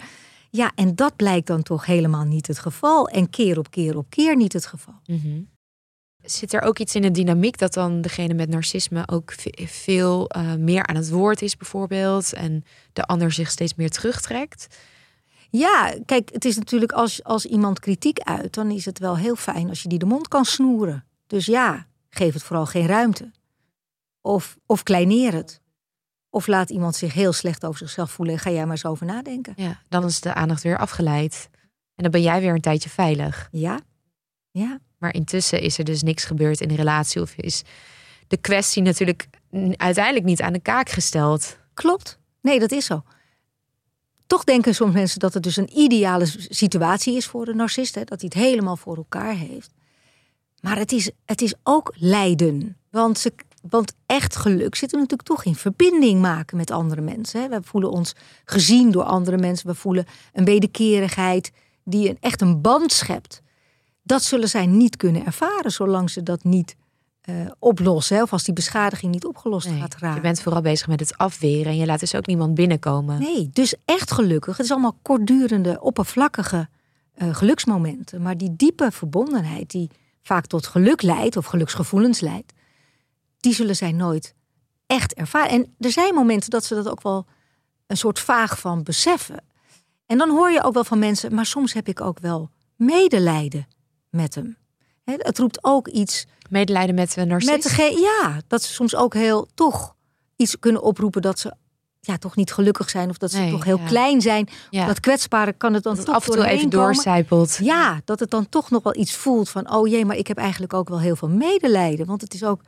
Ja, 0.51 0.73
en 0.75 0.95
dat 0.95 1.17
blijkt 1.17 1.47
dan 1.47 1.63
toch 1.63 1.87
helemaal 1.87 2.25
niet 2.25 2.47
het 2.47 2.59
geval. 2.59 3.09
En 3.09 3.31
keer 3.31 3.59
op 3.59 3.71
keer 3.71 3.97
op 3.97 4.07
keer 4.09 4.37
niet 4.37 4.53
het 4.53 4.67
geval. 4.67 4.95
Mhm. 5.07 5.41
Zit 6.23 6.53
er 6.53 6.63
ook 6.63 6.79
iets 6.79 6.95
in 6.95 7.03
de 7.03 7.11
dynamiek 7.11 7.59
dat 7.59 7.73
dan 7.75 8.01
degene 8.01 8.35
met 8.35 8.49
narcisme 8.49 9.03
ook 9.09 9.33
ve- 9.33 9.67
veel 9.67 10.29
eh, 10.29 10.55
meer 10.55 10.87
aan 10.87 10.97
het 10.97 11.11
woord 11.11 11.43
is, 11.43 11.57
bijvoorbeeld, 11.57 12.33
en 12.33 12.65
de 12.93 13.05
ander 13.05 13.33
zich 13.33 13.51
steeds 13.51 13.75
meer 13.75 13.91
terugtrekt? 13.91 14.67
Ja, 15.51 15.95
kijk, 16.07 16.31
het 16.33 16.45
is 16.45 16.57
natuurlijk 16.57 16.93
als, 16.93 17.25
als 17.25 17.45
iemand 17.47 17.81
kritiek 17.81 18.19
uit, 18.19 18.55
dan 18.55 18.71
is 18.71 18.85
het 18.85 18.99
wel 18.99 19.17
heel 19.17 19.37
fijn 19.37 19.69
als 19.69 19.83
je 19.83 19.89
die 19.89 19.99
de 19.99 20.07
mond 20.07 20.29
kan 20.29 20.45
snoeren. 20.45 21.05
Dus 21.31 21.47
ja, 21.47 21.87
geef 22.09 22.33
het 22.33 22.43
vooral 22.43 22.67
geen 22.67 22.87
ruimte. 22.87 23.31
Of, 24.21 24.57
of 24.67 24.83
kleineer 24.83 25.33
het. 25.33 25.61
Of 26.31 26.47
laat 26.47 26.71
iemand 26.71 26.97
zich 26.97 27.13
heel 27.13 27.33
slecht 27.33 27.65
over 27.65 27.79
zichzelf 27.79 28.11
voelen 28.11 28.35
en 28.35 28.41
ga 28.41 28.51
jij 28.51 28.63
maar 28.63 28.71
eens 28.71 28.85
over 28.85 29.07
nadenken. 29.07 29.53
Ja, 29.57 29.83
dan 29.89 30.05
is 30.05 30.21
de 30.21 30.35
aandacht 30.35 30.63
weer 30.63 30.79
afgeleid. 30.79 31.49
En 31.95 32.03
dan 32.03 32.11
ben 32.11 32.23
jij 32.23 32.41
weer 32.41 32.55
een 32.55 32.61
tijdje 32.61 32.91
veilig. 32.91 33.49
Ja, 33.53 33.81
ja, 34.51 34.79
Maar 34.99 35.15
intussen 35.15 35.61
is 35.61 35.79
er 35.79 35.85
dus 35.85 36.03
niks 36.03 36.25
gebeurd 36.25 36.61
in 36.61 36.69
de 36.69 36.75
relatie. 36.75 37.21
Of 37.21 37.35
is 37.37 37.63
de 38.27 38.37
kwestie 38.37 38.83
natuurlijk 38.83 39.29
uiteindelijk 39.77 40.25
niet 40.25 40.43
aan 40.43 40.53
de 40.53 40.61
kaak 40.61 40.89
gesteld. 40.89 41.59
klopt. 41.75 42.19
Nee, 42.41 42.59
dat 42.59 42.73
is 42.73 42.85
zo. 42.85 43.03
Toch 44.27 44.45
denken 44.45 44.75
soms 44.75 44.93
mensen 44.93 45.19
dat 45.19 45.35
het 45.35 45.43
dus 45.43 45.57
een 45.57 45.79
ideale 45.79 46.27
situatie 46.49 47.17
is 47.17 47.27
voor 47.27 47.49
een 47.49 47.57
narcist. 47.57 47.95
Hè? 47.95 48.05
Dat 48.05 48.21
hij 48.21 48.31
het 48.33 48.43
helemaal 48.45 48.77
voor 48.77 48.97
elkaar 48.97 49.35
heeft. 49.35 49.73
Maar 50.61 50.79
het 50.79 50.93
is, 50.93 51.11
het 51.25 51.41
is 51.41 51.55
ook 51.63 51.95
lijden. 51.97 52.77
Want, 52.91 53.19
ze, 53.19 53.33
want 53.69 53.93
echt 54.07 54.37
geluk 54.37 54.75
zit 54.75 54.93
er 54.93 54.99
natuurlijk 54.99 55.29
toch 55.29 55.45
in 55.45 55.55
verbinding 55.55 56.21
maken 56.21 56.57
met 56.57 56.71
andere 56.71 57.01
mensen. 57.01 57.51
We 57.51 57.61
voelen 57.63 57.91
ons 57.91 58.15
gezien 58.45 58.91
door 58.91 59.03
andere 59.03 59.39
mensen. 59.39 59.67
We 59.67 59.75
voelen 59.75 60.07
een 60.33 60.45
wederkerigheid 60.45 61.53
die 61.85 62.09
een, 62.09 62.17
echt 62.21 62.41
een 62.41 62.61
band 62.61 62.93
schept. 62.93 63.43
Dat 64.03 64.23
zullen 64.23 64.49
zij 64.49 64.67
niet 64.67 64.97
kunnen 64.97 65.27
ervaren 65.27 65.73
zolang 65.73 66.11
ze 66.11 66.23
dat 66.23 66.45
niet 66.45 66.77
eh, 67.21 67.35
oplossen. 67.59 68.23
Of 68.23 68.33
als 68.33 68.45
die 68.45 68.55
beschadiging 68.55 69.13
niet 69.13 69.25
opgelost 69.25 69.69
Nee, 69.69 69.81
gaat 69.81 69.97
raken. 69.97 70.15
je 70.17 70.21
bent 70.21 70.41
vooral 70.41 70.61
bezig 70.63 70.89
met 70.89 71.01
het 71.01 71.17
afweren 71.17 71.73
en 71.73 71.77
je 71.79 71.87
laat 71.87 72.01
dus 72.01 72.15
ook 72.15 72.27
niemand 72.27 72.55
binnenkomen. 72.55 73.19
Nee, 73.19 73.51
dus 73.53 73.75
echt 73.85 74.13
gelukkig. 74.13 74.57
Het 74.57 74.67
is 74.67 74.73
allemaal 74.73 74.97
kortdurende, 75.03 75.81
oppervlakkige 75.81 76.69
eh, 77.15 77.35
geluksmomenten. 77.35 78.23
Maar 78.23 78.37
die 78.37 78.57
diepe 78.57 78.91
verbondenheid 78.91 79.71
die 79.71 79.91
vaak 80.23 80.47
tot 80.47 80.67
geluk 80.67 81.03
leidt 81.03 81.37
of 81.37 81.47
geluksgevoelens 81.47 82.21
leidt, 82.21 82.53
die 83.37 83.55
zullen 83.55 83.77
zij 83.77 83.93
nooit 83.93 84.35
echt 84.87 85.15
ervaren. 85.15 85.51
En 85.51 85.75
er 85.79 85.91
zijn 85.91 86.15
momenten 86.15 86.51
dat 86.51 86.65
ze 86.65 86.75
dat 86.75 86.89
ook 86.89 87.03
wel 87.03 87.27
een 87.87 87.97
soort 87.97 88.19
vaag 88.19 88.59
van 88.59 88.83
beseffen. 88.83 89.45
En 90.07 90.19
dan 90.19 90.31
hoor 90.31 90.51
je 90.51 90.63
ook 90.63 90.75
wel 90.75 90.85
van 90.85 90.99
mensen, 90.99 91.35
maar 91.35 91.47
soms 91.47 91.73
heb 91.73 91.89
ik 91.89 92.01
ook 92.01 92.19
wel 92.19 92.51
medelijden 92.77 93.69
met 94.11 94.35
hem. 94.35 94.59
Het 95.05 95.39
roept 95.39 95.65
ook 95.65 95.89
iets 95.89 96.27
Medelijden 96.51 96.95
met 96.95 97.17
een 97.17 97.29
narcist. 97.29 97.53
met 97.53 97.63
degene, 97.63 98.01
ja, 98.01 98.41
dat 98.47 98.63
ze 98.63 98.73
soms 98.73 98.97
ook 98.97 99.15
heel 99.15 99.49
toch 99.55 99.95
iets 100.37 100.59
kunnen 100.59 100.83
oproepen 100.83 101.23
dat 101.23 101.39
ze 101.39 101.55
ja, 102.11 102.19
toch 102.19 102.37
niet 102.37 102.53
gelukkig 102.53 102.91
zijn 102.91 103.09
of 103.11 103.19
dat 103.19 103.31
ze 103.31 103.39
Nee, 103.39 103.51
toch 103.51 103.65
heel 103.65 103.79
ja. 103.79 103.87
klein 103.87 104.21
zijn. 104.21 104.49
ja. 104.71 104.87
Dat 104.87 105.01
kwetsbare 105.01 105.53
kan 105.53 105.75
het 105.75 105.83
dan 105.83 105.97
dat 105.97 106.05
toch 106.05 106.15
af 106.15 106.27
en 106.27 106.33
toe 106.33 106.47
even 106.47 106.71
doorcijpelt. 106.71 107.59
Ja, 107.63 108.01
dat 108.05 108.21
het 108.21 108.31
dan 108.31 108.49
toch 108.49 108.71
nog 108.71 108.83
wel 108.83 108.97
iets 108.97 109.15
voelt 109.15 109.49
van 109.49 109.73
oh 109.73 109.89
jee, 109.89 110.05
maar 110.05 110.17
ik 110.17 110.27
heb 110.27 110.39
eigenlijk 110.39 110.75
ook 110.75 110.89
wel 110.89 111.01
heel 111.01 111.17
veel 111.17 111.29
medelijden, 111.29 112.07
want 112.07 112.21
het 112.21 112.35
is 112.35 112.45
ook 112.45 112.61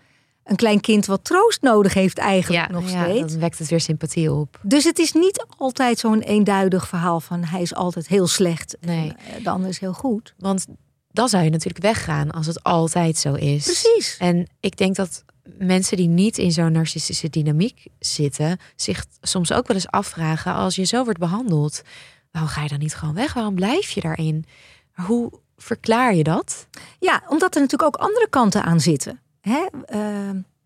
een 0.44 0.57
klein 0.57 0.81
kind 0.81 1.07
wat 1.07 1.24
troost 1.24 1.62
nodig 1.62 1.94
heeft 1.94 2.18
eigenlijk 2.18 2.70
nog 2.70 2.90
ja, 2.90 3.05
steeds. 3.05 3.33
dan 3.33 3.40
wekt 3.40 3.59
het 3.59 3.68
weer 3.68 3.81
sympathie 3.81 4.33
op. 4.33 4.59
Dus 4.62 4.85
het 4.85 4.98
is 4.98 5.12
niet 5.12 5.44
altijd 5.59 5.98
zo'n 5.98 6.20
eenduidig 6.20 6.88
verhaal 6.88 7.20
van 7.20 7.44
hij 7.44 7.62
is 7.62 7.74
altijd 7.74 8.09
heel 8.09 8.26
slecht 8.26 8.76
Nee. 8.81 9.09
en 9.09 9.37
eh, 9.38 9.44
de 9.44 9.50
ander 9.50 9.68
is 9.68 9.78
heel 9.78 9.92
goed. 9.92 10.35
Want 10.38 10.66
dan 11.11 11.28
zou 11.28 11.44
je 11.44 11.50
natuurlijk 11.50 11.85
weggaan 11.85 12.31
als 12.31 12.46
het 12.46 12.62
altijd 12.62 13.16
zo 13.18 13.35
is. 13.35 13.64
Precies. 13.64 14.16
En 14.18 14.48
ik 14.61 14.76
denk 14.76 14.96
dat 14.96 15.24
mensen 15.59 15.96
die 15.96 16.09
niet 16.09 16.38
in 16.38 16.52
zo'n 16.52 16.72
narcistische 16.72 17.28
dynamiek 17.31 17.87
zitten, 17.98 18.59
zich 18.76 19.05
soms 19.20 19.52
ook 19.52 19.66
wel 19.66 19.76
eens 19.76 19.90
afvragen: 19.90 20.55
als 20.55 20.76
je 20.76 20.85
zo 20.85 21.05
wordt 21.05 21.18
behandeld, 21.18 21.83
waarom 22.31 22.50
ga 22.50 22.62
je 22.62 22.68
dan 22.68 22.78
niet 22.78 22.94
gewoon 22.94 23.14
weg? 23.14 23.33
Waarom 23.33 23.55
blijf 23.55 23.90
je 23.90 24.00
daarin? 24.00 24.44
Hoe 24.92 25.33
verklaar 25.57 26.14
je 26.14 26.22
dat? 26.22 26.66
Ja, 26.98 27.22
omdat 27.28 27.55
er 27.55 27.61
natuurlijk 27.61 27.96
ook 27.96 28.02
andere 28.07 28.26
kanten 28.31 28.62
aan 28.62 28.81
zitten. 28.81 29.20
Hè? 29.40 29.66
eh, 29.87 30.00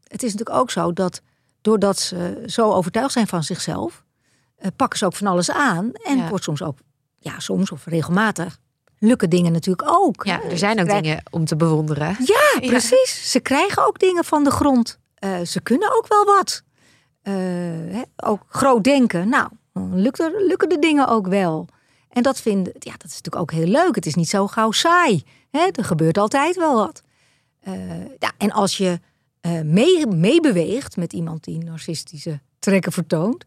het 0.02 0.22
is 0.22 0.32
natuurlijk 0.32 0.58
ook 0.58 0.70
zo 0.70 0.92
dat 0.92 1.22
doordat 1.60 1.98
ze 1.98 2.42
zo 2.46 2.72
overtuigd 2.72 3.12
zijn 3.12 3.26
van 3.26 3.42
zichzelf, 3.44 4.04
eh, 4.56 4.68
pakken 4.76 4.98
ze 4.98 5.04
ook 5.06 5.14
van 5.16 5.26
alles 5.26 5.50
aan. 5.50 5.92
En 5.92 6.16
Ja. 6.16 6.28
wordt 6.28 6.44
soms 6.44 6.62
ook, 6.62 6.78
ja, 7.18 7.38
soms 7.38 7.70
of 7.70 7.84
regelmatig, 7.86 8.58
lukken 8.98 9.30
dingen 9.30 9.52
natuurlijk 9.52 9.88
ook. 9.90 10.24
Ja, 10.24 10.42
er 10.42 10.58
zijn 10.58 10.78
ook 10.78 10.84
krijgen- 10.84 11.02
dingen 11.02 11.22
om 11.30 11.44
te 11.44 11.56
bewonderen. 11.56 12.16
Ja, 12.24 12.58
Ja. 12.60 12.68
precies. 12.68 13.30
Ze 13.30 13.40
krijgen 13.40 13.86
ook 13.86 13.98
dingen 13.98 14.24
van 14.24 14.44
de 14.44 14.50
grond. 14.50 14.98
Eh, 15.14 15.40
ze 15.40 15.60
kunnen 15.60 15.96
ook 15.96 16.06
wel 16.08 16.24
wat. 16.24 16.62
Eh, 17.22 18.00
ook 18.16 18.42
groot 18.48 18.84
denken. 18.84 19.28
Nou, 19.28 19.48
er, 19.72 20.32
lukken 20.46 20.68
de 20.68 20.78
dingen 20.78 21.08
ook 21.08 21.26
wel. 21.26 21.68
En 22.08 22.22
dat, 22.22 22.40
vind, 22.40 22.66
ja, 22.66 22.92
dat 22.96 23.04
is 23.10 23.16
natuurlijk 23.22 23.36
ook 23.36 23.52
heel 23.52 23.66
leuk. 23.66 23.94
Het 23.94 24.06
is 24.06 24.14
niet 24.14 24.28
zo 24.28 24.46
gauw 24.46 24.70
saai. 24.70 25.22
Er 25.50 25.84
gebeurt 25.84 26.18
altijd 26.18 26.56
wel 26.56 26.74
wat. 26.74 27.02
Uh, 27.68 27.74
ja, 28.18 28.32
en 28.38 28.52
als 28.52 28.76
je 28.76 29.00
meebeweegt 30.06 30.96
met 30.96 31.12
iemand 31.12 31.44
die 31.44 31.58
narcistische 31.64 32.40
trekken 32.58 32.92
vertoont. 32.92 33.44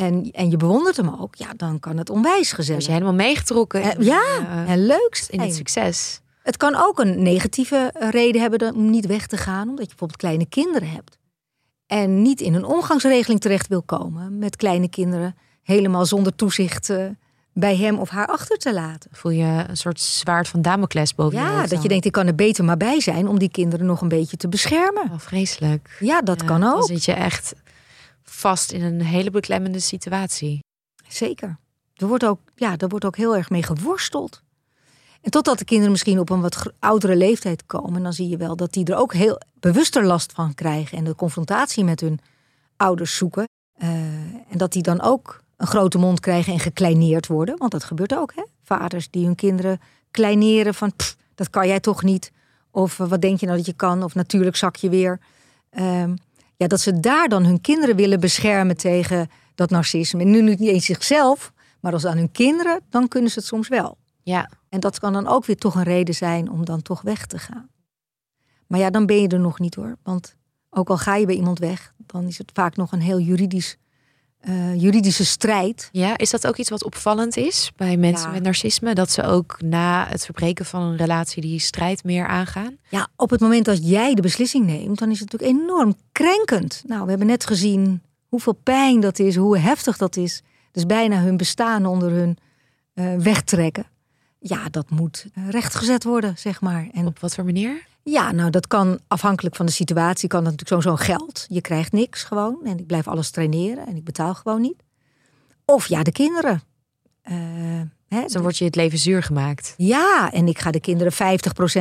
En, 0.00 0.30
en 0.30 0.50
je 0.50 0.56
bewondert 0.56 0.96
hem 0.96 1.16
ook, 1.20 1.34
ja, 1.34 1.52
dan 1.56 1.80
kan 1.80 1.96
het 1.96 2.10
onwijs 2.10 2.52
gezellig. 2.52 2.76
Als 2.76 2.86
je 2.86 2.92
helemaal 2.92 3.14
meegetrokken. 3.14 3.82
Uh, 3.82 4.06
ja, 4.06 4.66
en 4.66 4.86
leuk 4.86 5.26
in 5.28 5.40
het 5.40 5.54
succes. 5.54 6.20
Het 6.42 6.56
kan 6.56 6.74
ook 6.74 6.98
een 6.98 7.22
negatieve 7.22 7.92
reden 8.10 8.40
hebben 8.40 8.74
om 8.74 8.90
niet 8.90 9.06
weg 9.06 9.26
te 9.26 9.36
gaan, 9.36 9.68
omdat 9.68 9.84
je 9.84 9.88
bijvoorbeeld 9.88 10.20
kleine 10.20 10.46
kinderen 10.46 10.90
hebt. 10.90 11.18
En 11.86 12.22
niet 12.22 12.40
in 12.40 12.54
een 12.54 12.64
omgangsregeling 12.64 13.40
terecht 13.40 13.68
wil 13.68 13.82
komen 13.82 14.38
met 14.38 14.56
kleine 14.56 14.88
kinderen, 14.88 15.36
helemaal 15.62 16.06
zonder 16.06 16.34
toezicht 16.34 16.92
bij 17.52 17.76
hem 17.76 17.98
of 17.98 18.08
haar 18.08 18.26
achter 18.26 18.58
te 18.58 18.74
laten. 18.74 19.10
Voel 19.12 19.32
je 19.32 19.64
een 19.68 19.76
soort 19.76 20.00
zwaard 20.00 20.48
van 20.48 20.62
Damocles 20.62 21.14
boven 21.14 21.38
ja, 21.38 21.46
je 21.46 21.52
Ja, 21.52 21.66
dat 21.66 21.82
je 21.82 21.88
denkt, 21.88 22.04
ik 22.04 22.12
kan 22.12 22.26
er 22.26 22.34
beter 22.34 22.64
maar 22.64 22.76
bij 22.76 23.00
zijn 23.00 23.28
om 23.28 23.38
die 23.38 23.50
kinderen 23.50 23.86
nog 23.86 24.00
een 24.00 24.08
beetje 24.08 24.36
te 24.36 24.48
beschermen. 24.48 25.10
Oh, 25.10 25.18
vreselijk. 25.18 25.96
Ja, 25.98 26.20
dat 26.20 26.44
kan 26.44 26.64
ook. 26.64 26.78
Dan 26.78 26.82
zit 26.82 27.04
je 27.04 27.12
echt 27.12 27.54
vast 28.40 28.72
in 28.72 28.82
een 28.82 29.00
hele 29.00 29.30
beklemmende 29.30 29.80
situatie. 29.80 30.58
Zeker. 31.08 31.58
Er 31.94 32.06
wordt 32.06 32.24
ook, 32.24 32.40
ja, 32.54 32.76
er 32.76 32.88
wordt 32.88 33.04
ook 33.04 33.16
heel 33.16 33.36
erg 33.36 33.50
mee 33.50 33.62
geworsteld. 33.62 34.42
En 35.20 35.30
totdat 35.30 35.58
de 35.58 35.64
kinderen 35.64 35.90
misschien 35.90 36.18
op 36.18 36.30
een 36.30 36.40
wat 36.40 36.72
oudere 36.78 37.16
leeftijd 37.16 37.66
komen, 37.66 38.02
dan 38.02 38.12
zie 38.12 38.28
je 38.28 38.36
wel 38.36 38.56
dat 38.56 38.72
die 38.72 38.84
er 38.84 38.96
ook 38.96 39.12
heel 39.12 39.40
bewuster 39.54 40.04
last 40.04 40.32
van 40.32 40.54
krijgen 40.54 40.98
en 40.98 41.04
de 41.04 41.14
confrontatie 41.14 41.84
met 41.84 42.00
hun 42.00 42.20
ouders 42.76 43.16
zoeken. 43.16 43.48
Uh, 43.82 43.88
en 44.48 44.58
dat 44.58 44.72
die 44.72 44.82
dan 44.82 45.00
ook 45.00 45.42
een 45.56 45.66
grote 45.66 45.98
mond 45.98 46.20
krijgen 46.20 46.52
en 46.52 46.58
gekleineerd 46.58 47.26
worden. 47.26 47.58
Want 47.58 47.72
dat 47.72 47.84
gebeurt 47.84 48.16
ook. 48.16 48.34
Hè? 48.34 48.42
Vaders 48.62 49.10
die 49.10 49.24
hun 49.24 49.34
kinderen 49.34 49.80
kleineren 50.10 50.74
van 50.74 50.92
dat 51.34 51.50
kan 51.50 51.66
jij 51.66 51.80
toch 51.80 52.02
niet. 52.02 52.32
Of 52.70 53.00
eh, 53.00 53.08
wat 53.08 53.20
denk 53.20 53.40
je 53.40 53.46
nou 53.46 53.58
dat 53.58 53.66
je 53.66 53.72
kan? 53.72 54.02
Of 54.02 54.14
natuurlijk 54.14 54.56
zak 54.56 54.76
je 54.76 54.88
weer. 54.88 55.20
Um, 55.78 56.16
ja, 56.60 56.66
dat 56.66 56.80
ze 56.80 57.00
daar 57.00 57.28
dan 57.28 57.44
hun 57.44 57.60
kinderen 57.60 57.96
willen 57.96 58.20
beschermen 58.20 58.76
tegen 58.76 59.30
dat 59.54 59.70
narcisme. 59.70 60.20
En 60.20 60.30
nu 60.30 60.42
niet 60.42 60.60
eens 60.60 60.84
zichzelf, 60.84 61.52
maar 61.80 61.92
als 61.92 62.06
aan 62.06 62.16
hun 62.16 62.32
kinderen, 62.32 62.80
dan 62.90 63.08
kunnen 63.08 63.30
ze 63.30 63.38
het 63.38 63.48
soms 63.48 63.68
wel. 63.68 63.96
Ja. 64.22 64.50
En 64.68 64.80
dat 64.80 64.98
kan 64.98 65.12
dan 65.12 65.26
ook 65.26 65.44
weer 65.44 65.56
toch 65.56 65.74
een 65.74 65.82
reden 65.82 66.14
zijn 66.14 66.50
om 66.50 66.64
dan 66.64 66.82
toch 66.82 67.02
weg 67.02 67.26
te 67.26 67.38
gaan. 67.38 67.68
Maar 68.66 68.80
ja, 68.80 68.90
dan 68.90 69.06
ben 69.06 69.20
je 69.20 69.28
er 69.28 69.40
nog 69.40 69.58
niet 69.58 69.74
hoor. 69.74 69.96
Want 70.02 70.36
ook 70.70 70.88
al 70.88 70.98
ga 70.98 71.16
je 71.16 71.26
bij 71.26 71.34
iemand 71.34 71.58
weg, 71.58 71.92
dan 71.96 72.26
is 72.26 72.38
het 72.38 72.50
vaak 72.54 72.76
nog 72.76 72.92
een 72.92 73.00
heel 73.00 73.20
juridisch 73.20 73.76
uh, 74.48 74.80
juridische 74.80 75.24
strijd. 75.24 75.88
Ja, 75.92 76.16
is 76.16 76.30
dat 76.30 76.46
ook 76.46 76.56
iets 76.56 76.70
wat 76.70 76.84
opvallend 76.84 77.36
is 77.36 77.72
bij 77.76 77.96
mensen 77.96 78.30
met 78.30 78.42
narcisme? 78.42 78.94
Dat 78.94 79.10
ze 79.10 79.22
ook 79.22 79.62
na 79.62 80.06
het 80.08 80.24
verbreken 80.24 80.64
van 80.64 80.82
een 80.82 80.96
relatie 80.96 81.42
die 81.42 81.58
strijd 81.58 82.04
meer 82.04 82.26
aangaan? 82.26 82.76
Ja, 82.88 83.08
op 83.16 83.30
het 83.30 83.40
moment 83.40 83.64
dat 83.64 83.88
jij 83.88 84.14
de 84.14 84.22
beslissing 84.22 84.66
neemt, 84.66 84.98
dan 84.98 85.10
is 85.10 85.20
het 85.20 85.32
natuurlijk 85.32 85.60
enorm 85.60 85.94
krenkend. 86.12 86.82
Nou, 86.86 87.02
we 87.02 87.08
hebben 87.08 87.26
net 87.26 87.46
gezien 87.46 88.02
hoeveel 88.28 88.58
pijn 88.62 89.00
dat 89.00 89.18
is, 89.18 89.36
hoe 89.36 89.58
heftig 89.58 89.96
dat 89.96 90.16
is. 90.16 90.42
Dus 90.72 90.86
bijna 90.86 91.20
hun 91.20 91.36
bestaan 91.36 91.86
onder 91.86 92.10
hun 92.10 92.38
uh, 92.94 93.16
wegtrekken. 93.16 93.86
Ja, 94.38 94.68
dat 94.70 94.90
moet 94.90 95.26
rechtgezet 95.48 96.04
worden, 96.04 96.38
zeg 96.38 96.60
maar. 96.60 96.88
En 96.92 97.06
op 97.06 97.18
wat 97.18 97.34
voor 97.34 97.44
manier? 97.44 97.86
Ja, 98.02 98.32
nou 98.32 98.50
dat 98.50 98.66
kan 98.66 98.98
afhankelijk 99.08 99.56
van 99.56 99.66
de 99.66 99.72
situatie, 99.72 100.28
kan 100.28 100.44
dat 100.44 100.52
natuurlijk 100.52 100.82
zo'n 100.82 100.98
geld. 100.98 101.46
Je 101.48 101.60
krijgt 101.60 101.92
niks 101.92 102.24
gewoon 102.24 102.60
en 102.64 102.78
ik 102.78 102.86
blijf 102.86 103.08
alles 103.08 103.30
traineren 103.30 103.86
en 103.86 103.96
ik 103.96 104.04
betaal 104.04 104.34
gewoon 104.34 104.60
niet. 104.60 104.82
Of 105.64 105.86
ja, 105.86 106.02
de 106.02 106.12
kinderen. 106.12 106.62
Uh, 107.30 107.36
hè, 108.08 108.24
dan 108.26 108.42
wordt 108.42 108.56
je 108.56 108.64
het 108.64 108.76
leven 108.76 108.98
zuur 108.98 109.22
gemaakt. 109.22 109.74
Ja, 109.76 110.32
en 110.32 110.48
ik 110.48 110.58
ga 110.58 110.70
de 110.70 110.80
kinderen 110.80 111.12
50% 111.12 111.16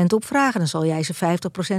opvragen. 0.07 0.59
Dan 0.59 0.67
zal 0.67 0.85
jij 0.85 1.03
ze 1.03 1.15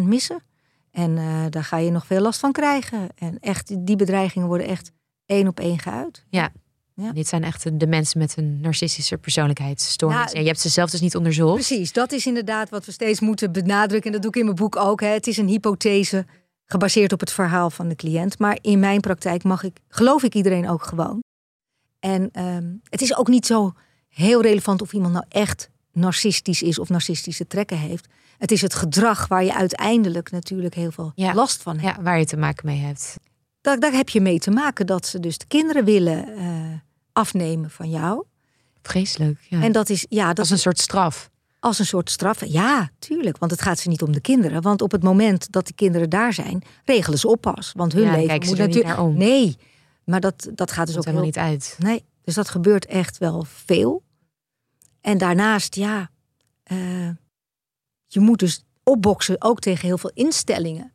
50% 0.01 0.03
missen. 0.03 0.43
En 0.91 1.17
uh, 1.17 1.45
daar 1.51 1.65
ga 1.65 1.77
je 1.77 1.91
nog 1.91 2.07
veel 2.07 2.21
last 2.21 2.41
van 2.41 2.53
krijgen. 2.53 3.09
En 3.15 3.39
echt, 3.41 3.87
die 3.87 3.97
bedreigingen 3.97 4.49
worden 4.49 4.67
echt 4.67 4.93
één 5.27 5.49
op 5.49 5.61
één 5.61 5.79
geuit. 5.79 6.25
Ja, 6.29 6.53
ja. 7.01 7.13
Dit 7.13 7.29
zijn 7.29 7.45
echt 7.45 7.81
de 7.81 7.87
mensen 7.87 8.19
met 8.19 8.37
een 8.37 8.61
narcistische 8.61 9.19
persoonlijkheidsstoornis. 9.19 10.19
Nou, 10.19 10.33
en 10.33 10.41
je 10.41 10.47
hebt 10.47 10.61
ze 10.61 10.69
zelf 10.69 10.91
dus 10.91 11.01
niet 11.01 11.17
onderzocht. 11.17 11.55
Precies, 11.55 11.93
dat 11.93 12.13
is 12.13 12.27
inderdaad 12.27 12.71
wat 12.71 12.85
we 12.85 12.93
steeds 12.93 13.21
moeten 13.21 13.53
benadrukken. 13.53 14.07
En 14.07 14.13
dat 14.13 14.23
doe 14.23 14.31
ik 14.31 14.37
in 14.37 14.45
mijn 14.45 14.57
boek 14.57 14.77
ook. 14.77 15.01
Hè. 15.01 15.09
Het 15.09 15.27
is 15.27 15.37
een 15.37 15.49
hypothese 15.49 16.27
gebaseerd 16.67 17.13
op 17.13 17.21
het 17.21 17.33
verhaal 17.33 17.71
van 17.71 17.89
de 17.89 17.97
cliënt. 17.97 18.39
Maar 18.39 18.59
in 18.61 18.79
mijn 18.79 19.01
praktijk 19.01 19.43
mag 19.43 19.63
ik, 19.63 19.77
geloof 19.89 20.23
ik 20.23 20.35
iedereen 20.35 20.69
ook 20.69 20.83
gewoon. 20.83 21.23
En 21.99 22.31
um, 22.33 22.81
het 22.89 23.03
is 23.03 23.17
ook 23.17 23.29
niet 23.29 23.47
zo 23.47 23.73
heel 24.09 24.43
relevant 24.43 24.83
of 24.83 24.93
iemand 24.93 25.13
nou 25.13 25.25
echt 25.29 25.71
narcistisch 25.93 26.63
is 26.63 26.79
of 26.79 26.89
narcistische 26.89 27.47
trekken 27.47 27.79
heeft. 27.79 28.07
Het 28.39 28.51
is 28.51 28.63
het 28.63 28.75
gedrag 28.75 29.29
waar 29.29 29.45
je 29.45 29.55
uiteindelijk 29.55 30.31
natuurlijk 30.31 30.75
heel 30.75 30.91
veel 30.91 31.13
ja. 31.15 31.35
last 31.35 31.63
van 31.63 31.79
hebt. 31.79 31.97
Ja, 31.97 32.03
waar 32.03 32.19
je 32.19 32.25
te 32.25 32.37
maken 32.37 32.67
mee 32.67 32.79
hebt. 32.79 33.17
Daar, 33.61 33.79
daar 33.79 33.93
heb 33.93 34.09
je 34.09 34.21
mee 34.21 34.39
te 34.39 34.51
maken 34.51 34.87
dat 34.87 35.07
ze 35.07 35.21
dus 35.21 35.39
de 35.39 35.47
kinderen 35.47 35.85
willen 35.85 36.29
uh, 36.29 36.45
afnemen 37.13 37.71
van 37.71 37.91
jou. 37.91 38.25
Vreselijk. 38.83 39.39
Ja. 39.49 39.63
En 39.63 39.73
dat 39.73 39.89
is 39.89 40.07
ja, 40.09 40.29
dat 40.29 40.39
als 40.39 40.51
een 40.51 40.59
soort 40.59 40.79
straf. 40.79 41.31
Als 41.59 41.79
een 41.79 41.87
soort 41.87 42.11
straf, 42.11 42.45
ja, 42.45 42.91
tuurlijk. 42.99 43.39
Want 43.39 43.51
het 43.51 43.63
gaat 43.63 43.79
ze 43.79 43.89
niet 43.89 44.03
om 44.03 44.13
de 44.13 44.21
kinderen. 44.21 44.63
Want 44.63 44.83
op 44.83 44.91
het 44.93 45.03
moment 45.03 45.53
dat 45.53 45.67
de 45.67 45.73
kinderen 45.73 46.11
daar 46.11 46.33
zijn, 46.33 46.63
regelen 46.85 47.19
ze 47.19 47.29
oppas. 47.29 47.73
Want 47.77 47.93
hun 47.93 48.05
ja, 48.05 48.17
leven 48.17 48.47
moet 48.47 48.59
natuurlijk. 48.59 48.99
Om. 48.99 49.17
Nee, 49.17 49.57
maar 50.05 50.21
dat, 50.21 50.51
dat 50.55 50.73
gaat 50.73 50.87
dus 50.87 50.95
dat 50.95 51.07
ook 51.07 51.15
heel... 51.15 51.23
niet 51.23 51.39
uit. 51.39 51.77
Nee, 51.79 52.05
dus 52.25 52.35
dat 52.35 52.49
gebeurt 52.49 52.87
echt 52.87 53.19
wel 53.19 53.45
veel. 53.49 54.03
En 55.01 55.19
daarnaast, 55.19 55.75
ja, 55.75 56.11
uh, 56.73 57.11
je 58.07 58.21
moet 58.21 58.39
dus 58.39 58.65
opboksen 58.83 59.43
ook 59.43 59.61
tegen 59.61 59.87
heel 59.87 59.99
veel 59.99 60.11
instellingen 60.15 60.93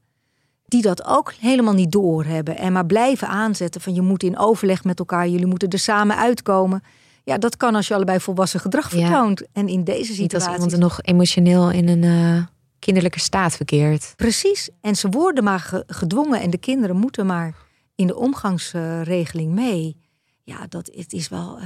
die 0.65 0.81
dat 0.81 1.05
ook 1.05 1.33
helemaal 1.33 1.73
niet 1.73 1.91
doorhebben. 1.91 2.57
En 2.57 2.73
maar 2.73 2.85
blijven 2.85 3.27
aanzetten 3.27 3.81
van 3.81 3.93
je 3.93 4.01
moet 4.01 4.23
in 4.23 4.37
overleg 4.37 4.83
met 4.83 4.99
elkaar, 4.99 5.27
jullie 5.27 5.45
moeten 5.45 5.69
er 5.69 5.79
samen 5.79 6.17
uitkomen. 6.17 6.83
Ja, 7.23 7.37
dat 7.37 7.57
kan 7.57 7.75
als 7.75 7.87
je 7.87 7.93
allebei 7.93 8.19
volwassen 8.19 8.59
gedrag 8.59 8.89
vertoont. 8.89 9.39
Ja. 9.39 9.45
En 9.53 9.67
in 9.67 9.83
deze 9.83 10.13
situatie. 10.13 10.21
Niet 10.21 10.33
als 10.35 10.53
iemand 10.53 10.71
er 10.71 10.79
nog 10.79 11.01
emotioneel 11.01 11.71
in 11.71 11.87
een 11.87 12.03
uh, 12.03 12.43
kinderlijke 12.79 13.19
staat 13.19 13.55
verkeert. 13.55 14.13
Precies. 14.15 14.69
En 14.81 14.95
ze 14.95 15.09
worden 15.09 15.43
maar 15.43 15.83
gedwongen 15.87 16.41
en 16.41 16.49
de 16.49 16.57
kinderen 16.57 16.95
moeten 16.95 17.25
maar 17.25 17.55
in 17.95 18.07
de 18.07 18.15
omgangsregeling 18.15 19.51
mee. 19.51 19.97
Ja, 20.43 20.65
dat 20.69 20.91
het 20.95 21.13
is 21.13 21.29
wel. 21.29 21.59
Uh, 21.59 21.65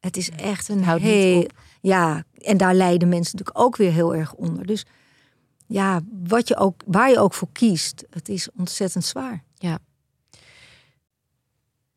het 0.00 0.16
is 0.16 0.30
echt 0.30 0.68
een 0.68 0.84
heel. 0.84 1.46
Ja, 1.80 2.24
en 2.34 2.56
daar 2.56 2.74
lijden 2.74 3.08
mensen 3.08 3.36
natuurlijk 3.36 3.66
ook 3.66 3.76
weer 3.76 3.92
heel 3.92 4.14
erg 4.14 4.34
onder. 4.34 4.66
Dus 4.66 4.86
ja, 5.68 6.00
wat 6.22 6.48
je 6.48 6.56
ook, 6.56 6.82
waar 6.86 7.10
je 7.10 7.18
ook 7.18 7.34
voor 7.34 7.48
kiest, 7.52 8.04
het 8.10 8.28
is 8.28 8.48
ontzettend 8.56 9.04
zwaar. 9.04 9.44
Ja. 9.54 9.78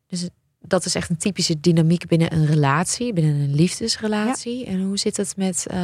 Dus 0.06 0.28
dat 0.60 0.84
is 0.84 0.94
echt 0.94 1.10
een 1.10 1.16
typische 1.16 1.60
dynamiek 1.60 2.06
binnen 2.06 2.32
een 2.32 2.46
relatie, 2.46 3.12
binnen 3.12 3.34
een 3.34 3.54
liefdesrelatie. 3.54 4.66
En 4.66 4.82
hoe 4.82 4.96
zit 4.96 5.16
het 5.16 5.36
met 5.36 5.66
uh, 5.70 5.76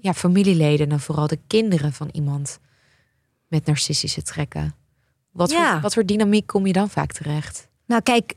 ja, 0.00 0.14
familieleden 0.14 0.90
en 0.90 1.00
vooral 1.00 1.26
de 1.26 1.38
kinderen 1.46 1.92
van 1.92 2.08
iemand 2.12 2.58
met 3.48 3.66
narcistische 3.66 4.22
trekken? 4.22 4.74
Wat, 5.30 5.50
ja. 5.50 5.72
voor, 5.72 5.80
wat 5.80 5.94
voor 5.94 6.06
dynamiek 6.06 6.46
kom 6.46 6.66
je 6.66 6.72
dan 6.72 6.90
vaak 6.90 7.12
terecht? 7.12 7.68
Nou, 7.86 8.02
kijk, 8.02 8.34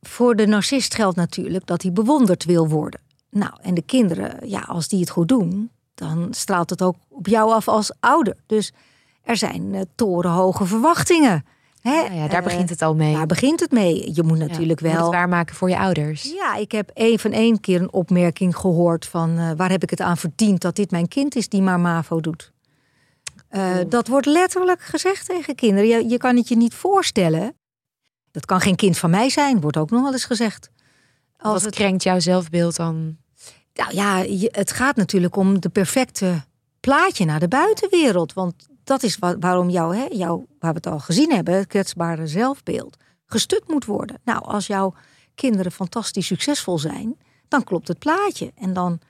voor 0.00 0.36
de 0.36 0.46
narcist 0.46 0.94
geldt 0.94 1.16
natuurlijk 1.16 1.66
dat 1.66 1.82
hij 1.82 1.92
bewonderd 1.92 2.44
wil 2.44 2.68
worden. 2.68 3.00
Nou, 3.30 3.52
en 3.60 3.74
de 3.74 3.82
kinderen, 3.82 4.48
ja, 4.48 4.60
als 4.60 4.88
die 4.88 5.00
het 5.00 5.10
goed 5.10 5.28
doen, 5.28 5.70
dan 5.94 6.28
straalt 6.30 6.70
het 6.70 6.82
ook 6.82 6.96
op 7.08 7.26
jou 7.26 7.52
af 7.52 7.68
als 7.68 7.92
ouder. 8.00 8.36
Dus 8.46 8.72
er 9.22 9.36
zijn 9.36 9.74
uh, 9.74 9.80
torenhoge 9.94 10.64
verwachtingen. 10.64 11.44
Hè? 11.80 12.00
Ja, 12.00 12.12
ja, 12.12 12.28
daar 12.28 12.40
uh, 12.40 12.46
begint 12.46 12.70
het 12.70 12.82
al 12.82 12.94
mee. 12.94 13.14
Daar 13.14 13.26
begint 13.26 13.60
het 13.60 13.70
mee. 13.70 14.14
Je 14.14 14.22
moet 14.22 14.38
natuurlijk 14.38 14.80
ja, 14.80 14.92
wel. 14.92 15.02
het 15.02 15.14
waarmaken 15.14 15.54
voor 15.54 15.68
je 15.68 15.78
ouders. 15.78 16.22
Ja, 16.22 16.54
ik 16.54 16.72
heb 16.72 16.90
even 16.94 17.32
één 17.32 17.60
keer 17.60 17.80
een 17.80 17.92
opmerking 17.92 18.56
gehoord 18.56 19.06
van 19.06 19.30
uh, 19.38 19.50
waar 19.56 19.70
heb 19.70 19.82
ik 19.82 19.90
het 19.90 20.00
aan 20.00 20.16
verdiend 20.16 20.60
dat 20.60 20.76
dit 20.76 20.90
mijn 20.90 21.08
kind 21.08 21.36
is 21.36 21.48
die 21.48 21.62
maar 21.62 21.80
MAVO 21.80 22.20
doet. 22.20 22.52
Uh, 23.50 23.76
dat 23.88 24.08
wordt 24.08 24.26
letterlijk 24.26 24.82
gezegd 24.82 25.26
tegen 25.26 25.54
kinderen. 25.54 25.88
Je, 25.88 26.08
je 26.08 26.16
kan 26.16 26.36
het 26.36 26.48
je 26.48 26.56
niet 26.56 26.74
voorstellen. 26.74 27.54
Dat 28.30 28.46
kan 28.46 28.60
geen 28.60 28.76
kind 28.76 28.98
van 28.98 29.10
mij 29.10 29.30
zijn, 29.30 29.60
wordt 29.60 29.76
ook 29.76 29.90
nog 29.90 30.02
wel 30.02 30.12
eens 30.12 30.24
gezegd. 30.24 30.70
Als 31.36 31.52
Wat 31.52 31.62
het... 31.62 31.74
krenkt 31.74 32.02
jouw 32.02 32.20
zelfbeeld 32.20 32.76
dan? 32.76 33.16
Nou 33.74 33.94
ja, 33.94 34.24
het 34.50 34.72
gaat 34.72 34.96
natuurlijk 34.96 35.36
om 35.36 35.60
de 35.60 35.68
perfecte 35.68 36.44
plaatje 36.80 37.24
naar 37.24 37.40
de 37.40 37.48
buitenwereld. 37.48 38.32
Want 38.32 38.68
dat 38.84 39.02
is 39.02 39.18
waarom 39.40 39.70
jou, 39.70 39.96
hè, 39.96 40.06
jou, 40.10 40.44
waar 40.58 40.70
we 40.70 40.76
het 40.76 40.86
al 40.86 40.98
gezien 40.98 41.32
hebben, 41.32 41.54
het 41.54 41.66
kwetsbare 41.66 42.26
zelfbeeld, 42.26 42.96
gestut 43.26 43.62
moet 43.68 43.84
worden. 43.84 44.18
Nou, 44.24 44.44
als 44.44 44.66
jouw 44.66 44.94
kinderen 45.34 45.72
fantastisch 45.72 46.26
succesvol 46.26 46.78
zijn, 46.78 47.16
dan 47.48 47.64
klopt 47.64 47.88
het 47.88 47.98
plaatje. 47.98 48.52
En 48.54 48.72
dan 48.72 49.00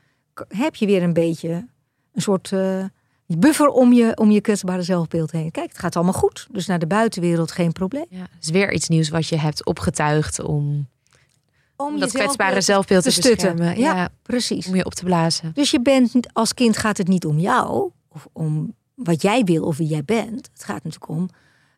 heb 0.49 0.75
je 0.75 0.87
weer 0.87 1.03
een 1.03 1.13
beetje 1.13 1.69
een 2.13 2.23
soort 2.23 2.51
uh, 2.51 2.85
buffer 3.27 3.69
om 3.69 3.93
je, 3.93 4.17
om 4.17 4.31
je 4.31 4.41
kwetsbare 4.41 4.83
zelfbeeld 4.83 5.31
heen. 5.31 5.51
Kijk, 5.51 5.69
het 5.69 5.79
gaat 5.79 5.97
allemaal 5.97 6.13
goed. 6.13 6.47
Dus 6.51 6.67
naar 6.67 6.79
de 6.79 6.87
buitenwereld 6.87 7.53
geen 7.53 7.73
probleem. 7.73 8.07
Ja, 8.09 8.21
het 8.21 8.43
is 8.43 8.51
weer 8.51 8.73
iets 8.73 8.89
nieuws 8.89 9.09
wat 9.09 9.29
je 9.29 9.37
hebt 9.37 9.67
opgetuigd 9.67 10.43
om 10.43 10.89
Om 11.87 11.99
dat 12.01 12.13
kwetsbare 12.13 12.61
zelfbeeld 12.61 13.03
te, 13.05 13.13
te 13.13 13.15
stutten. 13.23 13.57
Ja, 13.65 13.73
Ja, 13.73 14.09
Precies. 14.23 14.67
om 14.67 14.75
je 14.77 14.85
op 14.85 14.95
te 14.95 15.05
blazen. 15.05 15.51
Dus 15.55 15.71
je 15.71 15.81
bent 15.81 16.15
als 16.33 16.55
kind 16.55 16.77
gaat 16.77 16.97
het 16.99 17.09
niet 17.09 17.25
om 17.27 17.39
jou 17.39 17.91
of 18.09 18.27
om 18.33 18.75
wat 18.95 19.23
jij 19.23 19.45
wil 19.45 19.65
of 19.65 19.77
wie 19.77 19.87
jij 19.87 20.05
bent. 20.05 20.49
Het 20.53 20.65
gaat 20.65 20.85
natuurlijk 20.85 21.09
om 21.09 21.29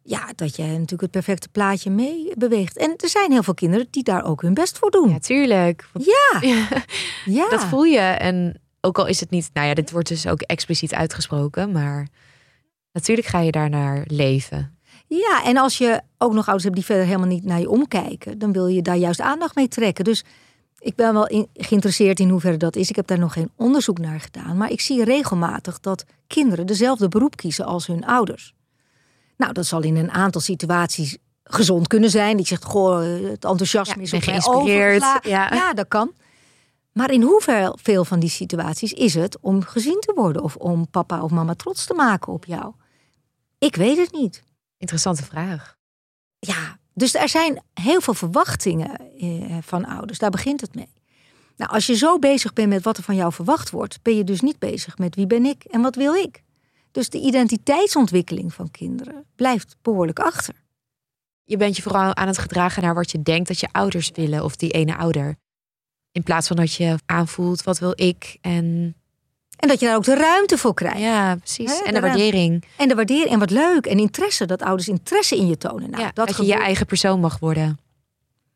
ja, 0.03 0.33
dat 0.37 0.57
jij 0.57 0.67
natuurlijk 0.71 1.01
het 1.01 1.11
perfecte 1.11 1.49
plaatje 1.49 1.91
mee 1.91 2.33
beweegt. 2.39 2.77
En 2.77 2.95
er 2.97 3.09
zijn 3.09 3.33
heel 3.33 3.43
veel 3.43 3.55
kinderen 3.55 3.87
die 3.91 4.03
daar 4.03 4.25
ook 4.25 4.43
hun 4.43 4.55
best 4.55 4.79
voor 4.79 4.91
doen. 4.91 5.09
Ja, 5.11 5.19
tuurlijk. 5.19 5.89
Want- 5.93 6.05
Ja, 6.07 6.41
Ja, 6.49 6.67
ja. 7.25 7.49
Dat 7.49 7.65
voel 7.65 7.85
je. 7.85 7.99
En 7.99 8.61
ook 8.81 8.99
al 8.99 9.07
is 9.07 9.21
het 9.21 9.31
niet, 9.31 9.51
nou 9.53 9.67
ja, 9.69 9.75
dit 9.75 9.91
wordt 9.91 10.09
dus 10.09 10.27
ook 10.27 10.41
expliciet 10.41 10.95
uitgesproken, 10.95 11.73
maar 11.73 12.09
natuurlijk 12.93 13.27
ga 13.29 13.41
je 13.41 13.51
daarnaar 13.51 14.05
leven. 14.07 14.74
Ja, 15.07 15.45
en 15.45 15.57
als 15.57 15.79
je 15.79 16.01
ook 16.19 16.33
nog 16.33 16.45
ouders 16.45 16.63
hebt 16.65 16.77
die 16.77 16.85
verder 16.85 17.05
helemaal 17.05 17.27
niet 17.27 17.45
naar 17.45 17.61
je 17.61 17.71
omkijken, 17.71 18.39
dan 18.39 18.53
wil 18.53 18.67
je 18.67 18.83
daar 18.83 18.97
juist 18.97 19.21
aandacht 19.21 19.55
mee 19.55 19.69
trekken. 19.69 20.05
Dus 20.05 20.25
ik 20.79 20.95
ben 20.95 21.13
wel 21.13 21.27
in- 21.27 21.49
geïnteresseerd 21.55 22.21
in 22.21 22.29
hoeverre 22.29 22.57
dat 22.57 22.77
is. 22.77 22.89
Ik 22.89 22.97
heb 22.97 23.07
daar 23.07 23.19
nog 23.19 23.33
geen 23.33 23.51
onderzoek 23.57 23.99
naar 23.99 24.21
gedaan, 24.21 24.57
maar 24.57 24.71
ik 24.71 24.81
zie 24.81 25.05
regelmatig 25.05 25.81
dat 25.81 26.05
kinderen 26.27 26.67
dezelfde 26.67 27.09
beroep 27.09 27.37
kiezen 27.37 27.65
als 27.65 27.87
hun 27.87 28.05
ouders. 28.07 28.55
Nou, 29.37 29.53
dat 29.53 29.67
zal 29.67 29.83
in 29.83 29.97
een 29.97 30.11
aantal 30.11 30.41
situaties 30.41 31.17
gezond 31.45 31.87
kunnen 31.89 32.11
zijn. 32.11 32.37
Die 32.37 32.47
zegt, 32.47 32.65
goh, 32.65 32.99
het 33.31 33.45
enthousiasme 33.45 33.95
Ja, 33.97 34.03
is 34.03 34.13
op 34.13 34.19
mij 34.25 34.29
geïnspireerd. 34.29 34.93
overgeslagen. 35.03 35.31
Ja. 35.31 35.55
ja, 35.55 35.73
dat 35.75 35.89
kan. 35.89 36.13
Maar 36.93 37.11
in 37.11 37.23
hoeveel 37.23 38.05
van 38.05 38.21
die 38.21 38.29
situaties 38.31 38.93
is 38.93 39.15
het 39.15 39.39
om 39.41 39.63
gezien 39.63 40.01
te 40.01 40.13
worden 40.15 40.43
of 40.43 40.57
om 40.57 40.91
papa 40.91 41.23
of 41.23 41.31
mama 41.31 41.55
trots 41.55 41.87
te 41.87 41.95
maken 41.95 42.33
op 42.33 42.45
jou? 42.45 42.73
Ik 43.59 43.77
weet 43.77 43.97
het 43.97 44.13
niet. 44.13 44.43
Interessante 44.85 45.25
vraag. 45.25 45.77
Ja, 46.39 46.79
dus 46.95 47.15
er 47.15 47.29
zijn 47.29 47.63
heel 47.75 48.01
veel 48.01 48.15
verwachtingen 48.15 49.19
eh, 49.19 49.57
van 49.61 49.85
ouders. 49.85 50.19
Daar 50.19 50.31
begint 50.31 50.61
het 50.61 50.75
mee. 50.75 50.93
Nou, 51.57 51.71
als 51.71 51.87
je 51.87 51.97
zo 51.97 52.19
bezig 52.19 52.53
bent 52.53 52.69
met 52.69 52.83
wat 52.83 52.97
er 52.97 53.03
van 53.03 53.15
jou 53.15 53.33
verwacht 53.33 53.71
wordt, 53.71 54.03
ben 54.03 54.17
je 54.17 54.25
dus 54.25 54.41
niet 54.41 54.59
bezig 54.59 54.99
met 54.99 55.15
wie 55.15 55.27
ben 55.27 55.45
ik 55.45 55.65
en 55.65 55.81
wat 55.83 55.95
wil 55.95 56.15
ik. 56.15 56.43
Dus 56.91 57.09
de 57.09 57.21
identiteitsontwikkeling 57.21 58.55
van 58.55 58.71
kinderen 58.71 59.25
blijft 59.35 59.77
behoorlijk 59.83 60.19
achter. 60.19 60.55
Je 61.45 61.57
bent 61.57 61.77
je 61.77 61.83
vooral 61.83 62.15
aan 62.15 62.27
het 62.27 62.39
gedragen 62.39 62.83
naar 62.83 62.95
wat 62.95 63.11
je 63.11 63.23
denkt 63.23 63.49
dat 63.49 63.61
je 63.61 63.73
ouders 63.73 64.11
willen 64.11 64.45
of 64.45 64.57
die 64.57 64.71
ene 64.71 64.97
ouder. 64.97 65.37
In 66.13 66.23
plaats 66.23 66.47
van 66.47 66.57
dat 66.57 66.75
je 66.75 66.99
aanvoelt 67.07 67.63
wat 67.63 67.79
wil 67.79 67.93
ik 67.95 68.39
en 68.41 68.97
En 69.57 69.69
dat 69.69 69.81
je 69.81 69.87
daar 69.87 69.97
ook 69.97 70.05
de 70.05 70.15
ruimte 70.15 70.59
voor 70.59 70.75
krijgt. 70.75 70.99
ja, 70.99 71.37
precies. 71.37 71.83
En 71.83 71.95
de 71.95 72.01
waardering. 72.01 72.65
En 72.77 72.89
de 72.89 72.95
waardering 72.95 73.31
en 73.31 73.39
wat 73.39 73.51
leuk 73.51 73.87
en 73.87 73.99
interesse, 73.99 74.47
dat 74.47 74.63
ouders 74.63 74.89
interesse 74.89 75.37
in 75.37 75.47
je 75.47 75.57
tonen. 75.57 75.91
Nou, 75.91 76.03
ja, 76.03 76.11
dat 76.15 76.27
dat 76.27 76.37
je 76.37 76.45
je 76.45 76.55
eigen 76.55 76.87
persoon 76.87 77.21
mag 77.21 77.39
worden. 77.39 77.79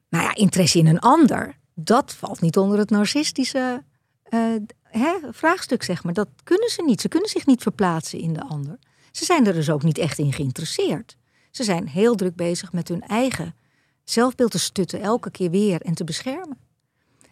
Nou 0.09 0.24
ja, 0.24 0.34
interesse 0.34 0.78
in 0.78 0.86
een 0.86 0.99
ander, 0.99 1.57
dat 1.74 2.14
valt 2.14 2.40
niet 2.40 2.57
onder 2.57 2.78
het 2.78 2.90
narcistische 2.90 3.82
eh, 4.22 4.40
hè, 4.82 5.14
vraagstuk, 5.30 5.82
zeg 5.82 6.05
maar. 6.05 6.12
Dat 6.12 6.28
kunnen 6.44 6.68
ze 6.68 6.82
niet. 6.82 7.01
Ze 7.01 7.09
kunnen 7.09 7.28
zich 7.28 7.46
niet 7.46 7.62
verplaatsen 7.62 8.18
in 8.18 8.32
de 8.32 8.42
ander. 8.42 8.78
Ze 9.12 9.24
zijn 9.24 9.46
er 9.46 9.53
dus 9.53 9.70
ook 9.70 9.82
niet 9.82 9.99
echt 9.99 10.18
in 10.18 10.32
geïnteresseerd. 10.32 11.16
Ze 11.51 11.64
zijn 11.64 11.88
heel 11.88 12.14
druk 12.14 12.36
bezig 12.36 12.72
met 12.72 12.88
hun 12.88 13.03
eigen 13.03 13.55
zelfbeeld 14.05 14.51
te 14.51 14.59
stutten, 14.59 15.01
elke 15.01 15.30
keer 15.30 15.51
weer 15.51 15.80
en 15.80 15.94
te 15.94 16.05
beschermen. 16.05 16.59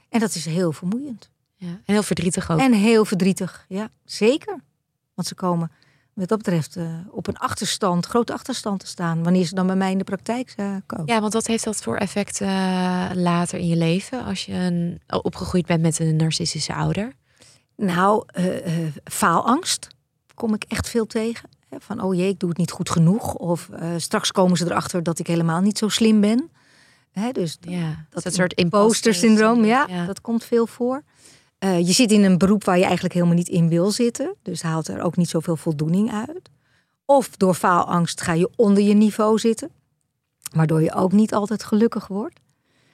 En 0.09 0.21
dat 0.21 0.35
is 0.35 0.45
heel 0.45 0.73
vermoeiend. 0.73 1.31
Ja. 1.67 1.81
En 1.85 1.93
heel 1.95 2.03
verdrietig 2.03 2.51
ook. 2.51 2.59
En 2.59 2.73
heel 2.73 3.05
verdrietig, 3.05 3.65
ja, 3.69 3.89
zeker. 4.05 4.61
Want 5.15 5.29
ze 5.29 5.35
komen, 5.35 5.71
wat 6.13 6.29
dat 6.29 6.39
betreft, 6.39 6.77
eh, 6.77 6.85
op 7.11 7.27
een 7.27 7.37
achterstand, 7.37 8.07
grote 8.07 8.33
achterstand 8.33 8.81
te 8.81 8.87
staan, 8.87 9.23
wanneer 9.23 9.45
ze 9.45 9.55
dan 9.55 9.67
bij 9.67 9.77
mij 9.77 9.91
in 9.91 9.99
de 9.99 10.05
praktijk 10.05 10.53
eh, 10.57 10.75
komen. 10.87 11.07
Ja, 11.07 11.21
want 11.21 11.33
wat 11.33 11.47
heeft 11.47 11.65
dat 11.65 11.83
voor 11.83 11.97
effect 11.97 12.41
eh, 12.41 12.49
later 13.15 13.59
in 13.59 13.67
je 13.67 13.77
leven 13.77 14.25
als 14.25 14.45
je 14.45 14.53
een, 14.53 15.01
opgegroeid 15.23 15.67
bent 15.67 15.83
met 15.83 15.99
een 15.99 16.17
narcistische 16.17 16.75
ouder? 16.75 17.13
Nou, 17.77 18.25
faalangst 19.05 19.89
kom 20.35 20.55
ik 20.55 20.65
echt 20.69 20.89
veel 20.89 21.07
tegen. 21.07 21.49
Van, 21.79 22.03
oh 22.03 22.15
jee, 22.15 22.29
ik 22.29 22.39
doe 22.39 22.49
het 22.49 22.59
niet 22.59 22.71
goed 22.71 22.91
genoeg. 22.91 23.35
Of 23.35 23.69
straks 23.97 24.33
komen 24.33 24.57
ze 24.57 24.65
erachter 24.65 25.03
dat 25.03 25.19
ik 25.19 25.27
helemaal 25.27 25.61
niet 25.61 25.79
zo 25.79 25.89
slim 25.89 26.21
ben. 26.21 26.51
Hè, 27.21 27.33
dus 27.33 27.59
Ja, 27.61 28.07
dat 28.11 28.35
soort 28.35 28.53
imposter 28.53 29.15
syndroom, 29.15 29.65
ja, 29.65 29.87
ja. 29.89 30.07
dat 30.07 30.21
komt 30.21 30.45
veel 30.45 30.67
voor. 30.67 31.03
Eh, 31.59 31.79
je 31.79 31.93
zit 31.93 32.13
in 32.13 32.25
een 32.25 32.39
beroep 32.39 32.65
waar 32.65 32.77
je 32.79 32.85
eigenlijk 32.85 33.15
helemaal 33.15 33.35
niet 33.37 33.49
in 33.49 33.69
wil 33.69 33.91
zitten. 33.91 34.35
Dus 34.43 34.63
haalt 34.63 34.89
er 34.89 35.01
ook 35.03 35.17
niet 35.17 35.29
zoveel 35.29 35.57
voldoening 35.57 36.13
uit. 36.13 36.51
Of 37.05 37.29
door 37.37 37.55
faalangst 37.55 38.21
ga 38.21 38.33
je 38.33 38.51
onder 38.57 38.83
je 38.83 38.95
niveau 38.95 39.39
zitten. 39.39 39.71
Waardoor 40.55 40.83
je 40.83 40.95
ook 40.95 41.13
niet 41.13 41.35
altijd 41.35 41.65
gelukkig 41.65 42.07
wordt. 42.07 42.41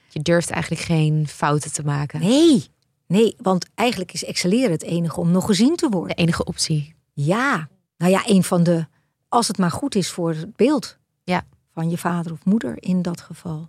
Je 0.09 0.21
durft 0.21 0.49
eigenlijk 0.49 0.81
geen 0.83 1.27
fouten 1.27 1.73
te 1.73 1.83
maken. 1.83 2.19
Nee, 2.19 2.65
nee, 3.07 3.35
want 3.41 3.65
eigenlijk 3.75 4.13
is 4.13 4.23
excelleren 4.23 4.71
het 4.71 4.83
enige 4.83 5.19
om 5.19 5.31
nog 5.31 5.45
gezien 5.45 5.75
te 5.75 5.89
worden. 5.89 6.15
De 6.15 6.21
enige 6.21 6.43
optie. 6.45 6.95
Ja, 7.13 7.67
nou 7.97 8.11
ja, 8.11 8.21
een 8.25 8.43
van 8.43 8.63
de. 8.63 8.85
Als 9.29 9.47
het 9.47 9.57
maar 9.57 9.71
goed 9.71 9.95
is 9.95 10.09
voor 10.09 10.29
het 10.29 10.55
beeld 10.55 10.97
Ja. 11.23 11.45
van 11.73 11.89
je 11.89 11.97
vader 11.97 12.31
of 12.31 12.45
moeder 12.45 12.75
in 12.79 13.01
dat 13.01 13.21
geval. 13.21 13.67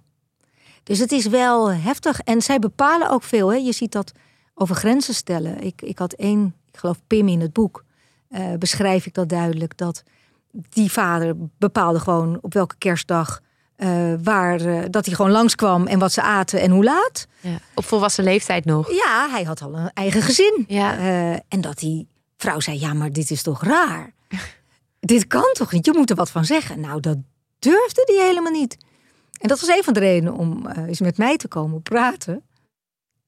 Dus 0.82 0.98
het 0.98 1.12
is 1.12 1.26
wel 1.26 1.72
heftig. 1.72 2.20
En 2.20 2.42
zij 2.42 2.58
bepalen 2.58 3.10
ook 3.10 3.22
veel. 3.22 3.48
Hè? 3.48 3.56
Je 3.56 3.72
ziet 3.72 3.92
dat 3.92 4.12
over 4.54 4.74
grenzen 4.76 5.14
stellen. 5.14 5.60
Ik, 5.60 5.82
ik 5.82 5.98
had 5.98 6.12
één, 6.12 6.54
ik 6.72 6.78
geloof 6.78 7.00
Pim 7.06 7.28
in 7.28 7.40
het 7.40 7.52
boek, 7.52 7.84
eh, 8.28 8.54
beschrijf 8.58 9.06
ik 9.06 9.14
dat 9.14 9.28
duidelijk. 9.28 9.76
Dat 9.76 10.02
die 10.50 10.92
vader 10.92 11.34
bepaalde 11.58 12.00
gewoon 12.00 12.38
op 12.40 12.52
welke 12.54 12.74
kerstdag. 12.78 13.40
eh, 13.76 14.14
waar, 14.22 14.60
eh, 14.60 14.82
dat 14.90 15.06
hij 15.06 15.14
gewoon 15.14 15.30
langskwam 15.30 15.86
en 15.86 15.98
wat 15.98 16.12
ze 16.12 16.22
aten 16.22 16.60
en 16.60 16.70
hoe 16.70 16.84
laat. 16.84 17.26
Ja. 17.40 17.58
Op 17.74 17.84
volwassen 17.84 18.24
leeftijd 18.24 18.64
nog. 18.64 18.90
Ja, 18.92 19.28
hij 19.30 19.42
had 19.42 19.62
al 19.62 19.74
een 19.74 19.90
eigen 19.94 20.22
gezin. 20.22 20.64
Ja. 20.68 20.98
En 21.48 21.60
dat 21.60 21.78
die 21.78 22.06
vrouw 22.36 22.60
zei: 22.60 22.78
Ja, 22.78 22.92
maar 22.92 23.12
dit 23.12 23.30
is 23.30 23.42
toch 23.42 23.62
raar? 23.64 24.12
dit 25.00 25.26
kan 25.26 25.50
toch 25.52 25.72
niet? 25.72 25.86
Je 25.86 25.92
moet 25.96 26.10
er 26.10 26.16
wat 26.16 26.30
van 26.30 26.44
zeggen. 26.44 26.80
Nou, 26.80 27.00
dat 27.00 27.16
durfde 27.58 28.02
hij 28.16 28.26
helemaal 28.26 28.52
niet. 28.52 28.76
En 29.40 29.48
dat 29.48 29.60
was 29.60 29.68
een 29.68 29.84
van 29.84 29.92
de 29.94 30.00
redenen 30.00 30.34
om 30.34 30.66
eens 30.68 31.00
met 31.00 31.18
mij 31.18 31.36
te 31.36 31.48
komen 31.48 31.82
praten. 31.82 32.42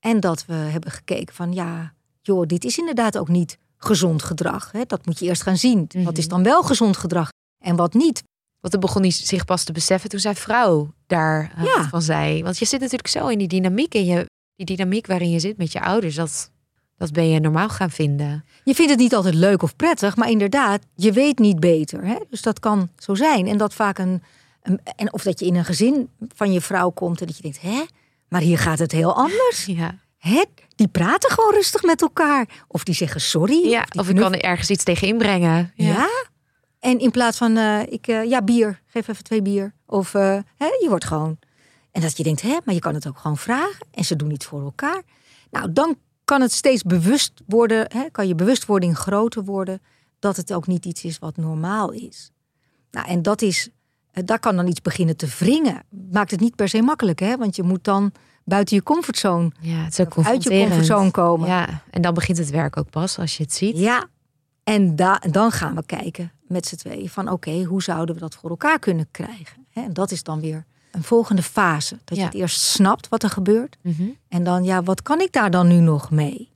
En 0.06 0.20
dat 0.20 0.46
we 0.46 0.52
hebben 0.54 0.90
gekeken 0.90 1.34
van 1.34 1.52
ja, 1.52 1.92
joh, 2.22 2.46
dit 2.46 2.64
is 2.64 2.78
inderdaad 2.78 3.18
ook 3.18 3.28
niet 3.28 3.58
gezond 3.78 4.22
gedrag. 4.22 4.72
Hè? 4.72 4.82
Dat 4.86 5.06
moet 5.06 5.18
je 5.18 5.24
eerst 5.26 5.42
gaan 5.42 5.56
zien. 5.56 5.88
Wat 6.04 6.18
is 6.18 6.24
Mhm. 6.26 6.34
dan 6.34 6.42
wel 6.42 6.62
gezond 6.62 6.96
gedrag 6.96 7.28
en 7.64 7.76
wat 7.76 7.94
niet? 7.94 8.22
Want 8.60 8.72
toen 8.72 8.80
begon 8.82 9.02
hij 9.02 9.10
zich 9.10 9.44
pas 9.44 9.64
te 9.64 9.72
beseffen 9.72 10.10
toen 10.10 10.20
zijn 10.20 10.36
vrouw 10.36 10.92
daar 11.06 11.52
eh, 11.56 11.64
Ja. 11.64 11.88
van 11.88 12.02
zei. 12.02 12.42
Want 12.42 12.58
je 12.58 12.64
zit 12.64 12.80
natuurlijk 12.80 13.08
zo 13.08 13.26
in 13.26 13.38
die 13.38 13.48
dynamiek. 13.48 13.94
En 13.94 14.04
je, 14.04 14.26
die 14.56 14.66
dynamiek 14.76 15.06
waarin 15.06 15.30
je 15.30 15.40
zit 15.40 15.56
met 15.56 15.72
je 15.72 15.80
ouders, 15.80 16.14
dat, 16.14 16.50
dat 16.96 17.12
ben 17.12 17.28
je 17.28 17.40
normaal 17.40 17.68
gaan 17.68 17.90
vinden. 17.90 18.44
Je 18.64 18.74
vindt 18.74 18.90
het 18.90 19.00
niet 19.00 19.14
altijd 19.14 19.34
leuk 19.34 19.62
of 19.62 19.76
prettig, 19.76 20.16
maar 20.16 20.30
inderdaad, 20.30 20.82
je 20.94 21.12
weet 21.12 21.38
niet 21.38 21.60
beter. 21.60 22.04
Hè? 22.04 22.16
Dus 22.30 22.42
dat 22.42 22.60
kan 22.60 22.88
zo 22.98 23.14
zijn. 23.14 23.46
En 23.46 23.56
dat 23.58 23.74
vaak 23.74 23.98
een, 23.98 24.22
een- 24.62 24.80
En 24.96 25.12
of 25.12 25.22
dat 25.22 25.40
je 25.40 25.46
in 25.46 25.54
een 25.56 25.64
gezin 25.64 26.08
van 26.34 26.52
je 26.52 26.60
vrouw 26.60 26.90
komt 26.90 27.20
en 27.20 27.26
dat 27.26 27.36
je 27.36 27.42
denkt, 27.42 27.60
hè, 27.60 27.82
maar 28.28 28.40
hier 28.40 28.58
gaat 28.58 28.78
het 28.78 28.92
heel 28.92 29.14
anders. 29.14 29.64
Ja, 29.76 29.98
Hè? 30.18 30.44
Die 30.74 30.88
praten 30.88 31.30
gewoon 31.30 31.54
rustig 31.54 31.82
met 31.82 32.02
elkaar. 32.02 32.64
Of 32.68 32.84
die 32.84 32.94
zeggen 32.94 33.20
sorry. 33.20 33.68
ja 33.68 33.86
of 33.98 34.08
ik 34.08 34.16
kan 34.16 34.32
er 34.32 34.40
ergens 34.40 34.70
iets 34.70 34.84
tegen 34.84 35.08
inbrengen. 35.08 35.72
Ja. 35.74 36.08
En 36.78 36.98
in 36.98 37.10
plaats 37.10 37.38
van, 37.38 37.56
eh, 37.56 37.80
ik, 37.88 38.06
eh, 38.06 38.24
ja, 38.24 38.42
bier, 38.42 38.82
geef 38.86 39.08
even 39.08 39.24
twee 39.24 39.42
bier. 39.42 39.74
Of 39.86 40.14
eh, 40.14 40.38
hè, 40.56 40.66
je 40.66 40.86
wordt 40.88 41.04
gewoon. 41.04 41.38
En 41.90 42.00
dat 42.00 42.16
je 42.16 42.22
denkt, 42.22 42.42
hè, 42.42 42.56
maar 42.64 42.74
je 42.74 42.80
kan 42.80 42.94
het 42.94 43.08
ook 43.08 43.18
gewoon 43.18 43.36
vragen. 43.36 43.86
En 43.90 44.04
ze 44.04 44.16
doen 44.16 44.30
iets 44.30 44.46
voor 44.46 44.62
elkaar. 44.62 45.02
Nou, 45.50 45.72
dan 45.72 45.96
kan 46.24 46.40
het 46.40 46.52
steeds 46.52 46.82
bewust 46.82 47.32
worden, 47.46 47.86
hè, 47.92 48.10
kan 48.10 48.28
je 48.28 48.34
bewustwording 48.34 48.98
groter 48.98 49.44
worden. 49.44 49.82
Dat 50.18 50.36
het 50.36 50.52
ook 50.52 50.66
niet 50.66 50.84
iets 50.84 51.04
is 51.04 51.18
wat 51.18 51.36
normaal 51.36 51.90
is. 51.90 52.30
Nou, 52.90 53.08
en 53.08 53.22
dat 53.22 53.42
is, 53.42 53.68
daar 54.24 54.38
kan 54.38 54.56
dan 54.56 54.66
iets 54.66 54.82
beginnen 54.82 55.16
te 55.16 55.26
wringen. 55.38 55.82
Maakt 56.10 56.30
het 56.30 56.40
niet 56.40 56.54
per 56.56 56.68
se 56.68 56.82
makkelijk, 56.82 57.18
hè? 57.18 57.36
Want 57.36 57.56
je 57.56 57.62
moet 57.62 57.84
dan 57.84 58.12
buiten 58.44 58.76
je 58.76 58.82
comfortzone, 58.82 59.50
Ja, 59.60 59.76
het 59.84 59.98
is 59.98 60.00
ook 60.06 60.26
uit 60.26 60.42
je 60.42 60.50
comfortzone 60.60 61.10
komen. 61.10 61.48
Ja, 61.48 61.82
en 61.90 62.02
dan 62.02 62.14
begint 62.14 62.38
het 62.38 62.50
werk 62.50 62.76
ook 62.76 62.90
pas 62.90 63.18
als 63.18 63.36
je 63.36 63.42
het 63.42 63.52
ziet. 63.54 63.78
Ja, 63.78 64.04
en 64.64 64.96
da 64.96 65.22
dan 65.30 65.50
gaan 65.50 65.74
we 65.74 65.86
kijken 65.86 66.32
met 66.48 66.66
z'n 66.66 66.76
tweeën 66.76 67.08
van 67.08 67.28
oké, 67.30 67.62
hoe 67.62 67.82
zouden 67.82 68.14
we 68.14 68.20
dat 68.20 68.34
voor 68.34 68.50
elkaar 68.50 68.78
kunnen 68.78 69.08
krijgen? 69.10 69.66
Hè, 69.70 69.82
En 69.82 69.92
dat 69.92 70.10
is 70.10 70.22
dan 70.22 70.40
weer 70.40 70.64
een 70.90 71.02
volgende 71.02 71.42
fase. 71.42 71.98
Dat 72.04 72.16
Ja. 72.16 72.22
je 72.22 72.28
het 72.28 72.38
eerst 72.38 72.60
snapt 72.60 73.08
wat 73.08 73.22
er 73.22 73.30
gebeurt. 73.30 73.76
Mhm. 73.82 74.02
En 74.28 74.44
dan, 74.44 74.64
ja, 74.64 74.82
wat 74.82 75.02
kan 75.02 75.20
ik 75.20 75.32
daar 75.32 75.50
dan 75.50 75.66
nu 75.68 75.74
nog 75.80 76.10
mee? 76.10 76.50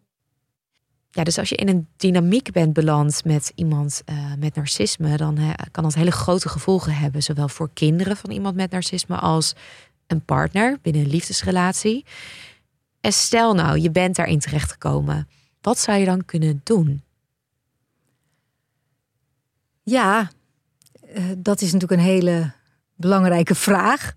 Ja, 1.12 1.24
dus 1.24 1.38
als 1.38 1.48
je 1.48 1.56
in 1.56 1.68
een 1.68 1.88
dynamiek 1.96 2.52
bent 2.52 2.72
beland 2.72 3.24
met 3.24 3.52
iemand 3.54 4.02
eh, 4.04 4.16
met 4.38 4.54
narcisme, 4.54 5.16
dan 5.16 5.38
kan 5.70 5.82
dat 5.82 5.94
hele 5.94 6.10
grote 6.10 6.48
gevolgen 6.48 6.94
hebben. 6.94 7.22
Zowel 7.22 7.48
voor 7.48 7.70
kinderen 7.74 8.16
van 8.16 8.30
iemand 8.30 8.56
met 8.56 8.70
narcisme 8.70 9.16
als 9.16 9.54
een 10.06 10.24
partner 10.24 10.78
binnen 10.82 11.02
een 11.02 11.10
liefdesrelatie. 11.10 12.04
En 13.00 13.12
stel 13.12 13.54
nou, 13.54 13.78
je 13.78 13.90
bent 13.90 14.16
daarin 14.16 14.38
terechtgekomen. 14.38 15.28
Wat 15.60 15.78
zou 15.78 15.98
je 15.98 16.04
dan 16.04 16.24
kunnen 16.24 16.60
doen? 16.64 17.02
Ja, 19.82 20.30
eh, 21.14 21.24
dat 21.38 21.60
is 21.60 21.72
natuurlijk 21.72 22.00
een 22.00 22.06
hele 22.06 22.52
belangrijke 22.94 23.54
vraag. 23.54 24.12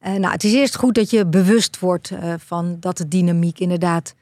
Uh, 0.00 0.12
nou, 0.12 0.32
het 0.32 0.44
is 0.44 0.52
eerst 0.52 0.76
goed 0.76 0.94
dat 0.94 1.10
je 1.10 1.26
bewust 1.26 1.78
wordt 1.78 2.12
van 2.38 2.76
dat 2.80 2.96
de 2.96 3.08
dynamiek 3.08 3.58
inderdaad 3.58 4.14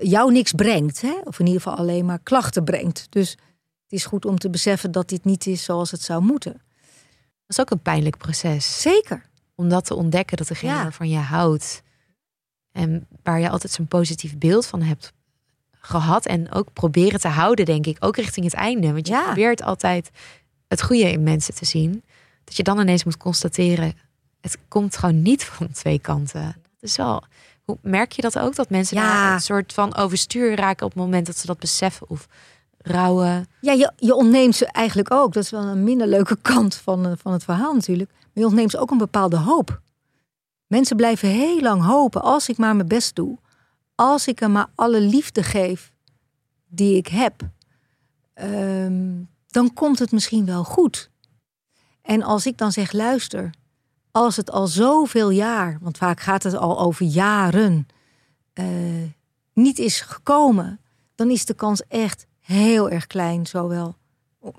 jou 0.00 0.32
niks 0.32 0.52
brengt. 0.52 1.00
Hè? 1.00 1.14
Of 1.24 1.38
in 1.38 1.46
ieder 1.46 1.62
geval 1.62 1.78
alleen 1.78 2.04
maar 2.04 2.18
klachten 2.18 2.64
brengt. 2.64 3.06
Dus 3.10 3.30
het 3.30 3.92
is 3.92 4.04
goed 4.04 4.24
om 4.24 4.38
te 4.38 4.50
beseffen 4.50 4.92
dat 4.92 5.08
dit 5.08 5.24
niet 5.24 5.46
is 5.46 5.64
zoals 5.64 5.90
het 5.90 6.02
zou 6.02 6.22
moeten. 6.22 6.52
Dat 6.52 7.56
is 7.56 7.60
ook 7.60 7.70
een 7.70 7.82
pijnlijk 7.82 8.16
proces. 8.16 8.80
Zeker. 8.80 9.28
Om 9.54 9.68
dat 9.68 9.84
te 9.84 9.94
ontdekken 9.94 10.36
dat 10.36 10.48
degene 10.48 10.72
ja. 10.72 10.82
waarvan 10.82 11.08
je 11.08 11.18
houdt 11.18 11.82
en 12.72 13.06
waar 13.22 13.40
je 13.40 13.50
altijd 13.50 13.72
zo'n 13.72 13.86
positief 13.86 14.38
beeld 14.38 14.66
van 14.66 14.82
hebt 14.82 15.12
gehad 15.80 16.26
en 16.26 16.52
ook 16.52 16.72
proberen 16.72 17.20
te 17.20 17.28
houden, 17.28 17.64
denk 17.64 17.86
ik, 17.86 17.96
ook 18.04 18.16
richting 18.16 18.44
het 18.44 18.54
einde. 18.54 18.92
Want 18.92 19.06
je 19.06 19.12
Ja. 19.12 19.22
probeert 19.24 19.62
altijd 19.62 20.10
het 20.68 20.82
goede 20.82 21.10
in 21.10 21.22
mensen 21.22 21.54
te 21.54 21.64
zien. 21.64 22.04
Dat 22.44 22.56
je 22.56 22.62
dan 22.62 22.80
ineens 22.80 23.04
moet 23.04 23.16
constateren, 23.16 23.94
het 24.40 24.58
komt 24.68 24.96
gewoon 24.96 25.22
niet 25.22 25.44
van 25.54 25.70
twee 25.70 25.98
kanten. 25.98 26.42
Dat 26.42 26.90
is 26.90 26.96
wel. 26.96 27.24
Hoe 27.66 27.78
merk 27.82 28.12
je 28.12 28.22
dat 28.22 28.38
ook? 28.38 28.54
Dat 28.54 28.70
mensen 28.70 28.96
Ja. 28.96 29.02
daar 29.22 29.32
een 29.34 29.40
soort 29.40 29.72
van 29.72 29.96
overstuur 29.96 30.56
raken 30.56 30.86
op 30.86 30.92
het 30.92 31.02
moment 31.02 31.26
dat 31.26 31.36
ze 31.36 31.46
dat 31.46 31.58
beseffen 31.58 32.08
of 32.10 32.26
rouwen. 32.78 33.46
Ja, 33.60 33.72
je, 33.72 33.92
je 33.96 34.14
ontneemt 34.14 34.54
ze 34.56 34.66
eigenlijk 34.66 35.10
ook. 35.12 35.32
Dat 35.32 35.42
is 35.42 35.50
wel 35.50 35.62
een 35.62 35.84
minder 35.84 36.06
leuke 36.06 36.36
kant 36.52 36.74
van, 36.74 37.06
eh, 37.06 37.12
van 37.16 37.32
het 37.32 37.44
verhaal 37.44 37.74
natuurlijk. 37.74 38.10
Maar 38.10 38.30
je 38.32 38.44
ontneemt 38.44 38.70
ze 38.70 38.78
ook 38.78 38.90
een 38.90 38.98
bepaalde 38.98 39.36
hoop. 39.36 39.80
Mensen 40.66 40.96
blijven 40.96 41.28
heel 41.28 41.60
lang 41.60 41.82
hopen 41.84 42.22
als 42.22 42.48
ik 42.48 42.56
maar 42.56 42.76
mijn 42.76 42.88
best 42.88 43.14
doe. 43.14 43.38
Als 43.94 44.26
ik 44.28 44.40
er 44.40 44.50
maar 44.50 44.66
alle 44.74 45.00
liefde 45.00 45.42
geef 45.42 45.92
die 46.68 46.96
ik 46.96 47.06
heb. 47.06 47.34
ehm, 48.34 49.12
dan 49.46 49.72
komt 49.74 49.98
het 49.98 50.12
misschien 50.12 50.46
wel 50.46 50.64
goed. 50.64 51.10
En 52.02 52.22
als 52.22 52.46
ik 52.46 52.58
dan 52.58 52.72
zeg, 52.72 52.92
luister, 52.92 53.50
als 54.16 54.36
het 54.36 54.50
al 54.50 54.66
zoveel 54.66 55.30
jaar, 55.30 55.78
want 55.80 55.98
vaak 55.98 56.20
gaat 56.20 56.42
het 56.42 56.54
al 56.54 56.80
over 56.80 57.06
jaren, 57.06 57.86
eh, 58.52 58.66
niet 59.52 59.78
is 59.78 60.00
gekomen, 60.00 60.80
dan 61.14 61.30
is 61.30 61.44
de 61.44 61.54
kans 61.54 61.82
echt 61.88 62.26
heel 62.40 62.90
erg 62.90 63.06
klein, 63.06 63.46
zowel 63.46 63.96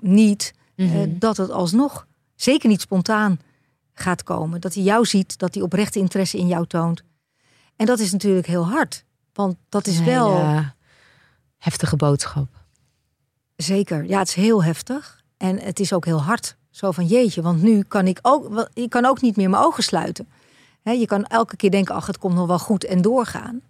niet, 0.00 0.54
eh, 0.74 1.02
dat 1.08 1.36
het 1.36 1.50
alsnog 1.50 2.06
zeker 2.34 2.68
niet 2.68 2.80
spontaan 2.80 3.40
gaat 3.92 4.22
komen. 4.22 4.60
Dat 4.60 4.74
hij 4.74 4.82
jou 4.82 5.04
ziet, 5.04 5.38
dat 5.38 5.54
hij 5.54 5.62
oprechte 5.62 5.98
interesse 5.98 6.38
in 6.38 6.46
jou 6.46 6.66
toont. 6.66 7.02
En 7.76 7.86
dat 7.86 7.98
is 7.98 8.12
natuurlijk 8.12 8.46
heel 8.46 8.66
hard, 8.66 9.04
want 9.32 9.56
dat 9.68 9.86
is 9.86 9.98
Een 9.98 10.04
wel 10.04 10.36
hele 10.36 10.72
heftige 11.56 11.96
boodschap. 11.96 12.48
zeker. 13.56 14.04
Ja, 14.04 14.18
het 14.18 14.28
is 14.28 14.34
heel 14.34 14.64
heftig 14.64 15.22
en 15.36 15.60
het 15.60 15.80
is 15.80 15.92
ook 15.92 16.04
heel 16.04 16.22
hard. 16.22 16.56
Zo 16.78 16.90
van 16.90 17.06
jeetje, 17.06 17.42
want 17.42 17.62
nu 17.62 17.82
kan 17.82 18.06
ik 18.06 18.18
ook, 18.22 18.68
ik 18.74 18.90
kan 18.90 19.04
ook 19.04 19.20
niet 19.20 19.36
meer 19.36 19.50
mijn 19.50 19.62
ogen 19.62 19.82
sluiten. 19.82 20.28
Je 20.82 21.06
kan 21.06 21.24
elke 21.24 21.56
keer 21.56 21.70
denken, 21.70 21.94
ach, 21.94 22.06
het 22.06 22.18
komt 22.18 22.34
nog 22.34 22.46
wel 22.46 22.58
goed 22.58 22.84
en 22.84 23.02
doorgaan. 23.02 23.62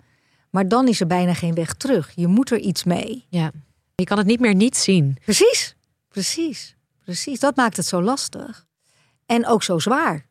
Maar 0.51 0.69
dan 0.69 0.89
is 0.89 1.01
er 1.01 1.07
bijna 1.07 1.35
geen 1.35 1.55
weg 1.55 1.75
terug. 1.75 2.13
Je 2.15 2.27
moet 2.27 2.51
er 2.51 2.59
iets 2.59 2.85
mee. 2.85 3.27
Ja. 3.29 3.51
Je 3.95 4.05
kan 4.05 4.19
het 4.19 4.27
niet 4.27 4.41
meer 4.41 4.55
niet 4.55 4.77
zien. 4.77 5.17
Precies, 5.25 5.77
precies, 6.09 6.77
precies. 7.05 7.41
Dat 7.41 7.57
maakt 7.57 7.77
het 7.77 7.87
zo 7.87 8.03
lastig. 8.03 8.67
En 9.27 9.47
ook 9.47 9.63
zo 9.63 9.79
zwaar. 9.79 10.27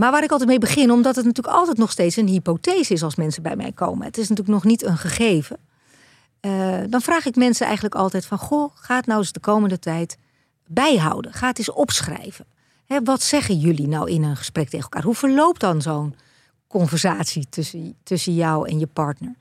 Maar 0.00 0.10
waar 0.10 0.24
ik 0.24 0.30
altijd 0.30 0.48
mee 0.48 0.58
begin, 0.58 0.90
omdat 0.90 1.16
het 1.16 1.24
natuurlijk 1.24 1.56
altijd 1.56 1.78
nog 1.78 1.90
steeds 1.90 2.16
een 2.16 2.28
hypothese 2.28 2.92
is 2.92 3.02
als 3.02 3.14
mensen 3.14 3.42
bij 3.42 3.56
mij 3.56 3.72
komen. 3.72 4.06
Het 4.06 4.18
is 4.18 4.28
natuurlijk 4.28 4.56
nog 4.56 4.64
niet 4.64 4.82
een 4.82 4.98
gegeven. 4.98 5.58
Eh, 6.40 6.80
dan 6.88 7.00
vraag 7.00 7.26
ik 7.26 7.36
mensen 7.36 7.64
eigenlijk 7.66 7.94
altijd 7.94 8.26
van, 8.26 8.38
goh, 8.38 8.70
ga 8.74 8.96
het 8.96 9.06
nou 9.06 9.18
eens 9.18 9.32
de 9.32 9.40
komende 9.40 9.78
tijd 9.78 10.16
bijhouden. 10.66 11.32
Ga 11.32 11.46
het 11.46 11.58
eens 11.58 11.72
opschrijven. 11.72 12.46
Hè, 12.86 13.02
wat 13.02 13.22
zeggen 13.22 13.58
jullie 13.58 13.88
nou 13.88 14.10
in 14.10 14.22
een 14.22 14.36
gesprek 14.36 14.64
tegen 14.68 14.84
elkaar? 14.84 15.02
Hoe 15.02 15.14
verloopt 15.14 15.60
dan 15.60 15.82
zo'n 15.82 16.14
conversatie 16.66 17.46
tussen, 17.48 17.96
tussen 18.02 18.34
jou 18.34 18.68
en 18.68 18.78
je 18.78 18.86
partner? 18.86 19.34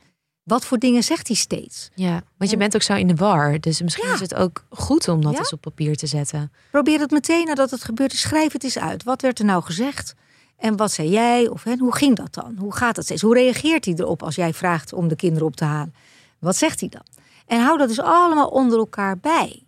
Wat 0.44 0.66
voor 0.66 0.78
dingen 0.78 1.04
zegt 1.04 1.28
hij 1.28 1.36
steeds? 1.36 1.90
Ja, 1.96 2.22
want 2.38 2.52
je 2.52 2.58
bent 2.58 2.76
ook 2.76 2.82
zo 2.82 2.94
in 2.94 3.08
de 3.08 3.16
war. 3.16 3.60
Dus 3.60 3.82
misschien 3.82 4.08
Ja. 4.08 4.14
is 4.14 4.20
het 4.20 4.36
ook 4.36 4.66
goed 4.70 5.08
om 5.08 5.22
dat 5.22 5.32
Ja. 5.34 5.38
eens 5.40 5.54
op 5.54 5.62
papier 5.62 5.96
te 5.96 6.08
zetten. 6.08 6.52
Probeer 6.72 7.00
het 7.00 7.12
meteen 7.12 7.46
nadat 7.46 7.72
het 7.72 7.84
gebeurd 7.84 8.14
is. 8.14 8.20
Schrijf 8.22 8.54
het 8.54 8.64
eens 8.64 8.78
uit. 8.78 9.04
Wat 9.04 9.22
werd 9.22 9.40
er 9.40 9.46
nou 9.46 9.64
gezegd? 9.64 10.14
En 10.58 10.76
wat 10.78 10.92
zei 10.92 11.10
jij? 11.10 11.48
Of 11.48 11.64
hè, 11.64 11.76
hoe 11.78 11.96
ging 11.96 12.16
dat 12.16 12.34
dan? 12.34 12.56
Hoe 12.60 12.76
gaat 12.76 12.96
het 12.96 13.06
steeds? 13.06 13.22
Hoe 13.22 13.34
reageert 13.34 13.86
hij 13.86 13.94
erop 13.94 14.24
als 14.24 14.36
jij 14.36 14.54
vraagt 14.54 14.94
om 14.94 15.08
de 15.08 15.16
kinderen 15.16 15.48
op 15.48 15.56
te 15.56 15.66
halen? 15.66 15.94
Wat 16.40 16.56
zegt 16.56 16.80
hij 16.80 16.90
dan? 16.90 17.06
En 17.46 17.62
hou 17.62 17.78
dat 17.78 17.88
dus 17.88 18.00
allemaal 18.00 18.48
onder 18.48 18.78
elkaar 18.78 19.18
bij. 19.18 19.64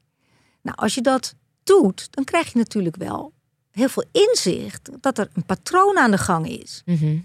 Nou, 0.61 0.77
als 0.77 0.95
je 0.95 1.01
dat 1.01 1.35
doet, 1.65 2.07
dan 2.11 2.23
krijg 2.23 2.51
je 2.51 2.57
natuurlijk 2.57 2.95
wel 2.95 3.33
heel 3.71 3.89
veel 3.89 4.03
inzicht 4.11 4.89
dat 5.01 5.17
er 5.17 5.29
een 5.33 5.45
patroon 5.45 5.97
aan 5.97 6.11
de 6.11 6.17
gang 6.17 6.47
is. 6.49 6.81
Mhm. 6.85 7.17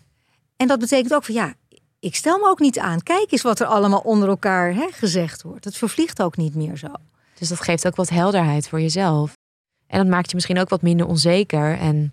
En 0.57 0.67
dat 0.69 0.79
betekent 0.79 1.15
ook 1.15 1.25
van 1.25 1.35
ja, 1.35 1.55
ik 1.99 2.15
stel 2.15 2.39
me 2.39 2.47
ook 2.49 2.59
niet 2.61 2.79
aan. 2.79 3.03
Kijk 3.03 3.33
eens 3.33 3.43
wat 3.43 3.61
er 3.61 3.67
allemaal 3.67 3.99
onder 4.01 4.29
elkaar 4.29 4.75
hè, 4.75 4.87
gezegd 4.91 5.43
wordt. 5.43 5.65
Het 5.65 5.77
vervliegt 5.77 6.23
ook 6.23 6.37
niet 6.37 6.55
meer 6.55 6.77
zo. 6.77 6.89
Dus 7.39 7.49
dat 7.49 7.61
geeft 7.61 7.87
ook 7.87 7.97
wat 7.97 8.09
helderheid 8.09 8.69
voor 8.69 8.81
jezelf. 8.81 9.33
En 9.87 9.99
dat 9.99 10.07
maakt 10.09 10.29
je 10.29 10.35
misschien 10.35 10.59
ook 10.59 10.69
wat 10.69 10.83
minder 10.83 11.07
onzeker. 11.07 11.79
En 11.79 12.13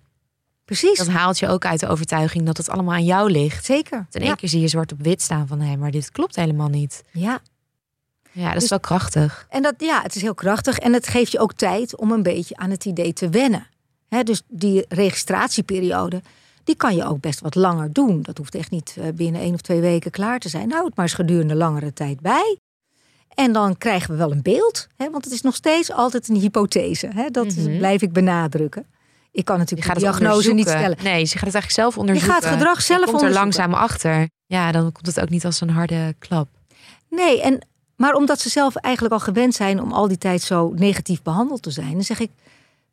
Precies. 0.65 0.97
dat 0.97 1.07
haalt 1.07 1.39
je 1.39 1.47
ook 1.47 1.65
uit 1.65 1.79
de 1.79 1.87
overtuiging 1.87 2.45
dat 2.45 2.57
het 2.57 2.69
allemaal 2.69 2.93
aan 2.93 3.05
jou 3.05 3.31
ligt. 3.31 3.65
Zeker. 3.65 3.97
In 4.11 4.19
één 4.21 4.29
Ja. 4.29 4.35
keer 4.35 4.49
zie 4.49 4.61
je 4.61 4.67
zwart 4.67 4.91
op 4.91 5.01
wit 5.01 5.21
staan 5.21 5.47
van 5.47 5.59
hé, 5.59 5.75
maar 5.77 5.91
dit 5.91 6.11
klopt 6.11 6.35
helemaal 6.35 6.69
niet. 6.69 7.03
ja. 7.11 7.39
Ja, 8.37 8.45
dat 8.45 8.53
is 8.55 8.59
Dus- 8.59 8.69
wel 8.69 8.79
krachtig. 8.79 9.45
En 9.49 9.61
dat, 9.61 9.73
ja, 9.77 10.01
het 10.01 10.15
is 10.15 10.21
heel 10.21 10.33
krachtig 10.33 10.77
en 10.79 10.93
het 10.93 11.07
geeft 11.07 11.31
je 11.31 11.39
ook 11.39 11.53
tijd 11.53 11.95
om 11.95 12.11
een 12.11 12.23
beetje 12.23 12.55
aan 12.57 12.69
het 12.69 12.85
idee 12.85 13.13
te 13.13 13.29
wennen. 13.29 13.67
Hè, 14.09 14.23
dus 14.23 14.41
die 14.47 14.85
registratieperiode, 14.89 16.21
die 16.63 16.75
kan 16.75 16.95
je 16.95 17.05
ook 17.05 17.19
best 17.19 17.39
wat 17.41 17.55
langer 17.55 17.93
doen. 17.93 18.21
Dat 18.21 18.37
hoeft 18.37 18.55
echt 18.55 18.71
niet 18.71 18.95
eh, 18.99 19.05
binnen 19.13 19.41
één 19.41 19.53
of 19.53 19.61
twee 19.61 19.81
weken 19.81 20.11
klaar 20.11 20.39
te 20.39 20.49
zijn. 20.49 20.67
Nou, 20.67 20.85
het 20.85 20.95
maar 20.95 21.05
eens 21.05 21.13
gedurende 21.13 21.55
langere 21.55 21.93
tijd 21.93 22.19
bij. 22.19 22.57
En 23.33 23.51
dan 23.51 23.77
krijgen 23.77 24.11
we 24.11 24.17
wel 24.17 24.31
een 24.31 24.41
beeld. 24.41 24.87
Hè, 24.95 25.09
want 25.09 25.23
het 25.23 25.33
is 25.33 25.41
nog 25.41 25.55
steeds 25.55 25.91
altijd 25.91 26.27
een 26.29 26.35
hypothese. 26.35 27.07
Hè, 27.13 27.29
dat 27.29 27.55
Mhm. 27.55 27.77
blijf 27.77 28.01
ik 28.01 28.11
benadrukken. 28.13 28.85
Ik 29.31 29.45
kan 29.45 29.55
Je 29.55 29.61
natuurlijk 29.61 29.93
de 29.93 29.99
diagnose 29.99 30.53
niet 30.53 30.67
stellen. 30.67 30.97
Nee, 31.03 31.19
je 31.19 31.25
gaat 31.25 31.33
het 31.33 31.41
eigenlijk 31.43 31.71
zelf 31.71 31.97
onderzoeken. 31.97 32.33
gaat 32.33 32.43
het 32.43 32.53
gedrag 32.53 32.81
zelf 32.81 33.05
Je 33.05 33.11
komt 33.11 33.21
er 33.21 33.31
langzaam 33.31 33.73
achter. 33.73 34.29
Ja, 34.45 34.71
dan 34.71 34.91
komt 34.91 35.05
het 35.05 35.19
ook 35.19 35.29
niet 35.29 35.45
als 35.45 35.61
een 35.61 35.69
harde 35.69 36.15
klap. 36.19 36.47
Nee, 37.09 37.41
en, 37.41 37.67
maar 37.97 38.13
omdat 38.13 38.39
ze 38.39 38.49
zelf 38.49 38.75
eigenlijk 38.75 39.13
al 39.13 39.19
gewend 39.19 39.53
zijn 39.53 39.81
om 39.81 39.91
al 39.91 40.07
die 40.07 40.17
tijd 40.17 40.41
zo 40.41 40.73
negatief 40.75 41.21
behandeld 41.21 41.61
te 41.61 41.71
zijn, 41.71 41.93
dan 41.93 42.03
zeg 42.03 42.19
ik 42.19 42.31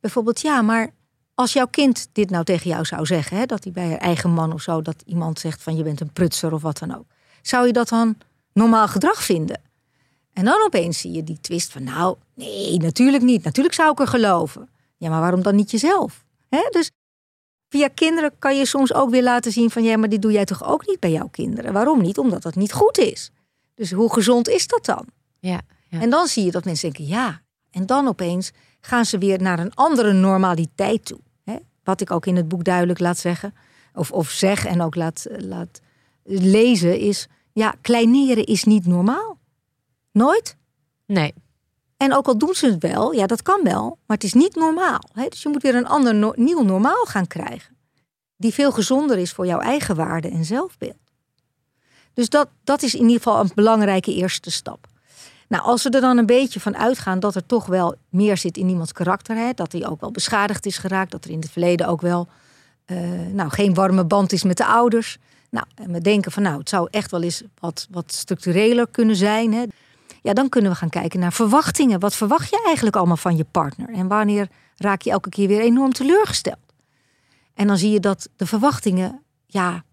bijvoorbeeld: 0.00 0.40
ja, 0.40 0.62
maar 0.62 0.90
als 1.34 1.52
jouw 1.52 1.66
kind 1.66 2.08
dit 2.12 2.30
nou 2.30 2.44
tegen 2.44 2.70
jou 2.70 2.84
zou 2.84 3.06
zeggen, 3.06 3.36
hè, 3.36 3.46
dat 3.46 3.64
hij 3.64 3.72
bij 3.72 3.88
haar 3.88 3.98
eigen 3.98 4.30
man 4.30 4.52
of 4.52 4.62
zo, 4.62 4.82
dat 4.82 5.02
iemand 5.06 5.38
zegt 5.38 5.62
van 5.62 5.76
je 5.76 5.82
bent 5.82 6.00
een 6.00 6.12
prutser 6.12 6.52
of 6.52 6.62
wat 6.62 6.78
dan 6.78 6.96
ook, 6.96 7.04
zou 7.42 7.66
je 7.66 7.72
dat 7.72 7.88
dan 7.88 8.16
normaal 8.52 8.88
gedrag 8.88 9.22
vinden? 9.22 9.60
En 10.32 10.44
dan 10.44 10.62
opeens 10.64 10.98
zie 10.98 11.12
je 11.12 11.24
die 11.24 11.40
twist 11.40 11.72
van: 11.72 11.84
nou, 11.84 12.16
nee, 12.34 12.78
natuurlijk 12.78 13.22
niet. 13.22 13.44
Natuurlijk 13.44 13.74
zou 13.74 13.90
ik 13.90 14.00
er 14.00 14.06
geloven. 14.06 14.68
Ja, 14.96 15.10
maar 15.10 15.20
waarom 15.20 15.42
dan 15.42 15.54
niet 15.54 15.70
jezelf? 15.70 16.24
Hè? 16.48 16.68
Dus 16.70 16.90
via 17.68 17.88
kinderen 17.94 18.32
kan 18.38 18.56
je 18.56 18.66
soms 18.66 18.94
ook 18.94 19.10
weer 19.10 19.22
laten 19.22 19.52
zien 19.52 19.70
van 19.70 19.82
ja, 19.82 19.96
maar 19.96 20.08
dit 20.08 20.22
doe 20.22 20.32
jij 20.32 20.44
toch 20.44 20.64
ook 20.64 20.86
niet 20.86 21.00
bij 21.00 21.10
jouw 21.10 21.28
kinderen? 21.28 21.72
Waarom 21.72 22.02
niet? 22.02 22.18
Omdat 22.18 22.42
dat 22.42 22.54
niet 22.54 22.72
goed 22.72 22.98
is. 22.98 23.30
Dus 23.74 23.90
hoe 23.92 24.12
gezond 24.12 24.48
is 24.48 24.66
dat 24.66 24.84
dan? 24.84 25.06
Ja, 25.38 25.60
ja. 25.88 26.00
En 26.00 26.10
dan 26.10 26.26
zie 26.26 26.44
je 26.44 26.50
dat 26.50 26.64
mensen 26.64 26.92
denken 26.92 27.14
ja. 27.14 27.42
En 27.70 27.86
dan 27.86 28.08
opeens 28.08 28.50
gaan 28.80 29.04
ze 29.04 29.18
weer 29.18 29.42
naar 29.42 29.58
een 29.58 29.74
andere 29.74 30.12
normaliteit 30.12 31.04
toe. 31.04 31.20
Hè? 31.44 31.56
Wat 31.84 32.00
ik 32.00 32.10
ook 32.10 32.26
in 32.26 32.36
het 32.36 32.48
boek 32.48 32.64
duidelijk 32.64 32.98
laat 32.98 33.18
zeggen, 33.18 33.54
of, 33.94 34.10
of 34.12 34.30
zeg 34.30 34.64
en 34.64 34.82
ook 34.82 34.94
laat, 34.94 35.26
laat 35.30 35.80
lezen, 36.24 36.98
is 36.98 37.28
ja, 37.52 37.74
kleineren 37.80 38.44
is 38.44 38.64
niet 38.64 38.86
normaal. 38.86 39.38
Nooit. 40.12 40.56
Nee, 41.06 41.34
En 41.96 42.14
ook 42.14 42.26
al 42.26 42.38
doen 42.38 42.54
ze 42.54 42.66
het 42.66 42.82
wel, 42.82 43.12
ja, 43.12 43.26
dat 43.26 43.42
kan 43.42 43.60
wel, 43.62 43.98
maar 44.06 44.16
het 44.16 44.24
is 44.24 44.32
niet 44.32 44.54
normaal. 44.54 45.00
Hè? 45.12 45.28
Dus 45.28 45.42
je 45.42 45.48
moet 45.48 45.62
weer 45.62 45.74
een 45.74 45.86
ander 45.86 46.14
no- 46.14 46.32
nieuw 46.36 46.62
normaal 46.62 47.04
gaan 47.04 47.26
krijgen. 47.26 47.76
Die 48.36 48.52
veel 48.54 48.72
gezonder 48.72 49.18
is 49.18 49.32
voor 49.32 49.46
jouw 49.46 49.60
eigen 49.60 49.96
waarde 49.96 50.28
en 50.28 50.44
zelfbeeld. 50.44 51.03
Dus 52.14 52.28
dat, 52.28 52.48
dat 52.64 52.82
is 52.82 52.94
in 52.94 53.02
ieder 53.02 53.16
geval 53.16 53.40
een 53.40 53.50
belangrijke 53.54 54.14
eerste 54.14 54.50
stap. 54.50 54.86
Nou, 55.48 55.62
als 55.62 55.82
we 55.82 55.90
er 55.90 56.00
dan 56.00 56.18
een 56.18 56.26
beetje 56.26 56.60
van 56.60 56.76
uitgaan 56.76 57.20
dat 57.20 57.34
er 57.34 57.46
toch 57.46 57.66
wel 57.66 57.94
meer 58.08 58.36
zit 58.36 58.56
in 58.56 58.68
iemands 58.68 58.92
karakter, 58.92 59.36
hè? 59.36 59.52
dat 59.52 59.72
hij 59.72 59.86
ook 59.86 60.00
wel 60.00 60.10
beschadigd 60.10 60.66
is 60.66 60.78
geraakt, 60.78 61.10
dat 61.10 61.24
er 61.24 61.30
in 61.30 61.40
het 61.40 61.50
verleden 61.50 61.86
ook 61.86 62.00
wel 62.00 62.28
eh, 62.84 62.98
nou, 63.32 63.50
geen 63.50 63.74
warme 63.74 64.04
band 64.04 64.32
is 64.32 64.42
met 64.42 64.56
de 64.56 64.66
ouders. 64.66 65.18
Nou, 65.50 65.66
en 65.74 65.92
we 65.92 66.00
denken 66.00 66.32
van 66.32 66.42
nou, 66.42 66.58
het 66.58 66.68
zou 66.68 66.88
echt 66.90 67.10
wel 67.10 67.22
eens 67.22 67.42
wat, 67.58 67.86
wat 67.90 68.12
structureler 68.12 68.86
kunnen 68.90 69.16
zijn. 69.16 69.52
Hè? 69.52 69.64
Ja, 70.22 70.32
dan 70.32 70.48
kunnen 70.48 70.70
we 70.70 70.76
gaan 70.76 70.88
kijken 70.88 71.20
naar 71.20 71.32
verwachtingen. 71.32 72.00
Wat 72.00 72.14
verwacht 72.14 72.50
je 72.50 72.62
eigenlijk 72.66 72.96
allemaal 72.96 73.16
van 73.16 73.36
je 73.36 73.44
partner? 73.50 73.88
En 73.88 74.08
wanneer 74.08 74.48
raak 74.76 75.02
je 75.02 75.10
elke 75.10 75.28
keer 75.28 75.48
weer 75.48 75.60
enorm 75.60 75.92
teleurgesteld? 75.92 76.58
En 77.54 77.66
dan 77.66 77.78
zie 77.78 77.90
je 77.90 78.00
dat 78.00 78.28
de 78.36 78.46
verwachtingen, 78.46 79.22
ja, 79.46 79.84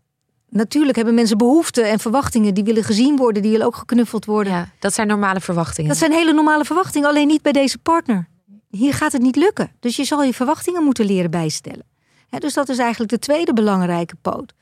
natuurlijk 0.51 0.95
hebben 0.95 1.15
mensen 1.15 1.37
behoeften 1.37 1.89
en 1.89 1.99
verwachtingen 1.99 2.53
die 2.53 2.63
willen 2.63 2.83
gezien 2.83 3.15
worden, 3.17 3.41
die 3.41 3.51
willen 3.51 3.65
ook 3.65 3.75
geknuffeld 3.75 4.25
worden. 4.25 4.53
ja, 4.53 4.69
dat 4.79 4.93
zijn 4.93 5.07
normale 5.07 5.41
verwachtingen. 5.41 5.89
Dat 5.89 5.99
zijn 5.99 6.11
hele 6.11 6.33
normale 6.33 6.65
verwachtingen, 6.65 7.09
alleen 7.09 7.27
niet 7.27 7.41
bij 7.41 7.51
deze 7.51 7.77
partner. 7.77 8.27
Hier 8.69 8.93
gaat 8.93 9.11
het 9.11 9.21
niet 9.21 9.35
lukken. 9.35 9.71
Dus 9.79 9.95
je 9.95 10.03
zal 10.03 10.23
je 10.23 10.33
verwachtingen 10.33 10.83
moeten 10.83 11.05
leren 11.05 11.31
bijstellen. 11.31 11.85
dus 12.29 12.53
dat 12.53 12.69
is 12.69 12.77
eigenlijk 12.77 13.11
de 13.11 13.19
tweede 13.19 13.53
belangrijke 13.53 14.15
poot. 14.21 14.53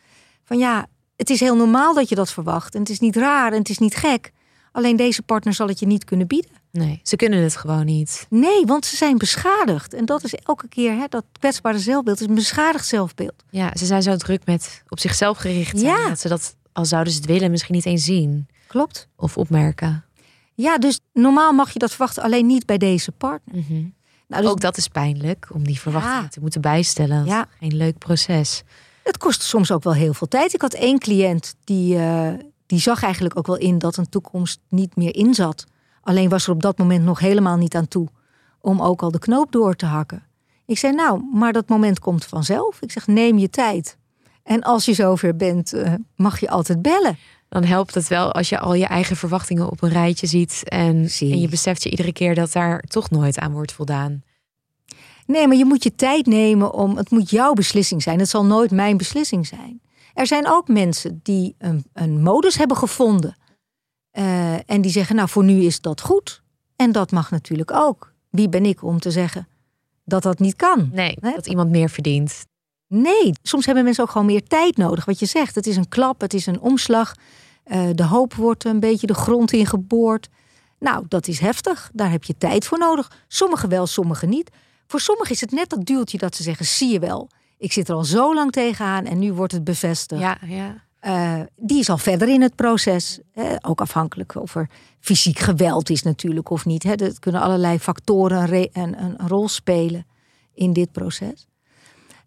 Van 0.43 0.57
ja, 0.57 0.87
het 1.15 1.29
is 1.29 1.39
heel 1.39 1.55
normaal 1.55 1.93
dat 1.93 2.09
je 2.09 2.15
dat 2.15 2.31
verwacht. 2.31 2.73
En 2.73 2.79
het 2.79 2.89
is 2.89 2.99
niet 2.99 3.15
raar 3.15 3.51
en 3.51 3.57
het 3.57 3.69
is 3.69 3.77
niet 3.77 3.95
gek. 3.95 4.31
Alleen 4.71 4.95
deze 4.95 5.21
partner 5.21 5.53
zal 5.53 5.67
het 5.67 5.79
je 5.79 5.85
niet 5.85 6.03
kunnen 6.03 6.27
bieden. 6.27 6.51
Nee, 6.71 6.99
ze 7.03 7.15
kunnen 7.15 7.39
het 7.43 7.55
gewoon 7.55 7.85
niet. 7.85 8.25
Nee, 8.29 8.65
want 8.65 8.85
ze 8.85 8.95
zijn 8.95 9.17
beschadigd. 9.17 9.93
En 9.93 10.05
dat 10.05 10.23
is 10.23 10.33
elke 10.33 10.67
keer, 10.67 10.91
hè, 10.97 11.05
dat 11.09 11.23
kwetsbare 11.39 11.79
zelfbeeld 11.79 12.21
is 12.21 12.27
een 12.27 12.35
beschadigd 12.35 12.87
zelfbeeld. 12.87 13.43
Ja, 13.49 13.71
ze 13.77 13.85
zijn 13.85 14.01
zo 14.03 14.15
druk 14.15 14.45
met 14.45 14.83
op 14.87 14.99
zichzelf 14.99 15.37
gericht 15.37 15.79
zijn. 15.79 15.97
Ja. 15.97 16.07
Dat 16.09 16.19
ze 16.19 16.27
dat, 16.27 16.55
al 16.73 16.85
zouden 16.85 17.13
ze 17.13 17.19
het 17.19 17.27
willen, 17.27 17.51
misschien 17.51 17.75
niet 17.75 17.85
eens 17.85 18.03
zien 18.03 18.47
Klopt. 18.67 19.07
of 19.15 19.37
opmerken. 19.37 20.03
Ja, 20.53 20.77
dus 20.77 20.99
normaal 21.13 21.51
mag 21.53 21.71
je 21.73 21.79
dat 21.79 21.89
verwachten, 21.89 22.23
alleen 22.23 22.45
niet 22.45 22.65
bij 22.65 22.77
deze 22.77 23.11
partner. 23.11 23.55
Mhm. 23.55 23.83
Nou, 24.27 24.41
dus 24.41 24.51
Ook 24.51 24.61
dat 24.61 24.77
is 24.77 24.87
pijnlijk, 24.87 25.47
om 25.53 25.63
die 25.63 25.79
verwachtingen 25.79 26.21
Ja. 26.21 26.27
te 26.27 26.39
moeten 26.39 26.61
bijstellen. 26.61 27.25
Ja. 27.25 27.45
Geen 27.59 27.75
leuk 27.75 27.97
proces. 27.97 28.63
Het 29.03 29.17
kost 29.17 29.41
soms 29.41 29.71
ook 29.71 29.83
wel 29.83 29.93
heel 29.93 30.13
veel 30.13 30.27
tijd. 30.27 30.53
Ik 30.53 30.61
had 30.61 30.73
één 30.73 30.99
cliënt 30.99 31.55
die, 31.63 31.97
eh, 31.97 32.33
die 32.65 32.79
zag 32.79 33.03
eigenlijk 33.03 33.37
ook 33.37 33.47
wel 33.47 33.57
in 33.57 33.77
dat 33.77 33.97
een 33.97 34.09
toekomst 34.09 34.59
niet 34.69 34.95
meer 34.95 35.15
in 35.15 35.33
zat. 35.33 35.65
Alleen 36.09 36.29
was 36.29 36.47
er 36.47 36.53
op 36.53 36.61
dat 36.61 36.77
moment 36.77 37.03
nog 37.03 37.19
helemaal 37.19 37.57
niet 37.57 37.75
aan 37.75 37.87
toe 37.87 38.07
om 38.61 38.81
ook 38.81 39.01
al 39.01 39.11
de 39.11 39.19
knoop 39.19 39.51
door 39.51 39.75
te 39.75 39.85
hakken. 39.85 40.23
Ik 40.65 40.77
zei, 40.77 40.93
nou, 40.93 41.23
maar 41.33 41.53
dat 41.53 41.69
moment 41.69 41.99
komt 41.99 42.25
vanzelf. 42.25 42.81
Ik 42.81 42.91
zeg, 42.91 43.07
neem 43.07 43.37
je 43.37 43.49
tijd. 43.49 43.97
En 44.43 44.61
als 44.61 44.85
je 44.85 44.93
zover 44.93 45.35
bent, 45.35 45.73
eh, 45.73 45.93
mag 46.15 46.39
je 46.39 46.49
altijd 46.49 46.81
bellen. 46.81 47.17
Dan 47.49 47.63
helpt 47.63 47.93
het 47.93 48.07
wel 48.07 48.31
als 48.31 48.49
je 48.49 48.59
al 48.59 48.73
je 48.73 48.85
eigen 48.85 49.15
verwachtingen 49.15 49.69
op 49.69 49.81
een 49.81 49.89
rijtje 49.89 50.27
ziet. 50.27 50.61
En, 50.65 51.09
en 51.19 51.39
je 51.39 51.47
beseft 51.47 51.83
je 51.83 51.89
iedere 51.89 52.13
keer 52.13 52.35
dat 52.35 52.51
daar 52.51 52.79
toch 52.79 53.09
nooit 53.09 53.39
aan 53.39 53.51
wordt 53.51 53.71
voldaan. 53.71 54.23
Nee, 55.25 55.47
maar 55.47 55.57
je 55.57 55.65
moet 55.65 55.83
je 55.83 55.95
tijd 55.95 56.25
nemen 56.25 56.73
om. 56.73 56.97
Het 56.97 57.11
moet 57.11 57.29
jouw 57.29 57.53
beslissing 57.53 58.03
zijn. 58.03 58.19
Het 58.19 58.29
zal 58.29 58.45
nooit 58.45 58.71
mijn 58.71 58.97
beslissing 58.97 59.47
zijn. 59.47 59.81
Er 60.13 60.27
zijn 60.27 60.47
ook 60.47 60.67
mensen 60.67 61.19
die 61.23 61.55
een, 61.57 61.85
een 61.93 62.21
modus 62.21 62.57
hebben 62.57 62.77
gevonden. 62.77 63.35
Eh, 64.19 64.53
en 64.65 64.81
die 64.81 64.91
zeggen, 64.91 65.15
nou, 65.15 65.29
voor 65.29 65.43
nu 65.43 65.61
is 65.61 65.81
dat 65.81 66.01
goed. 66.01 66.41
En 66.75 66.91
dat 66.91 67.11
mag 67.11 67.31
natuurlijk 67.31 67.71
ook. 67.71 68.13
Wie 68.29 68.49
ben 68.49 68.65
ik 68.65 68.83
om 68.83 68.99
te 68.99 69.11
zeggen 69.11 69.47
dat 70.05 70.23
dat 70.23 70.39
niet 70.39 70.55
kan? 70.55 70.89
Nee, 70.91 71.17
Nee. 71.21 71.33
dat 71.33 71.47
iemand 71.47 71.69
meer 71.69 71.89
verdient. 71.89 72.45
Nee, 72.87 73.31
soms 73.43 73.65
hebben 73.65 73.83
mensen 73.83 74.03
ook 74.03 74.09
gewoon 74.09 74.27
meer 74.27 74.43
tijd 74.43 74.77
nodig. 74.77 75.05
Wat 75.05 75.19
je 75.19 75.25
zegt, 75.25 75.55
het 75.55 75.67
is 75.67 75.75
een 75.75 75.87
klap, 75.87 76.21
het 76.21 76.33
is 76.33 76.45
een 76.45 76.59
omslag. 76.59 77.13
Eh, 77.63 77.89
de 77.95 78.03
hoop 78.03 78.33
wordt 78.33 78.65
een 78.65 78.79
beetje 78.79 79.07
de 79.07 79.13
grond 79.13 79.51
in 79.51 79.65
geboord. 79.65 80.29
Nou, 80.79 81.05
dat 81.07 81.27
is 81.27 81.39
heftig. 81.39 81.89
Daar 81.93 82.11
heb 82.11 82.23
je 82.23 82.37
tijd 82.37 82.65
voor 82.65 82.77
nodig. 82.77 83.11
Sommigen 83.27 83.69
wel, 83.69 83.87
sommigen 83.87 84.29
niet. 84.29 84.49
Voor 84.87 84.99
sommigen 84.99 85.31
is 85.31 85.41
het 85.41 85.51
net 85.51 85.69
dat 85.69 85.85
duwtje 85.85 86.17
dat 86.17 86.35
ze 86.35 86.43
zeggen: 86.43 86.65
zie 86.65 86.91
je 86.91 86.99
wel, 86.99 87.29
ik 87.57 87.73
zit 87.73 87.89
er 87.89 87.95
al 87.95 88.03
zo 88.03 88.33
lang 88.33 88.51
tegenaan 88.51 89.05
en 89.05 89.19
nu 89.19 89.33
wordt 89.33 89.53
het 89.53 89.63
bevestigd. 89.63 90.21
Ja, 90.21 90.37
ja. 90.45 90.87
Eh, 90.99 91.41
die 91.55 91.79
is 91.79 91.89
al 91.89 91.97
verder 91.97 92.29
in 92.29 92.41
het 92.41 92.55
proces. 92.55 93.19
Hè, 93.31 93.55
ook 93.61 93.81
afhankelijk 93.81 94.35
of 94.35 94.55
er 94.55 94.69
fysiek 94.99 95.39
geweld 95.39 95.89
is 95.89 96.03
natuurlijk 96.03 96.49
of 96.49 96.65
niet. 96.65 96.83
Hè. 96.83 96.93
Er 96.93 97.19
kunnen 97.19 97.41
allerlei 97.41 97.79
factoren 97.79 98.53
een, 98.53 99.03
een, 99.03 99.27
rol 99.27 99.47
spelen 99.47 100.05
in 100.53 100.73
dit 100.73 100.91
proces. 100.91 101.47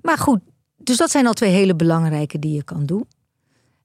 Maar 0.01 0.19
goed, 0.19 0.41
dus 0.77 0.97
dat 0.97 1.11
zijn 1.11 1.27
al 1.27 1.33
twee 1.33 1.51
hele 1.51 1.77
belangrijke 1.77 2.39
die 2.39 2.55
je 2.55 2.63
kan 2.63 2.87
doen. 2.87 3.07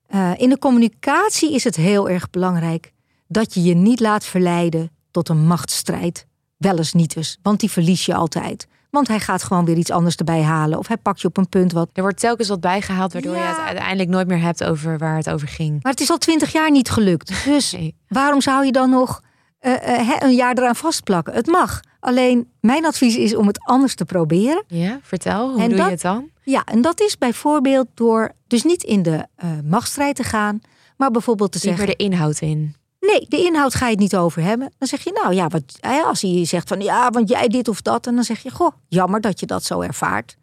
Eh, 0.07 0.31
in 0.37 0.49
de 0.49 0.57
communicatie 0.57 1.53
is 1.53 1.63
het 1.63 1.75
heel 1.75 2.09
erg 2.09 2.29
belangrijk 2.29 2.93
dat 3.27 3.53
je 3.53 3.63
je 3.63 3.73
niet 3.73 3.99
laat 3.99 4.25
verleiden 4.25 4.91
tot 5.11 5.29
een 5.29 5.47
machtsstrijd. 5.47 6.27
Wel 6.57 6.77
eens 6.77 6.93
niet 6.93 7.13
dus, 7.13 7.37
want 7.41 7.59
die 7.59 7.71
verlies 7.71 8.05
je 8.05 8.15
altijd. 8.15 8.67
Want 8.97 9.07
hij 9.07 9.19
gaat 9.19 9.43
gewoon 9.43 9.65
weer 9.65 9.77
iets 9.77 9.91
anders 9.91 10.15
erbij 10.15 10.41
halen. 10.41 10.77
Of 10.79 10.87
hij 10.87 10.97
pakt 10.97 11.21
je 11.21 11.27
op 11.27 11.37
een 11.37 11.49
punt 11.49 11.71
wat 11.71 11.89
Er 11.93 12.01
wordt 12.01 12.19
telkens 12.19 12.47
wat 12.47 12.59
bijgehaald, 12.61 13.13
waardoor 13.13 13.35
je 13.35 13.39
het 13.41 13.57
uiteindelijk 13.57 14.09
nooit 14.09 14.27
meer 14.27 14.41
hebt 14.41 14.63
over 14.63 14.97
waar 14.97 15.15
het 15.15 15.29
over 15.29 15.47
ging. 15.47 15.79
Maar 15.83 15.91
het 15.91 16.01
is 16.01 16.09
al 16.09 16.17
twintig 16.17 16.51
jaar 16.51 16.71
niet 16.71 16.89
gelukt. 16.89 17.43
Dus 17.45 17.71
Nee. 17.77 17.95
waarom 18.07 18.41
zou 18.41 18.65
je 18.65 18.71
dan 18.71 18.89
nog 18.89 19.21
eh, 19.59 19.99
eh, 19.99 20.09
een 20.19 20.35
jaar 20.35 20.57
eraan 20.57 20.75
vastplakken? 20.75 21.33
Het 21.33 21.47
mag. 21.47 21.79
Alleen 21.99 22.47
mijn 22.61 22.85
advies 22.85 23.15
is 23.15 23.35
om 23.35 23.47
het 23.47 23.59
anders 23.65 23.95
te 23.95 24.05
proberen. 24.05 24.63
Ja, 24.67 24.99
vertel, 25.01 25.51
hoe 25.51 25.61
En 25.61 25.67
doe 25.69 25.77
dat- 25.77 25.85
je 25.85 25.91
het 25.91 26.01
dan? 26.01 26.29
Ja, 26.43 26.63
en 26.65 26.81
dat 26.81 27.01
is 27.01 27.17
bijvoorbeeld 27.17 27.87
door 27.93 28.31
dus 28.47 28.63
niet 28.63 28.83
in 28.83 29.01
de 29.03 29.25
eh 29.35 29.49
machtsstrijd 29.65 30.15
te 30.15 30.23
gaan, 30.23 30.61
maar 30.97 31.11
bijvoorbeeld 31.11 31.51
te 31.51 31.59
meer 31.63 31.77
zeggen: 31.77 31.97
de 31.97 32.03
inhoud 32.03 32.39
in. 32.41 32.75
Nee, 33.07 33.25
de 33.29 33.37
inhoud 33.37 33.75
ga 33.75 33.85
je 33.85 33.91
het 33.91 33.99
niet 33.99 34.15
over 34.15 34.41
hebben. 34.41 34.73
Dan 34.77 34.87
zeg 34.87 35.03
je 35.03 35.19
nou 35.23 35.33
ja, 35.33 35.47
wat, 35.47 35.79
als 36.05 36.21
hij 36.21 36.45
zegt 36.45 36.67
van 36.67 36.81
ja, 36.81 37.09
want 37.09 37.29
jij 37.29 37.47
dit 37.47 37.67
of 37.67 37.81
dat, 37.81 38.07
en 38.07 38.15
dan 38.15 38.23
zeg 38.23 38.43
je 38.43 38.51
goh, 38.51 38.71
jammer 38.87 39.21
dat 39.21 39.39
je 39.39 39.45
dat 39.45 39.63
zo 39.63 39.81
ervaart. 39.81 40.37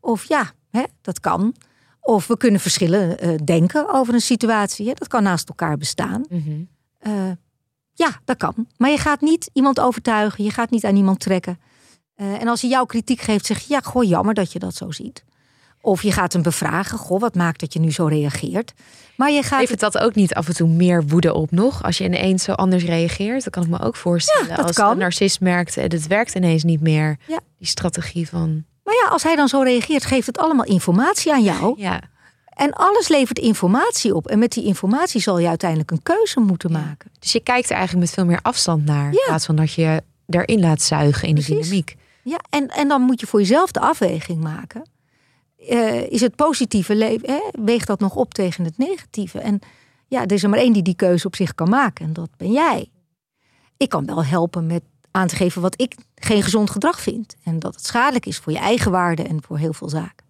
Of 0.00 0.24
ja, 0.24 0.52
hè, 0.70 0.82
dat 1.00 1.20
kan. 1.20 1.54
Of 2.00 2.26
we 2.26 2.36
kunnen 2.36 2.60
verschillen 2.60 3.18
eh, 3.18 3.34
denken 3.44 3.94
over 3.94 4.14
een 4.14 4.20
situatie. 4.20 4.86
Hè. 4.88 4.92
Dat 4.94 5.08
kan 5.08 5.22
naast 5.22 5.48
elkaar 5.48 5.76
bestaan. 5.76 6.24
Mhm. 6.28 6.62
Eh, 6.98 7.30
ja, 7.92 8.20
dat 8.24 8.36
kan. 8.36 8.66
Maar 8.76 8.90
je 8.90 8.98
gaat 8.98 9.20
niet 9.20 9.50
iemand 9.52 9.80
overtuigen. 9.80 10.44
Je 10.44 10.50
gaat 10.50 10.70
niet 10.70 10.84
aan 10.84 10.96
iemand 10.96 11.20
trekken. 11.20 11.60
Eh, 12.14 12.40
en 12.40 12.48
als 12.48 12.60
hij 12.60 12.70
jou 12.70 12.86
kritiek 12.86 13.20
geeft, 13.20 13.46
zeg 13.46 13.58
je... 13.58 13.72
ja, 13.74 13.80
goh, 13.80 14.04
jammer 14.04 14.34
dat 14.34 14.52
je 14.52 14.58
dat 14.58 14.74
zo 14.74 14.90
ziet. 14.90 15.24
Of 15.84 16.02
je 16.02 16.12
gaat 16.12 16.32
hem 16.32 16.42
bevragen. 16.42 16.98
Goh, 16.98 17.20
wat 17.20 17.34
maakt 17.34 17.60
dat 17.60 17.72
je 17.72 17.78
nu 17.80 17.90
zo 17.90 18.06
reageert? 18.06 18.72
Maar 19.16 19.30
je 19.30 19.42
gaat... 19.42 19.60
Levert 19.60 19.80
dat 19.80 19.98
ook 19.98 20.14
niet 20.14 20.34
af 20.34 20.48
en 20.48 20.54
toe 20.54 20.68
meer 20.68 21.06
woede 21.06 21.34
op 21.34 21.50
nog? 21.50 21.82
Als 21.82 21.98
je 21.98 22.04
ineens 22.04 22.42
zo 22.44 22.52
anders 22.52 22.84
reageert, 22.84 23.44
dat 23.44 23.52
kan 23.52 23.62
ik 23.62 23.68
me 23.68 23.80
ook 23.80 23.96
voorstellen. 23.96 24.48
Ja, 24.48 24.54
als 24.54 24.76
kan. 24.76 24.90
een 24.90 24.98
narcist 24.98 25.40
merkt 25.40 25.76
en 25.76 25.82
het 25.90 26.06
werkt 26.06 26.34
ineens 26.34 26.62
niet 26.62 26.80
meer. 26.80 27.16
Ja. 27.26 27.38
Die 27.58 27.66
strategie 27.66 28.28
van, 28.28 28.64
Maar 28.84 28.94
ja, 28.94 29.08
als 29.08 29.22
hij 29.22 29.36
dan 29.36 29.48
zo 29.48 29.60
reageert, 29.60 30.04
geeft 30.04 30.26
het 30.26 30.38
allemaal 30.38 30.64
informatie 30.64 31.32
aan 31.32 31.42
jou. 31.42 31.74
ja, 31.76 32.00
En 32.48 32.72
alles 32.72 33.08
levert 33.08 33.38
informatie 33.38 34.14
op. 34.14 34.26
En 34.26 34.38
met 34.38 34.52
die 34.52 34.64
informatie 34.64 35.20
zal 35.20 35.38
je 35.38 35.48
uiteindelijk 35.48 35.90
een 35.90 36.02
keuze 36.02 36.40
moeten 36.40 36.72
maken. 36.72 37.10
Dus 37.18 37.32
je 37.32 37.40
kijkt 37.40 37.70
er 37.70 37.76
eigenlijk 37.76 38.06
met 38.06 38.14
veel 38.14 38.24
meer 38.26 38.40
afstand 38.42 38.84
naar. 38.84 39.06
In 39.12 39.22
plaats 39.26 39.46
van 39.46 39.56
dat 39.56 39.72
je 39.72 40.02
erin 40.28 40.60
laat 40.60 40.82
zuigen 40.82 41.28
in 41.28 41.34
de 41.34 41.44
dynamiek. 41.44 41.96
Ja, 42.24 42.38
en, 42.50 42.68
en 42.68 42.88
dan 42.88 43.00
moet 43.02 43.20
je 43.20 43.26
voor 43.26 43.40
jezelf 43.40 43.70
de 43.72 43.80
afweging 43.80 44.40
maken. 44.42 44.82
Eh, 45.68 46.10
is 46.10 46.20
het 46.20 46.36
positieve 46.36 46.94
leven, 46.94 47.30
hè, 47.30 47.40
weegt 47.64 47.86
dat 47.86 48.00
nog 48.00 48.14
op 48.14 48.34
tegen 48.34 48.64
het 48.64 48.78
negatieve? 48.78 49.38
En 49.38 49.58
ja, 50.06 50.22
er 50.22 50.32
is 50.32 50.42
er 50.42 50.48
maar 50.48 50.58
één 50.58 50.72
die 50.72 50.82
die 50.82 50.94
keuze 50.94 51.26
op 51.26 51.36
zich 51.36 51.54
kan 51.54 51.68
maken. 51.68 52.04
En 52.04 52.12
dat 52.12 52.30
ben 52.36 52.52
jij. 52.52 52.90
Ik 53.76 53.88
kan 53.88 54.06
wel 54.06 54.24
helpen 54.24 54.66
met 54.66 54.82
aan 55.10 55.26
te 55.26 55.36
geven 55.36 55.62
wat 55.62 55.80
ik 55.80 55.96
geen 56.14 56.42
gezond 56.42 56.70
gedrag 56.70 57.00
vind. 57.00 57.34
En 57.44 57.58
dat 57.58 57.74
het 57.74 57.86
schadelijk 57.86 58.26
is 58.26 58.38
voor 58.38 58.52
je 58.52 58.58
eigen 58.58 58.90
waarde 58.90 59.22
en 59.22 59.42
voor 59.42 59.58
heel 59.58 59.72
veel 59.72 59.88
zaken. 59.88 60.26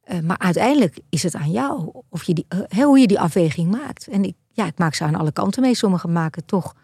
Eh, 0.00 0.20
maar 0.20 0.38
uiteindelijk 0.38 0.98
is 1.08 1.22
het 1.22 1.34
aan 1.34 1.50
jou 1.50 1.90
of 2.08 2.22
je 2.22 2.34
die, 2.34 2.46
eh, 2.48 2.84
hoe 2.84 2.98
je 2.98 3.06
die 3.06 3.20
afweging 3.20 3.70
maakt. 3.70 4.08
En 4.08 4.24
ik, 4.24 4.34
ja, 4.52 4.66
ik 4.66 4.78
maak 4.78 4.94
ze 4.94 5.04
aan 5.04 5.14
alle 5.14 5.32
kanten 5.32 5.62
mee. 5.62 5.74
Sommigen 5.74 6.12
maken 6.12 6.44
toch, 6.44 6.74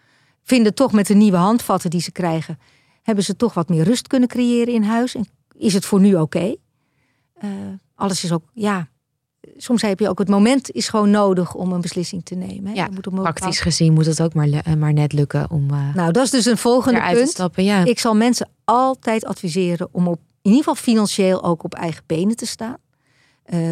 vinden 0.42 0.74
toch 0.74 0.92
met 0.92 1.06
de 1.06 1.14
nieuwe 1.14 1.36
handvatten 1.36 1.90
die 1.90 2.00
ze 2.00 2.12
krijgen, 2.12 2.58
hebben 3.02 3.24
ze 3.24 3.36
toch 3.36 3.54
wat 3.54 3.68
meer 3.68 3.84
rust 3.84 4.06
kunnen 4.06 4.28
creëren 4.28 4.74
in 4.74 4.82
huis. 4.82 5.14
En 5.14 5.26
is 5.54 5.74
het 5.74 5.84
voor 5.84 6.00
nu 6.00 6.14
oké? 6.14 6.54
Eh, 7.38 7.50
alles 7.94 8.24
is 8.24 8.32
ook, 8.32 8.44
ja. 8.52 8.88
Soms 9.56 9.82
heb 9.82 10.00
je 10.00 10.08
ook 10.08 10.18
het 10.18 10.28
moment 10.28 10.70
is 10.70 10.88
gewoon 10.88 11.10
nodig 11.10 11.54
om 11.54 11.72
een 11.72 11.80
beslissing 11.80 12.24
te 12.24 12.34
nemen. 12.34 12.66
Hè. 12.66 12.72
Ja, 12.72 12.88
moet 12.90 13.22
Praktisch 13.22 13.60
gezien 13.60 13.92
moet 13.92 14.06
het 14.06 14.22
ook 14.22 14.34
maar, 14.34 14.48
eh, 14.48 14.74
maar 14.74 14.92
net 14.92 15.12
lukken 15.12 15.50
om 15.50 15.70
eh 15.70 15.94
Nou, 15.94 16.12
dat 16.12 16.24
is 16.24 16.30
dus 16.30 16.44
een 16.44 16.58
volgende 16.58 17.00
te 17.00 17.12
punt. 17.12 17.28
stappen. 17.28 17.64
Ja. 17.64 17.84
Ik 17.84 17.98
zal 17.98 18.14
mensen 18.14 18.48
altijd 18.64 19.24
adviseren 19.24 19.88
om 19.92 20.08
op, 20.08 20.18
in 20.42 20.50
ieder 20.50 20.58
geval 20.58 20.74
financieel 20.74 21.44
ook 21.44 21.64
op 21.64 21.74
eigen 21.74 22.02
benen 22.06 22.36
te 22.36 22.46
staan. 22.46 22.76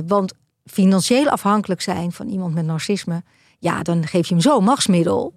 Want 0.06 0.32
financieel 0.64 1.28
afhankelijk 1.28 1.80
zijn 1.80 2.12
van 2.12 2.28
iemand 2.28 2.54
met 2.54 2.64
narcisme, 2.64 3.22
ja, 3.58 3.82
dan 3.82 4.06
geef 4.06 4.26
je 4.26 4.34
hem 4.34 4.42
zo'n 4.42 4.64
machtsmiddel. 4.64 5.34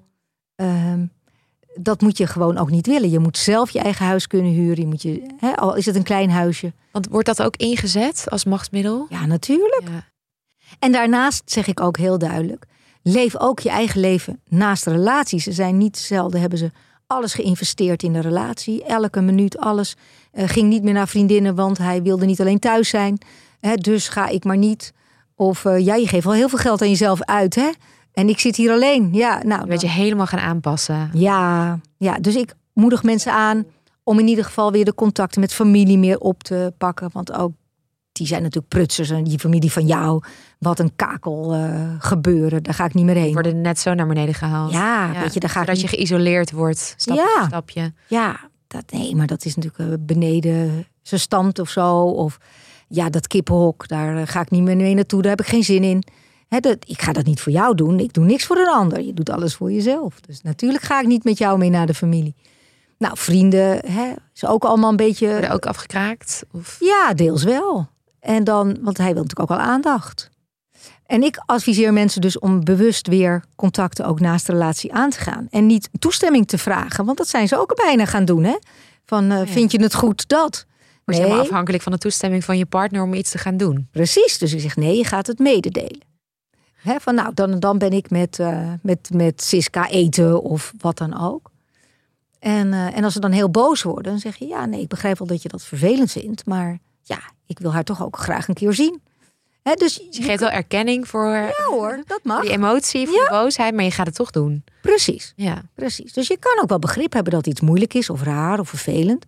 Ehm, 0.56 1.06
dat 1.80 2.02
moet 2.02 2.18
je 2.18 2.28
gewoon 2.28 2.58
ook 2.58 2.70
niet 2.70 2.88
willen. 2.88 3.10
Je 3.10 3.20
moet 3.20 3.38
zelf 3.38 3.70
je 3.70 3.80
eigen 3.80 4.06
huis 4.06 4.28
kunnen 4.28 4.52
huren. 4.52 4.82
Je 4.82 4.88
moet 4.88 5.02
je, 5.02 5.36
hè, 5.38 5.56
al 5.56 5.76
is 5.76 5.86
het 5.86 5.96
een 5.96 6.04
klein 6.04 6.30
huisje. 6.30 6.74
Want 6.92 7.08
wordt 7.08 7.28
dat 7.28 7.42
ook 7.42 7.56
ingezet 7.56 8.26
als 8.30 8.46
machtsmiddel? 8.46 9.06
Ja, 9.10 9.26
natuurlijk. 9.26 9.84
Ja. 9.92 10.06
En 10.80 10.92
daarnaast 10.92 11.52
zeg 11.52 11.68
ik 11.68 11.80
ook 11.80 11.98
heel 11.98 12.18
duidelijk: 12.18 12.66
leef 13.02 13.38
ook 13.38 13.60
je 13.60 13.70
eigen 13.70 14.00
leven 14.00 14.42
naast 14.48 14.84
de 14.84 14.92
relatie. 14.92 15.40
Ze 15.40 15.52
zijn 15.52 15.78
niet 15.78 15.98
zelden, 15.98 16.40
hebben 16.40 16.60
ze 16.60 16.72
alles 17.08 17.34
geïnvesteerd 17.34 18.04
in 18.04 18.14
de 18.14 18.20
relatie. 18.20 18.84
Elke 18.84 19.22
minuut, 19.22 19.58
alles. 19.58 19.96
Eh, 20.32 20.50
ging 20.50 20.70
niet 20.70 20.84
meer 20.84 20.94
naar 20.94 21.08
vriendinnen, 21.08 21.56
want 21.56 21.78
hij 21.78 22.02
wilde 22.02 22.26
niet 22.26 22.42
alleen 22.42 22.60
thuis 22.60 22.90
zijn. 22.90 23.18
Hè, 23.60 23.76
dus 23.76 24.10
ga 24.10 24.28
ik 24.28 24.44
maar 24.44 24.58
niet. 24.58 24.94
Of 25.36 25.66
eh, 25.66 25.86
ja, 25.86 25.96
je 25.96 26.08
geeft 26.08 26.26
wel 26.26 26.34
heel 26.34 26.50
veel 26.50 26.58
geld 26.58 26.82
aan 26.82 26.90
jezelf 26.90 27.22
uit, 27.22 27.56
hè? 27.56 27.70
En 28.18 28.30
ik 28.30 28.40
zit 28.40 28.56
hier 28.56 28.72
alleen. 28.72 29.10
Ja, 29.14 29.42
nou. 29.44 29.68
Werd 29.68 29.82
je 29.82 29.90
helemaal 29.90 30.26
gaan 30.26 30.40
aanpassen. 30.40 31.10
Ja, 31.14 31.80
ja, 31.98 32.20
dus 32.20 32.36
ik 32.36 32.54
moedig 32.74 33.04
mensen 33.04 33.34
aan 33.34 33.66
om 34.04 34.20
in 34.20 34.28
ieder 34.28 34.46
geval 34.46 34.72
weer 34.72 34.86
de 34.86 34.94
contacten 34.94 35.42
met 35.42 35.54
familie 35.54 35.98
meer 35.98 36.18
op 36.18 36.44
te 36.44 36.74
pakken. 36.78 37.10
Want 37.14 37.32
ook 37.34 37.52
die 38.12 38.28
zijn 38.28 38.42
natuurlijk 38.42 38.68
prutsers 38.68 39.10
en 39.10 39.24
die 39.24 39.40
familie 39.40 39.72
van 39.72 39.86
jou. 39.86 40.24
Wat 40.60 40.80
een 40.80 40.96
kakel 40.96 41.54
eh, 41.54 41.90
gebeuren, 42.00 42.64
daar 42.64 42.74
ga 42.74 42.86
ik 42.86 42.94
niet 42.94 43.06
meer 43.06 43.16
heen. 43.16 43.34
Worden 43.34 43.62
net 43.62 43.80
zo 43.80 43.94
naar 43.94 44.08
beneden 44.08 44.34
gehaald. 44.34 44.72
Ja, 44.72 45.12
weet 45.22 45.34
je, 45.34 45.40
daar 45.40 45.50
ga 45.50 45.60
ik 45.60 45.66
Zodat 45.66 45.82
je 45.82 45.88
geïsoleerd 45.88 46.52
wordt, 46.52 46.94
stapje 46.98 47.22
Ja. 47.36 47.46
stapje. 47.48 47.94
Ja, 48.08 48.40
dat, 48.68 48.84
nee, 48.92 49.16
maar 49.16 49.28
dat 49.28 49.46
is 49.46 49.56
natuurlijk 49.56 49.92
eh, 49.92 49.98
beneden 50.00 50.86
zijn 51.02 51.22
stand 51.22 51.60
of 51.60 51.70
zo. 51.70 52.02
Of, 52.02 52.38
ja, 52.88 53.10
dat 53.10 53.28
kippenhok, 53.28 53.88
daar 53.88 54.18
eh, 54.18 54.28
ga 54.28 54.42
ik 54.42 54.50
niet 54.50 54.64
meer 54.64 54.78
mee 54.78 54.96
naartoe, 54.96 55.22
daar 55.22 55.32
heb 55.32 55.42
ik 55.42 55.48
geen 55.48 55.64
zin 55.64 55.84
in. 55.84 56.04
Dat, 56.50 56.78
ik 56.86 57.02
ga 57.02 57.14
dat 57.14 57.26
niet 57.26 57.42
voor 57.42 57.52
jou 57.52 57.76
doen, 57.76 58.00
ik 58.00 58.14
doe 58.14 58.26
niks 58.26 58.46
voor 58.46 58.58
een 58.58 58.70
ander. 58.70 59.02
Je 59.02 59.14
doet 59.14 59.30
alles 59.30 59.56
voor 59.56 59.72
jezelf. 59.72 60.22
Dus 60.22 60.42
natuurlijk 60.42 60.84
ga 60.84 61.00
ik 61.00 61.08
niet 61.08 61.24
met 61.24 61.38
jou 61.38 61.58
mee 61.58 61.70
naar 61.70 61.86
de 61.86 61.94
familie. 61.94 62.36
Nou, 62.98 63.18
vrienden, 63.18 63.92
hè, 63.92 64.14
is 64.34 64.46
ook 64.46 64.64
allemaal 64.64 64.90
een 64.90 64.96
beetje. 64.96 65.30
Worden 65.30 65.52
ook 65.52 65.66
afgekraakt? 65.66 66.44
Of? 66.52 66.78
Ja, 66.80 67.14
deels 67.14 67.44
wel. 67.44 67.88
En 68.20 68.44
dan, 68.44 68.78
want 68.82 68.98
hij 68.98 69.14
wil 69.14 69.22
natuurlijk 69.24 69.52
ook 69.52 69.58
wel 69.58 69.68
aandacht. 69.68 70.30
En 71.06 71.24
ik 71.24 71.44
adviseer 71.46 71.94
mensen 71.94 72.22
dus 72.22 72.40
om 72.40 72.64
bewust 72.64 73.08
weer 73.08 73.44
contacten 73.56 74.06
ook 74.06 74.20
naast 74.20 74.46
de 74.46 74.52
relatie 74.52 74.94
aan 74.94 75.10
te 75.10 75.20
gaan. 75.20 75.48
En 75.50 75.66
niet 75.66 75.90
toestemming 76.00 76.48
te 76.48 76.58
vragen, 76.58 77.06
want 77.06 77.18
dat 77.18 77.28
zijn 77.28 77.48
ze 77.48 77.60
ook 77.60 77.76
bijna 77.76 78.06
gaan 78.06 78.26
doen. 78.26 78.44
Hè? 78.44 78.58
Van, 79.06 79.32
uh, 79.32 79.42
vind 79.46 79.72
je 79.72 79.82
het 79.82 79.96
goed 79.96 80.28
dat? 80.28 80.66
Maar 81.06 81.16
nee. 81.16 81.24
helemaal 81.24 81.46
afhankelijk 81.46 81.84
van 81.84 81.92
de 81.92 81.98
toestemming 81.98 82.44
van 82.44 82.58
je 82.58 82.66
partner 82.66 83.04
om 83.04 83.14
iets 83.14 83.32
te 83.32 83.38
gaan 83.38 83.58
doen. 83.58 83.88
Precies, 83.92 84.38
dus 84.38 84.54
ik 84.54 84.60
zeg 84.60 84.76
nee, 84.76 84.98
je 84.98 85.06
gaat 85.06 85.28
het 85.28 85.40
mededelen. 85.40 86.06
Hè, 86.88 87.00
van 87.00 87.16
nou, 87.16 87.34
dan, 87.34 87.60
dan 87.60 87.78
ben 87.78 87.92
ik 87.92 88.10
met, 88.10 88.40
uh, 88.40 88.72
met, 88.82 89.10
met 89.14 89.44
Siska 89.44 89.90
eten 89.90 90.42
of 90.42 90.74
wat 90.78 90.98
dan 90.98 91.20
ook. 91.20 91.52
En, 92.40 92.68
uh, 92.68 92.98
en 92.98 93.04
als 93.04 93.14
ze 93.14 93.20
dan 93.20 93.32
heel 93.32 93.50
boos 93.50 93.84
worden, 93.84 94.12
dan 94.12 94.20
zeg 94.20 94.36
je 94.36 94.48
ja, 94.48 94.66
nee, 94.66 94.82
ik 94.82 94.88
begrijp 94.88 95.18
wel 95.18 95.28
dat 95.28 95.42
je 95.42 95.50
dat 95.50 95.64
vervelend 95.64 96.12
vindt, 96.12 96.46
maar 96.46 96.80
ja, 97.02 97.20
ik 97.46 97.60
wil 97.60 97.74
haar 97.74 97.84
toch 97.84 98.04
ook 98.04 98.18
graag 98.18 98.48
een 98.48 98.54
keer 98.54 98.74
zien. 98.74 99.02
He, 99.62 99.74
dus 99.74 99.96
je 100.10 100.22
geeft 100.22 100.40
wel 100.40 100.50
erkenning 100.50 101.08
voor 101.08 101.28
ja, 101.28 101.52
hoor, 101.70 102.04
dat 102.06 102.20
mag. 102.24 102.42
die 102.42 102.52
emotie, 102.52 103.08
voor 103.08 103.16
ja. 103.16 103.24
de 103.24 103.30
boosheid, 103.30 103.76
maar 103.76 103.84
je 103.84 103.92
gaat 103.92 104.06
het 104.06 104.16
toch 104.16 104.32
doen. 104.32 104.64
Precies. 104.82 105.34
Ja. 105.36 105.62
Precies. 105.74 106.14
Dus 106.14 106.28
je 106.28 106.38
kan 106.38 106.60
ook 106.62 106.70
wel 106.70 106.80
begrip 106.80 107.14
hebben 107.14 107.34
dat 107.34 107.48
iets 107.48 107.62
moeilijk 107.62 107.94
is 107.94 108.10
of 108.10 108.24
raar 108.24 108.60
of 108.60 108.70
vervelend. 108.70 109.26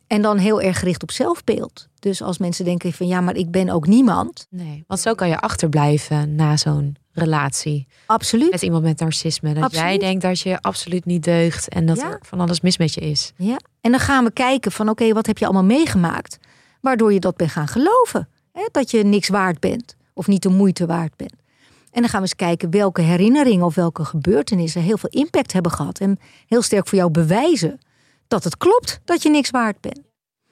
En 0.07 0.21
dan 0.21 0.37
heel 0.37 0.61
erg 0.61 0.79
gericht 0.79 1.03
op 1.03 1.11
zelfbeeld. 1.11 1.87
Dus 1.99 2.21
als 2.21 2.37
mensen 2.37 2.65
denken 2.65 2.93
van 2.93 3.07
ja, 3.07 3.21
maar 3.21 3.35
ik 3.35 3.51
ben 3.51 3.69
ook 3.69 3.87
niemand. 3.87 4.47
Nee, 4.49 4.83
want 4.87 4.99
zo 4.99 5.13
kan 5.13 5.29
je 5.29 5.39
achterblijven 5.39 6.35
na 6.35 6.57
zo'n 6.57 6.95
relatie. 7.11 7.87
Absoluut. 8.05 8.51
Met 8.51 8.61
iemand 8.61 8.83
met 8.83 8.99
narcisme. 8.99 9.53
Dat 9.53 9.63
absoluut. 9.63 9.87
jij 9.87 9.97
denkt 9.97 10.21
dat 10.21 10.39
je 10.39 10.61
absoluut 10.61 11.05
niet 11.05 11.23
deugt 11.23 11.69
en 11.69 11.85
dat 11.85 11.97
ja. 11.97 12.09
er 12.09 12.19
van 12.21 12.39
alles 12.39 12.61
mis 12.61 12.77
met 12.77 12.93
je 12.93 13.01
is. 13.01 13.33
Ja, 13.37 13.57
en 13.81 13.91
dan 13.91 13.99
gaan 13.99 14.23
we 14.23 14.31
kijken 14.31 14.71
van 14.71 14.89
oké, 14.89 15.01
okay, 15.01 15.13
wat 15.13 15.25
heb 15.25 15.37
je 15.37 15.45
allemaal 15.45 15.63
meegemaakt? 15.63 16.37
Waardoor 16.81 17.13
je 17.13 17.19
dat 17.19 17.35
bent 17.35 17.51
gaan 17.51 17.67
geloven. 17.67 18.29
Hè? 18.51 18.67
Dat 18.71 18.91
je 18.91 19.03
niks 19.03 19.29
waard 19.29 19.59
bent 19.59 19.95
of 20.13 20.27
niet 20.27 20.41
de 20.41 20.49
moeite 20.49 20.85
waard 20.85 21.15
bent. 21.15 21.33
En 21.91 22.01
dan 22.01 22.09
gaan 22.09 22.21
we 22.21 22.27
eens 22.27 22.35
kijken 22.35 22.69
welke 22.69 23.01
herinneringen 23.01 23.65
of 23.65 23.75
welke 23.75 24.05
gebeurtenissen 24.05 24.81
heel 24.81 24.97
veel 24.97 25.09
impact 25.09 25.53
hebben 25.53 25.71
gehad. 25.71 25.99
En 25.99 26.19
heel 26.47 26.61
sterk 26.61 26.87
voor 26.87 26.97
jou 26.97 27.11
bewijzen 27.11 27.79
dat 28.27 28.43
het 28.43 28.57
klopt 28.57 28.99
dat 29.05 29.23
je 29.23 29.29
niks 29.29 29.49
waard 29.49 29.81
bent. 29.81 30.01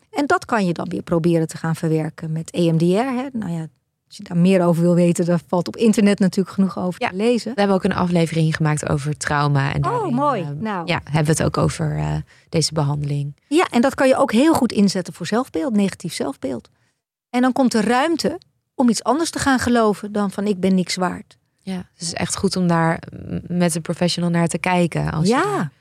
En 0.09 0.25
dat 0.25 0.45
kan 0.45 0.65
je 0.65 0.73
dan 0.73 0.89
weer 0.89 1.01
proberen 1.01 1.47
te 1.47 1.57
gaan 1.57 1.75
verwerken 1.75 2.31
met 2.31 2.51
EMDR. 2.51 2.83
Hè? 2.85 3.27
Nou 3.31 3.51
ja, 3.51 3.67
als 4.07 4.17
je 4.17 4.23
daar 4.23 4.37
meer 4.37 4.65
over 4.65 4.81
wil 4.81 4.95
weten, 4.95 5.25
dan 5.25 5.39
valt 5.47 5.67
op 5.67 5.75
internet 5.75 6.19
natuurlijk 6.19 6.55
genoeg 6.55 6.79
over 6.79 7.01
ja, 7.01 7.09
te 7.09 7.15
lezen. 7.15 7.53
We 7.53 7.59
hebben 7.59 7.77
ook 7.77 7.83
een 7.83 7.93
aflevering 7.93 8.55
gemaakt 8.55 8.89
over 8.89 9.17
trauma. 9.17 9.73
En 9.73 9.85
oh, 9.85 10.09
mooi. 10.09 10.41
Uh, 10.41 10.49
nou. 10.49 10.87
Ja, 10.87 11.01
hebben 11.03 11.35
we 11.35 11.43
het 11.43 11.43
ook 11.43 11.57
over 11.57 11.97
uh, 11.97 12.15
deze 12.49 12.73
behandeling. 12.73 13.35
Ja, 13.47 13.67
en 13.71 13.81
dat 13.81 13.95
kan 13.95 14.07
je 14.07 14.17
ook 14.17 14.31
heel 14.31 14.53
goed 14.53 14.71
inzetten 14.71 15.13
voor 15.13 15.25
zelfbeeld, 15.25 15.75
negatief 15.75 16.13
zelfbeeld. 16.13 16.69
En 17.29 17.41
dan 17.41 17.51
komt 17.51 17.73
er 17.73 17.87
ruimte 17.87 18.39
om 18.75 18.89
iets 18.89 19.03
anders 19.03 19.29
te 19.29 19.39
gaan 19.39 19.59
geloven 19.59 20.11
dan 20.11 20.31
van 20.31 20.47
ik 20.47 20.59
ben 20.59 20.75
niks 20.75 20.95
waard. 20.95 21.37
Ja, 21.59 21.75
dus 21.75 21.85
het 21.93 22.01
is 22.01 22.13
echt 22.13 22.37
goed 22.37 22.55
om 22.55 22.67
daar 22.67 23.03
met 23.47 23.75
een 23.75 23.81
professional 23.81 24.29
naar 24.29 24.47
te 24.47 24.57
kijken. 24.57 25.11
Als 25.11 25.27
ja. 25.27 25.71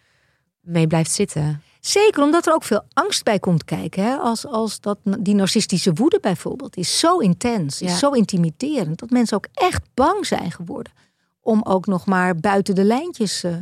je 0.61 0.71
mee 0.71 0.87
blijft 0.87 1.11
zitten. 1.11 1.63
Zeker, 1.85 2.23
omdat 2.23 2.47
er 2.47 2.55
ook 2.55 2.65
veel 2.65 2.85
angst 2.93 3.25
bij 3.25 3.39
komt 3.39 3.65
kijken. 3.65 4.05
Hè? 4.05 4.17
Als, 4.17 4.47
als 4.47 4.81
dat, 4.81 4.99
die 5.19 5.35
narcistische 5.35 5.93
woede 5.93 6.19
bijvoorbeeld 6.21 6.77
is 6.77 6.99
zo 6.99 7.19
intens, 7.19 7.81
is 7.81 7.99
zo 7.99 8.11
intimiderend, 8.11 8.99
dat 8.99 9.11
mensen 9.11 9.37
ook 9.37 9.49
echt 9.53 9.83
bang 9.95 10.27
zijn 10.27 10.51
geworden 10.51 10.93
om 11.41 11.63
ook 11.63 11.87
nog 11.87 12.07
maar 12.07 12.37
buiten 12.37 12.75
de 12.75 12.85
lijntjes 12.85 13.45
uh, 13.45 13.57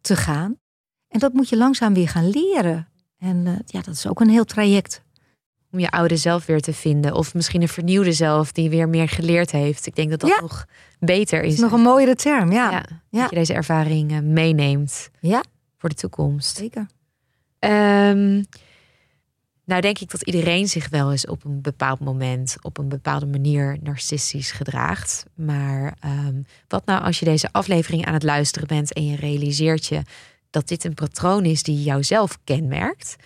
te 0.00 0.16
gaan. 0.16 0.56
En 1.08 1.18
dat 1.18 1.32
moet 1.32 1.48
je 1.48 1.56
langzaam 1.56 1.94
weer 1.94 2.08
gaan 2.08 2.30
leren. 2.30 2.88
En 3.18 3.46
uh, 3.46 3.52
ja, 3.66 3.80
dat 3.80 3.94
is 3.94 4.06
ook 4.06 4.20
een 4.20 4.30
heel 4.30 4.44
traject 4.44 5.02
om 5.72 5.80
je 5.80 5.90
oude 5.90 6.16
zelf 6.16 6.46
weer 6.46 6.60
te 6.60 6.72
vinden. 6.72 7.14
Of 7.14 7.34
misschien 7.34 7.62
een 7.62 7.68
vernieuwde 7.68 8.12
zelf 8.12 8.52
die 8.52 8.70
weer 8.70 8.88
meer 8.88 9.08
geleerd 9.08 9.50
heeft. 9.50 9.86
Ik 9.86 9.94
denk 9.94 10.10
dat 10.10 10.20
dat 10.20 10.30
ja. 10.30 10.40
nog 10.40 10.66
beter 10.98 11.42
is. 11.42 11.58
Nog 11.58 11.72
een 11.72 11.80
mooiere 11.80 12.14
term, 12.14 12.52
ja. 12.52 12.70
ja, 12.70 12.84
ja. 13.10 13.20
Dat 13.20 13.30
je 13.30 13.36
deze 13.36 13.54
ervaring 13.54 14.12
uh, 14.12 14.18
meeneemt 14.20 15.10
ja. 15.20 15.42
voor 15.76 15.88
de 15.88 15.94
toekomst. 15.94 16.56
Zeker. 16.56 16.86
Um, 17.64 18.44
nou 19.64 19.80
denk 19.80 19.98
ik 19.98 20.10
dat 20.10 20.22
iedereen 20.22 20.68
zich 20.68 20.88
wel 20.88 21.10
eens 21.10 21.26
op 21.26 21.44
een 21.44 21.60
bepaald 21.60 22.00
moment, 22.00 22.56
op 22.62 22.78
een 22.78 22.88
bepaalde 22.88 23.26
manier 23.26 23.78
narcistisch 23.82 24.50
gedraagt. 24.50 25.26
Maar 25.34 25.96
um, 26.04 26.46
wat 26.68 26.86
nou 26.86 27.02
als 27.02 27.18
je 27.18 27.24
deze 27.24 27.52
aflevering 27.52 28.06
aan 28.06 28.14
het 28.14 28.22
luisteren 28.22 28.68
bent 28.68 28.92
en 28.92 29.06
je 29.06 29.16
realiseert 29.16 29.86
je 29.86 30.02
dat 30.50 30.68
dit 30.68 30.84
een 30.84 30.94
patroon 30.94 31.44
is 31.44 31.62
die 31.62 31.82
jouzelf 31.82 32.38
kenmerkt? 32.44 33.16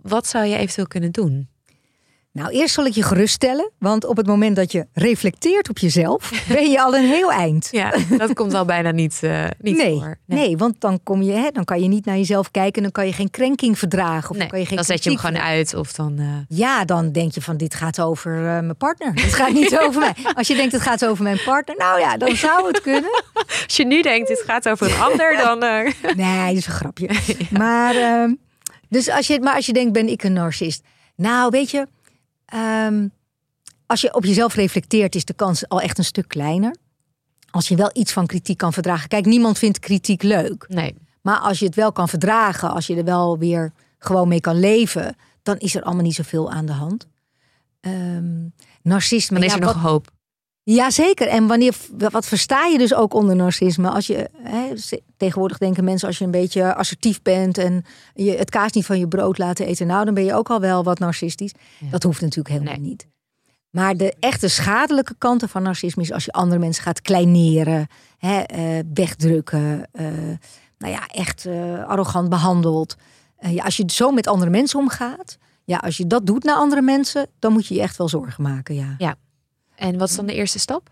Wat 0.00 0.26
zou 0.26 0.44
je 0.46 0.56
eventueel 0.56 0.86
kunnen 0.86 1.12
doen? 1.12 1.48
Nou, 2.32 2.50
eerst 2.50 2.74
zal 2.74 2.86
ik 2.86 2.92
je 2.92 3.02
geruststellen, 3.02 3.70
want 3.78 4.04
op 4.04 4.16
het 4.16 4.26
moment 4.26 4.56
dat 4.56 4.72
je 4.72 4.86
reflecteert 4.92 5.68
op 5.68 5.78
jezelf, 5.78 6.32
ben 6.48 6.70
je 6.70 6.82
al 6.82 6.96
een 6.96 7.06
heel 7.06 7.32
eind. 7.32 7.68
Ja, 7.70 7.94
dat 8.18 8.32
komt 8.32 8.54
al 8.54 8.64
bijna 8.64 8.90
niet, 8.90 9.20
uh, 9.24 9.44
niet 9.58 9.76
nee, 9.76 9.94
voor. 9.94 10.18
Nee. 10.26 10.38
nee, 10.38 10.56
want 10.56 10.80
dan, 10.80 11.00
kom 11.02 11.22
je, 11.22 11.32
hè, 11.32 11.50
dan 11.50 11.64
kan 11.64 11.82
je 11.82 11.88
niet 11.88 12.04
naar 12.04 12.16
jezelf 12.16 12.50
kijken, 12.50 12.82
dan 12.82 12.92
kan 12.92 13.06
je 13.06 13.12
geen 13.12 13.30
krenking 13.30 13.78
verdragen. 13.78 14.30
Of 14.30 14.36
nee, 14.36 14.46
kan 14.46 14.58
je 14.58 14.66
geen 14.66 14.76
dan 14.76 14.84
zet 14.84 15.04
je 15.04 15.10
hem 15.10 15.18
gewoon 15.18 15.40
uit. 15.40 15.74
Of 15.74 15.92
dan, 15.92 16.20
uh... 16.20 16.26
Ja, 16.48 16.84
dan 16.84 17.12
denk 17.12 17.32
je 17.32 17.42
van 17.42 17.56
dit 17.56 17.74
gaat 17.74 18.00
over 18.00 18.36
uh, 18.36 18.44
mijn 18.44 18.76
partner. 18.76 19.12
Het 19.14 19.34
gaat 19.34 19.52
niet 19.52 19.78
over 19.84 20.00
mij. 20.00 20.14
Als 20.34 20.46
je 20.46 20.54
denkt 20.54 20.72
het 20.72 20.82
gaat 20.82 21.04
over 21.06 21.22
mijn 21.22 21.40
partner, 21.44 21.76
nou 21.76 22.00
ja, 22.00 22.16
dan 22.16 22.36
zou 22.36 22.66
het 22.66 22.80
kunnen. 22.80 23.10
Als 23.66 23.76
je 23.76 23.84
nu 23.84 24.02
denkt 24.02 24.28
het 24.28 24.42
gaat 24.46 24.68
over 24.68 24.86
een 24.86 25.00
ander, 25.00 25.36
dan... 25.36 25.58
Nee, 26.16 26.48
dat 26.48 26.56
is 26.56 26.66
een 26.66 26.72
grapje. 26.72 27.08
ja. 27.26 27.58
Maar, 27.58 27.94
ehm, 27.96 28.34
dus 28.88 29.08
als 29.08 29.26
je, 29.26 29.40
maar 29.40 29.54
als 29.54 29.66
je 29.66 29.72
denkt, 29.72 29.92
ben 29.92 30.08
ik 30.08 30.22
een 30.22 30.32
narcist? 30.32 30.82
Nou, 31.16 31.50
weet 31.50 31.70
je... 31.70 31.86
Um, 32.54 33.12
als 33.86 34.00
je 34.00 34.14
op 34.14 34.24
jezelf 34.24 34.54
reflecteert, 34.54 35.14
is 35.14 35.24
de 35.24 35.32
kans 35.32 35.68
al 35.68 35.80
echt 35.80 35.98
een 35.98 36.04
stuk 36.04 36.28
kleiner. 36.28 36.76
Als 37.50 37.68
je 37.68 37.76
wel 37.76 37.90
iets 37.92 38.12
van 38.12 38.26
kritiek 38.26 38.58
kan 38.58 38.72
verdragen. 38.72 39.08
Kijk, 39.08 39.24
niemand 39.24 39.58
vindt 39.58 39.78
kritiek 39.78 40.22
leuk. 40.22 40.64
Nee. 40.68 40.94
Maar 41.22 41.38
als 41.38 41.58
je 41.58 41.64
het 41.64 41.74
wel 41.74 41.92
kan 41.92 42.08
verdragen, 42.08 42.70
als 42.70 42.86
je 42.86 42.96
er 42.96 43.04
wel 43.04 43.38
weer 43.38 43.72
gewoon 43.98 44.28
mee 44.28 44.40
kan 44.40 44.58
leven, 44.58 45.16
dan 45.42 45.58
is 45.58 45.74
er 45.74 45.82
allemaal 45.82 46.02
niet 46.02 46.14
zoveel 46.14 46.50
aan 46.50 46.66
de 46.66 46.72
hand. 46.72 47.06
Um, 47.80 48.54
narcisme. 48.82 49.38
Dan 49.38 49.46
is 49.46 49.54
er 49.54 49.60
ja, 49.60 49.64
nog 49.64 49.74
wat, 49.74 49.82
hoop. 49.82 50.10
Jazeker. 50.64 51.28
En 51.28 51.46
wanneer, 51.46 51.74
wat 52.10 52.26
versta 52.26 52.66
je 52.66 52.78
dus 52.78 52.94
ook 52.94 53.14
onder 53.14 53.36
narcisme? 53.36 53.90
Als 53.90 54.06
je, 54.06 54.28
hè, 54.42 54.74
tegenwoordig 55.16 55.58
denken 55.58 55.84
mensen 55.84 56.08
als 56.08 56.18
je 56.18 56.24
een 56.24 56.30
beetje 56.30 56.74
assertief 56.74 57.22
bent 57.22 57.58
en 57.58 57.84
je 58.14 58.30
het 58.30 58.50
kaas 58.50 58.72
niet 58.72 58.86
van 58.86 58.98
je 58.98 59.08
brood 59.08 59.38
laten 59.38 59.66
eten, 59.66 59.86
nou 59.86 60.04
dan 60.04 60.14
ben 60.14 60.24
je 60.24 60.34
ook 60.34 60.50
al 60.50 60.60
wel 60.60 60.84
wat 60.84 60.98
narcistisch. 60.98 61.52
Ja. 61.78 61.90
Dat 61.90 62.02
hoeft 62.02 62.20
natuurlijk 62.20 62.54
helemaal 62.54 62.78
nee. 62.78 62.88
niet. 62.88 63.06
Maar 63.70 63.96
de 63.96 64.14
echte 64.20 64.48
schadelijke 64.48 65.14
kanten 65.18 65.48
van 65.48 65.62
narcisme 65.62 66.02
is 66.02 66.12
als 66.12 66.24
je 66.24 66.32
andere 66.32 66.60
mensen 66.60 66.82
gaat 66.82 67.00
kleineren, 67.00 67.86
hè, 68.18 68.42
uh, 68.54 68.84
wegdrukken, 68.94 69.88
uh, 69.92 70.06
nou 70.78 70.92
ja, 70.92 71.06
echt 71.06 71.46
uh, 71.46 71.84
arrogant 71.84 72.28
behandelt. 72.28 72.96
ja, 73.40 73.64
als 73.64 73.76
je 73.76 73.84
zo 73.86 74.10
met 74.10 74.26
andere 74.26 74.50
mensen 74.50 74.78
omgaat, 74.78 75.38
ja, 75.64 75.76
als 75.76 75.96
je 75.96 76.06
dat 76.06 76.26
doet 76.26 76.44
naar 76.44 76.56
andere 76.56 76.82
mensen, 76.82 77.26
dan 77.38 77.52
moet 77.52 77.66
je 77.66 77.74
je 77.74 77.80
echt 77.80 77.96
wel 77.96 78.08
zorgen 78.08 78.42
maken. 78.42 78.74
Ja. 78.74 78.94
ja. 78.98 79.16
En 79.74 79.98
wat 79.98 80.08
is 80.08 80.16
dan 80.16 80.26
de 80.26 80.34
eerste 80.34 80.58
stap? 80.58 80.90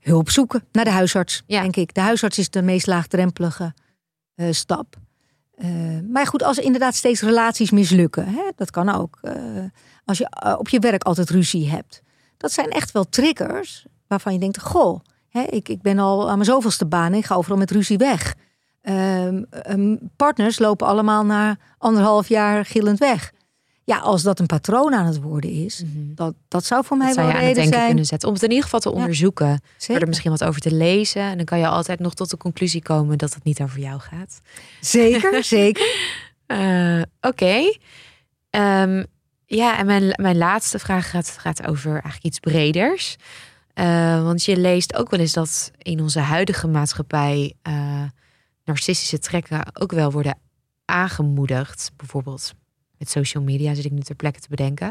Hulp 0.00 0.30
zoeken 0.30 0.64
naar 0.72 0.84
de 0.84 0.90
huisarts, 0.90 1.42
ja. 1.46 1.60
denk 1.60 1.76
ik. 1.76 1.94
De 1.94 2.00
huisarts 2.00 2.38
is 2.38 2.50
de 2.50 2.62
meest 2.62 2.86
laagdrempelige 2.86 3.74
uh, 4.36 4.52
stap. 4.52 4.96
Uh, 5.58 6.00
maar 6.08 6.26
goed, 6.26 6.42
als 6.42 6.58
er 6.58 6.64
inderdaad 6.64 6.94
steeds 6.94 7.20
relaties 7.20 7.70
mislukken, 7.70 8.26
hè, 8.26 8.50
dat 8.56 8.70
kan 8.70 8.88
ook. 8.88 9.18
Uh, 9.22 9.32
als 10.04 10.18
je 10.18 10.56
op 10.58 10.68
je 10.68 10.78
werk 10.78 11.02
altijd 11.02 11.30
ruzie 11.30 11.70
hebt. 11.70 12.02
Dat 12.36 12.52
zijn 12.52 12.70
echt 12.70 12.90
wel 12.90 13.08
triggers 13.08 13.86
waarvan 14.06 14.32
je 14.32 14.38
denkt, 14.38 14.60
goh, 14.60 15.00
hè, 15.28 15.42
ik, 15.42 15.68
ik 15.68 15.82
ben 15.82 15.98
al 15.98 16.28
aan 16.28 16.34
mijn 16.38 16.50
zoveelste 16.50 16.86
baan, 16.86 17.14
ik 17.14 17.24
ga 17.24 17.34
overal 17.34 17.58
met 17.58 17.70
ruzie 17.70 17.98
weg. 17.98 18.34
Um, 19.68 19.98
partners 20.16 20.58
lopen 20.58 20.86
allemaal 20.86 21.24
na 21.24 21.56
anderhalf 21.78 22.28
jaar 22.28 22.64
gillend 22.64 22.98
weg. 22.98 23.32
Ja, 23.84 23.98
als 23.98 24.22
dat 24.22 24.40
een 24.40 24.46
patroon 24.46 24.94
aan 24.94 25.06
het 25.06 25.20
worden 25.20 25.50
is, 25.50 25.82
Mhm. 25.82 26.14
dat, 26.14 26.34
dat 26.48 26.64
zou 26.64 26.84
voor 26.84 26.96
mij 26.96 27.06
Dat 27.06 27.14
zou 27.14 27.26
wel 27.26 27.36
je 27.36 27.40
een 27.42 27.44
aan 27.44 27.48
het 27.50 27.56
reden 27.58 27.70
denken 27.70 27.78
zijn. 27.78 27.86
kunnen 27.94 28.06
zetten. 28.10 28.28
Om 28.28 28.34
het 28.34 28.42
in 28.42 28.48
ieder 28.48 28.64
geval 28.64 28.80
te 28.80 28.88
Ja. 28.88 28.94
onderzoeken. 28.94 29.60
Zeker. 29.76 30.02
er 30.02 30.08
misschien 30.08 30.30
wat 30.30 30.44
over 30.44 30.60
te 30.60 30.72
lezen. 30.74 31.22
En 31.22 31.36
dan 31.36 31.44
kan 31.46 31.58
je 31.58 31.66
altijd 31.66 31.98
nog 32.00 32.14
tot 32.14 32.30
de 32.30 32.36
conclusie 32.36 32.82
komen 32.82 33.18
dat 33.18 33.34
het 33.34 33.44
niet 33.44 33.62
over 33.62 33.78
jou 33.78 34.00
gaat. 34.00 34.40
Zeker, 34.80 35.44
zeker. 35.58 36.12
Eh, 36.46 37.02
Oké. 37.20 37.72
Ehm, 38.50 39.04
ja, 39.46 39.78
en 39.78 39.86
mijn, 39.86 40.12
mijn 40.20 40.36
laatste 40.38 40.78
vraag 40.78 41.10
gaat, 41.10 41.30
gaat 41.40 41.66
over 41.66 41.90
eigenlijk 41.92 42.24
iets 42.24 42.38
breders. 42.40 43.16
Eh, 43.74 44.22
want 44.22 44.44
je 44.44 44.56
leest 44.56 44.94
ook 44.96 45.10
wel 45.10 45.20
eens 45.20 45.32
dat 45.32 45.70
in 45.78 46.00
onze 46.00 46.18
huidige 46.20 46.66
maatschappij 46.66 47.54
eh, 47.62 48.02
narcistische 48.64 49.18
trekken 49.18 49.60
ook 49.80 49.92
wel 49.92 50.10
worden 50.12 50.38
aangemoedigd. 50.84 51.90
Bijvoorbeeld 51.96 52.52
met 53.04 53.24
social 53.24 53.42
media 53.42 53.74
zit 53.74 53.84
ik 53.84 53.92
nu 53.92 54.00
ter 54.00 54.14
plekke 54.14 54.40
te 54.40 54.48
bedenken. 54.48 54.86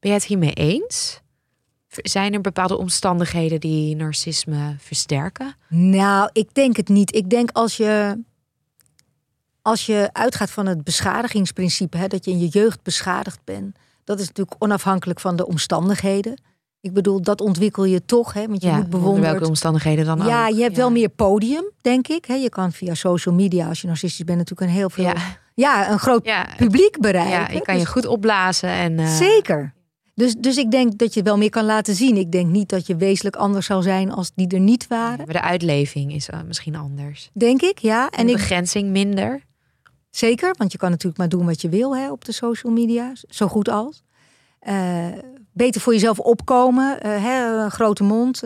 Ben 0.00 0.10
jij 0.10 0.14
het 0.14 0.24
hiermee 0.24 0.52
eens? 0.52 1.20
Zijn 1.88 2.34
er 2.34 2.40
bepaalde 2.40 2.78
omstandigheden 2.78 3.60
die 3.60 3.96
narcisme 3.96 4.76
versterken? 4.78 5.54
Nou, 5.68 6.30
ik 6.32 6.54
denk 6.54 6.76
het 6.76 6.88
niet. 6.88 7.14
Ik 7.14 7.30
denk 7.30 7.50
als 7.50 7.76
je, 7.76 8.22
als 9.62 9.86
je 9.86 10.08
uitgaat 10.12 10.50
van 10.50 10.66
het 10.66 10.84
beschadigingsprincipe, 10.84 11.96
hè, 11.96 12.06
dat 12.06 12.24
je 12.24 12.30
in 12.30 12.38
je 12.38 12.48
jeugd 12.48 12.82
beschadigd 12.82 13.40
bent, 13.44 13.76
dat 14.04 14.20
is 14.20 14.26
natuurlijk 14.26 14.62
onafhankelijk 14.62 15.20
van 15.20 15.36
de 15.36 15.46
omstandigheden. 15.46 16.42
Ik 16.80 16.92
bedoel, 16.92 17.22
dat 17.22 17.40
ontwikkel 17.40 17.84
je 17.84 18.04
toch, 18.04 18.32
hè, 18.32 18.46
want 18.46 18.62
je 18.62 18.68
moet 18.68 18.76
onder 18.76 18.90
bewonderd. 18.90 19.30
welke 19.30 19.46
omstandigheden 19.46 20.04
dan 20.04 20.20
ook. 20.20 20.28
Ja, 20.28 20.48
je 20.48 20.62
hebt 20.62 20.76
wel 20.76 20.90
meer 20.90 21.08
podium, 21.08 21.70
denk 21.80 22.08
ik. 22.08 22.24
Hè. 22.24 22.34
Je 22.34 22.48
kan 22.48 22.72
via 22.72 22.94
social 22.94 23.34
media, 23.34 23.68
als 23.68 23.80
je 23.80 23.86
narcistisch 23.86 24.24
bent, 24.24 24.38
natuurlijk 24.38 24.70
een 24.70 24.76
heel 24.76 24.90
veel, 24.90 25.04
ja, 25.04 25.38
Ja, 25.58 25.90
een 25.90 25.98
groot 25.98 26.24
ja, 26.24 26.46
publiek 26.56 27.00
bereiken. 27.00 27.32
ja, 27.32 27.48
je 27.50 27.60
kan 27.60 27.74
je 27.74 27.80
Dus- 27.80 27.90
goed 27.90 28.06
opblazen. 28.06 28.68
En, 28.68 28.98
eh, 28.98 29.16
Zeker. 29.16 29.74
Dus, 30.14 30.34
dus 30.34 30.56
ik 30.56 30.70
denk 30.70 30.98
dat 30.98 31.14
je 31.14 31.22
wel 31.22 31.38
meer 31.38 31.50
kan 31.50 31.64
laten 31.64 31.94
zien. 31.94 32.16
Ik 32.16 32.32
denk 32.32 32.50
niet 32.50 32.68
dat 32.68 32.86
je 32.86 32.96
wezenlijk 32.96 33.36
anders 33.36 33.66
zou 33.66 33.82
zijn 33.82 34.12
als 34.12 34.30
die 34.34 34.48
er 34.48 34.60
niet 34.60 34.86
waren. 34.86 35.16
Maar 35.16 35.34
de 35.34 35.40
uitleving 35.40 36.12
is 36.14 36.28
eh, 36.28 36.38
misschien 36.46 36.76
anders. 36.76 37.30
Denk 37.32 37.62
ik, 37.62 37.78
ja. 37.78 38.10
En 38.10 38.26
de 38.26 38.32
ik, 38.32 38.38
begrenzing 38.38 38.90
minder. 38.90 39.42
zeker, 40.10 40.54
want 40.58 40.72
je 40.72 40.78
kan 40.78 40.90
natuurlijk 40.90 41.18
maar 41.18 41.28
doen 41.28 41.46
wat 41.46 41.60
je 41.60 41.68
wil 41.68 41.96
hè, 41.96 42.10
op 42.10 42.24
de 42.24 42.32
social 42.32 42.72
media. 42.72 43.12
Zo 43.28 43.46
goed 43.48 43.68
als. 43.68 44.02
Eh, 44.60 45.06
beter 45.52 45.80
voor 45.80 45.92
jezelf 45.92 46.18
opkomen. 46.18 46.98
hè, 47.06 47.62
een 47.64 47.70
grote 47.70 48.02
mond. 48.04 48.42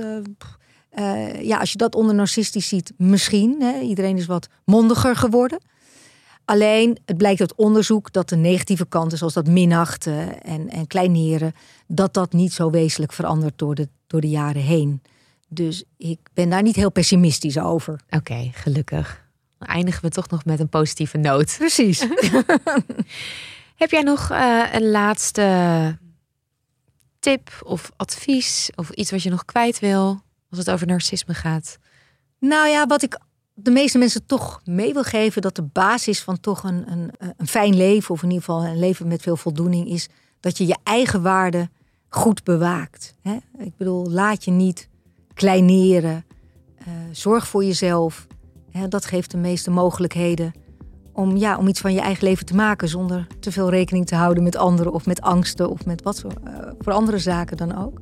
ja, 1.40 1.58
als 1.58 1.72
je 1.72 1.78
dat 1.78 1.94
onder 1.94 2.14
narcistisch 2.14 2.68
ziet, 2.68 2.92
misschien. 2.96 3.56
Hè, 3.62 3.80
iedereen 3.80 4.16
is 4.16 4.26
wat 4.26 4.48
mondiger 4.64 5.16
geworden. 5.16 5.58
Alleen, 6.45 6.99
het 7.05 7.16
blijkt 7.16 7.40
uit 7.40 7.55
onderzoek 7.55 8.12
dat 8.12 8.28
de 8.28 8.36
negatieve 8.36 8.86
kanten, 8.86 9.18
zoals 9.18 9.32
dat 9.32 9.47
minachten 9.47 10.43
en, 10.43 10.68
en 10.68 10.86
kleineren, 10.86 11.55
dat 11.86 12.14
dat 12.14 12.32
niet 12.32 12.53
zo 12.53 12.70
wezenlijk 12.70 13.12
verandert 13.12 13.59
door 13.59 13.74
de, 13.74 13.88
door 14.07 14.20
de 14.20 14.28
jaren 14.28 14.62
heen. 14.62 15.03
Dus 15.49 15.84
ik 15.97 16.18
ben 16.34 16.51
daar 16.51 16.62
niet 16.62 16.76
heel 16.76 16.93
pessimistisch 16.93 17.59
over. 17.59 18.01
Oké, 18.11 18.51
gelukkig. 18.53 19.24
Dan 19.59 19.68
eindigen 19.68 20.03
we 20.03 20.11
toch 20.11 20.28
nog 20.28 20.45
met 20.45 20.61
een 20.61 20.68
positieve 20.68 21.18
noot. 21.18 21.55
Precies. 21.59 22.07
Heb 23.82 23.90
jij 23.90 24.03
nog 24.03 24.30
eh, 24.30 24.64
een 24.72 24.90
laatste 24.90 25.99
tip 27.18 27.62
of 27.64 27.90
advies 27.97 28.70
of 28.74 28.90
iets 28.90 29.11
wat 29.11 29.22
je 29.22 29.30
nog 29.30 29.45
kwijt 29.45 29.78
wil 29.78 30.22
als 30.51 30.59
het 30.59 30.70
over 30.70 30.86
narcisme 30.86 31.34
gaat? 31.34 31.78
Nou 32.38 32.68
ja, 32.68 32.86
wat 32.86 33.03
ik 33.03 33.18
de 33.55 33.70
meeste 33.70 33.98
mensen 33.98 34.26
toch 34.26 34.61
mee 34.64 34.92
wil 34.92 35.03
geven, 35.03 35.42
dat 35.42 35.57
de 35.57 35.62
basis 35.62 36.22
van 36.22 36.40
toch 36.40 36.62
een, 36.62 36.92
een, 36.92 37.11
een 37.36 37.46
fijn 37.46 37.76
leven, 37.76 38.14
of 38.14 38.22
in 38.22 38.30
ieder 38.30 38.44
geval 38.44 38.64
een 38.64 38.78
leven 38.78 39.09
met 39.09 39.22
veel 39.22 39.36
voldoening, 39.36 39.88
is 39.88 40.09
dat 40.40 40.59
je 40.59 40.66
je 40.66 40.76
eigen 40.82 41.22
waarde 41.22 41.68
goed 42.09 42.44
bewaakt. 42.44 43.14
Hè? 43.22 43.36
Ik 43.59 43.76
bedoel, 43.76 44.11
laat 44.11 44.44
je 44.44 44.50
niet 44.50 44.88
kleineren. 45.34 46.24
Eh, 46.78 46.86
zorg 47.12 47.48
voor 47.48 47.64
jezelf. 47.64 48.26
Hè? 48.70 48.88
Dat 48.88 49.05
geeft 49.05 49.30
de 49.30 49.36
meeste 49.36 49.70
mogelijkheden 49.70 50.53
om, 51.12 51.36
ja, 51.36 51.59
om 51.59 51.68
iets 51.68 51.80
van 51.80 51.92
je 51.92 52.00
eigen 52.00 52.24
leven 52.24 52.46
te 52.46 52.55
maken 52.55 52.88
zonder 52.88 53.26
te 53.40 53.53
veel 53.53 53.70
rekening 53.70 54.07
te 54.07 54.14
houden 54.14 54.42
met 54.42 54.57
anderen 54.57 54.92
of 54.92 55.07
met 55.07 55.20
angsten 55.20 55.70
of 55.70 55.86
met 55.86 56.03
wat 56.03 56.20
voor, 56.20 56.32
eh, 56.84 56.94
andere 56.94 57.18
zaken 57.18 57.57
dan 57.57 57.78
ook. 57.78 58.00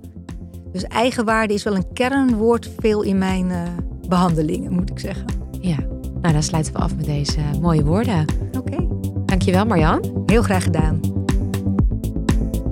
Dus 0.73 0.85
eigenwaarde 0.85 1.55
is 1.55 1.63
wel 1.63 1.75
een 1.75 1.93
kernwoord 1.93 2.71
veel 2.79 3.03
in 3.03 3.19
mijn 3.19 3.51
eh, 3.51 3.63
behandelingen, 4.09 4.73
moet 4.73 4.91
ik 4.91 4.99
zeggen. 4.99 5.40
Ja, 5.61 5.77
nou 6.21 6.33
dan 6.33 6.43
sluiten 6.43 6.73
we 6.73 6.79
af 6.79 6.97
met 6.97 7.05
deze 7.05 7.41
mooie 7.61 7.85
woorden. 7.85 8.25
Oké, 8.59 8.87
Dankjewel 9.25 9.67
Marjan. 9.67 10.23
heel 10.27 10.43
graag 10.43 10.63
gedaan. 10.63 11.01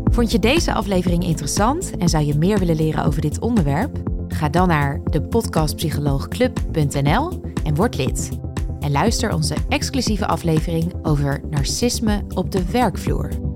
Vond 0.05 0.33
je 0.33 0.39
deze 0.39 0.73
aflevering 0.73 1.25
interessant 1.25 1.91
en 1.99 2.09
zou 2.09 2.25
je 2.25 2.39
meer 2.39 2.59
willen 2.59 2.77
leren 2.77 3.05
over 3.05 3.21
dit 3.21 3.41
onderwerp? 3.41 3.99
Ga 4.29 4.49
dan 4.49 4.69
naar 4.69 5.01
de 5.11 5.23
podcastpsycholoogclub.nl 5.23 7.41
en 7.65 7.75
word 7.75 7.97
lid. 7.97 8.29
En 8.81 8.91
luister 8.91 9.35
onze 9.35 9.55
exclusieve 9.69 10.27
aflevering 10.27 10.93
over 11.03 11.41
narcisme 11.51 12.25
op 12.35 12.53
de 12.53 12.71
werkvloer. 12.71 13.48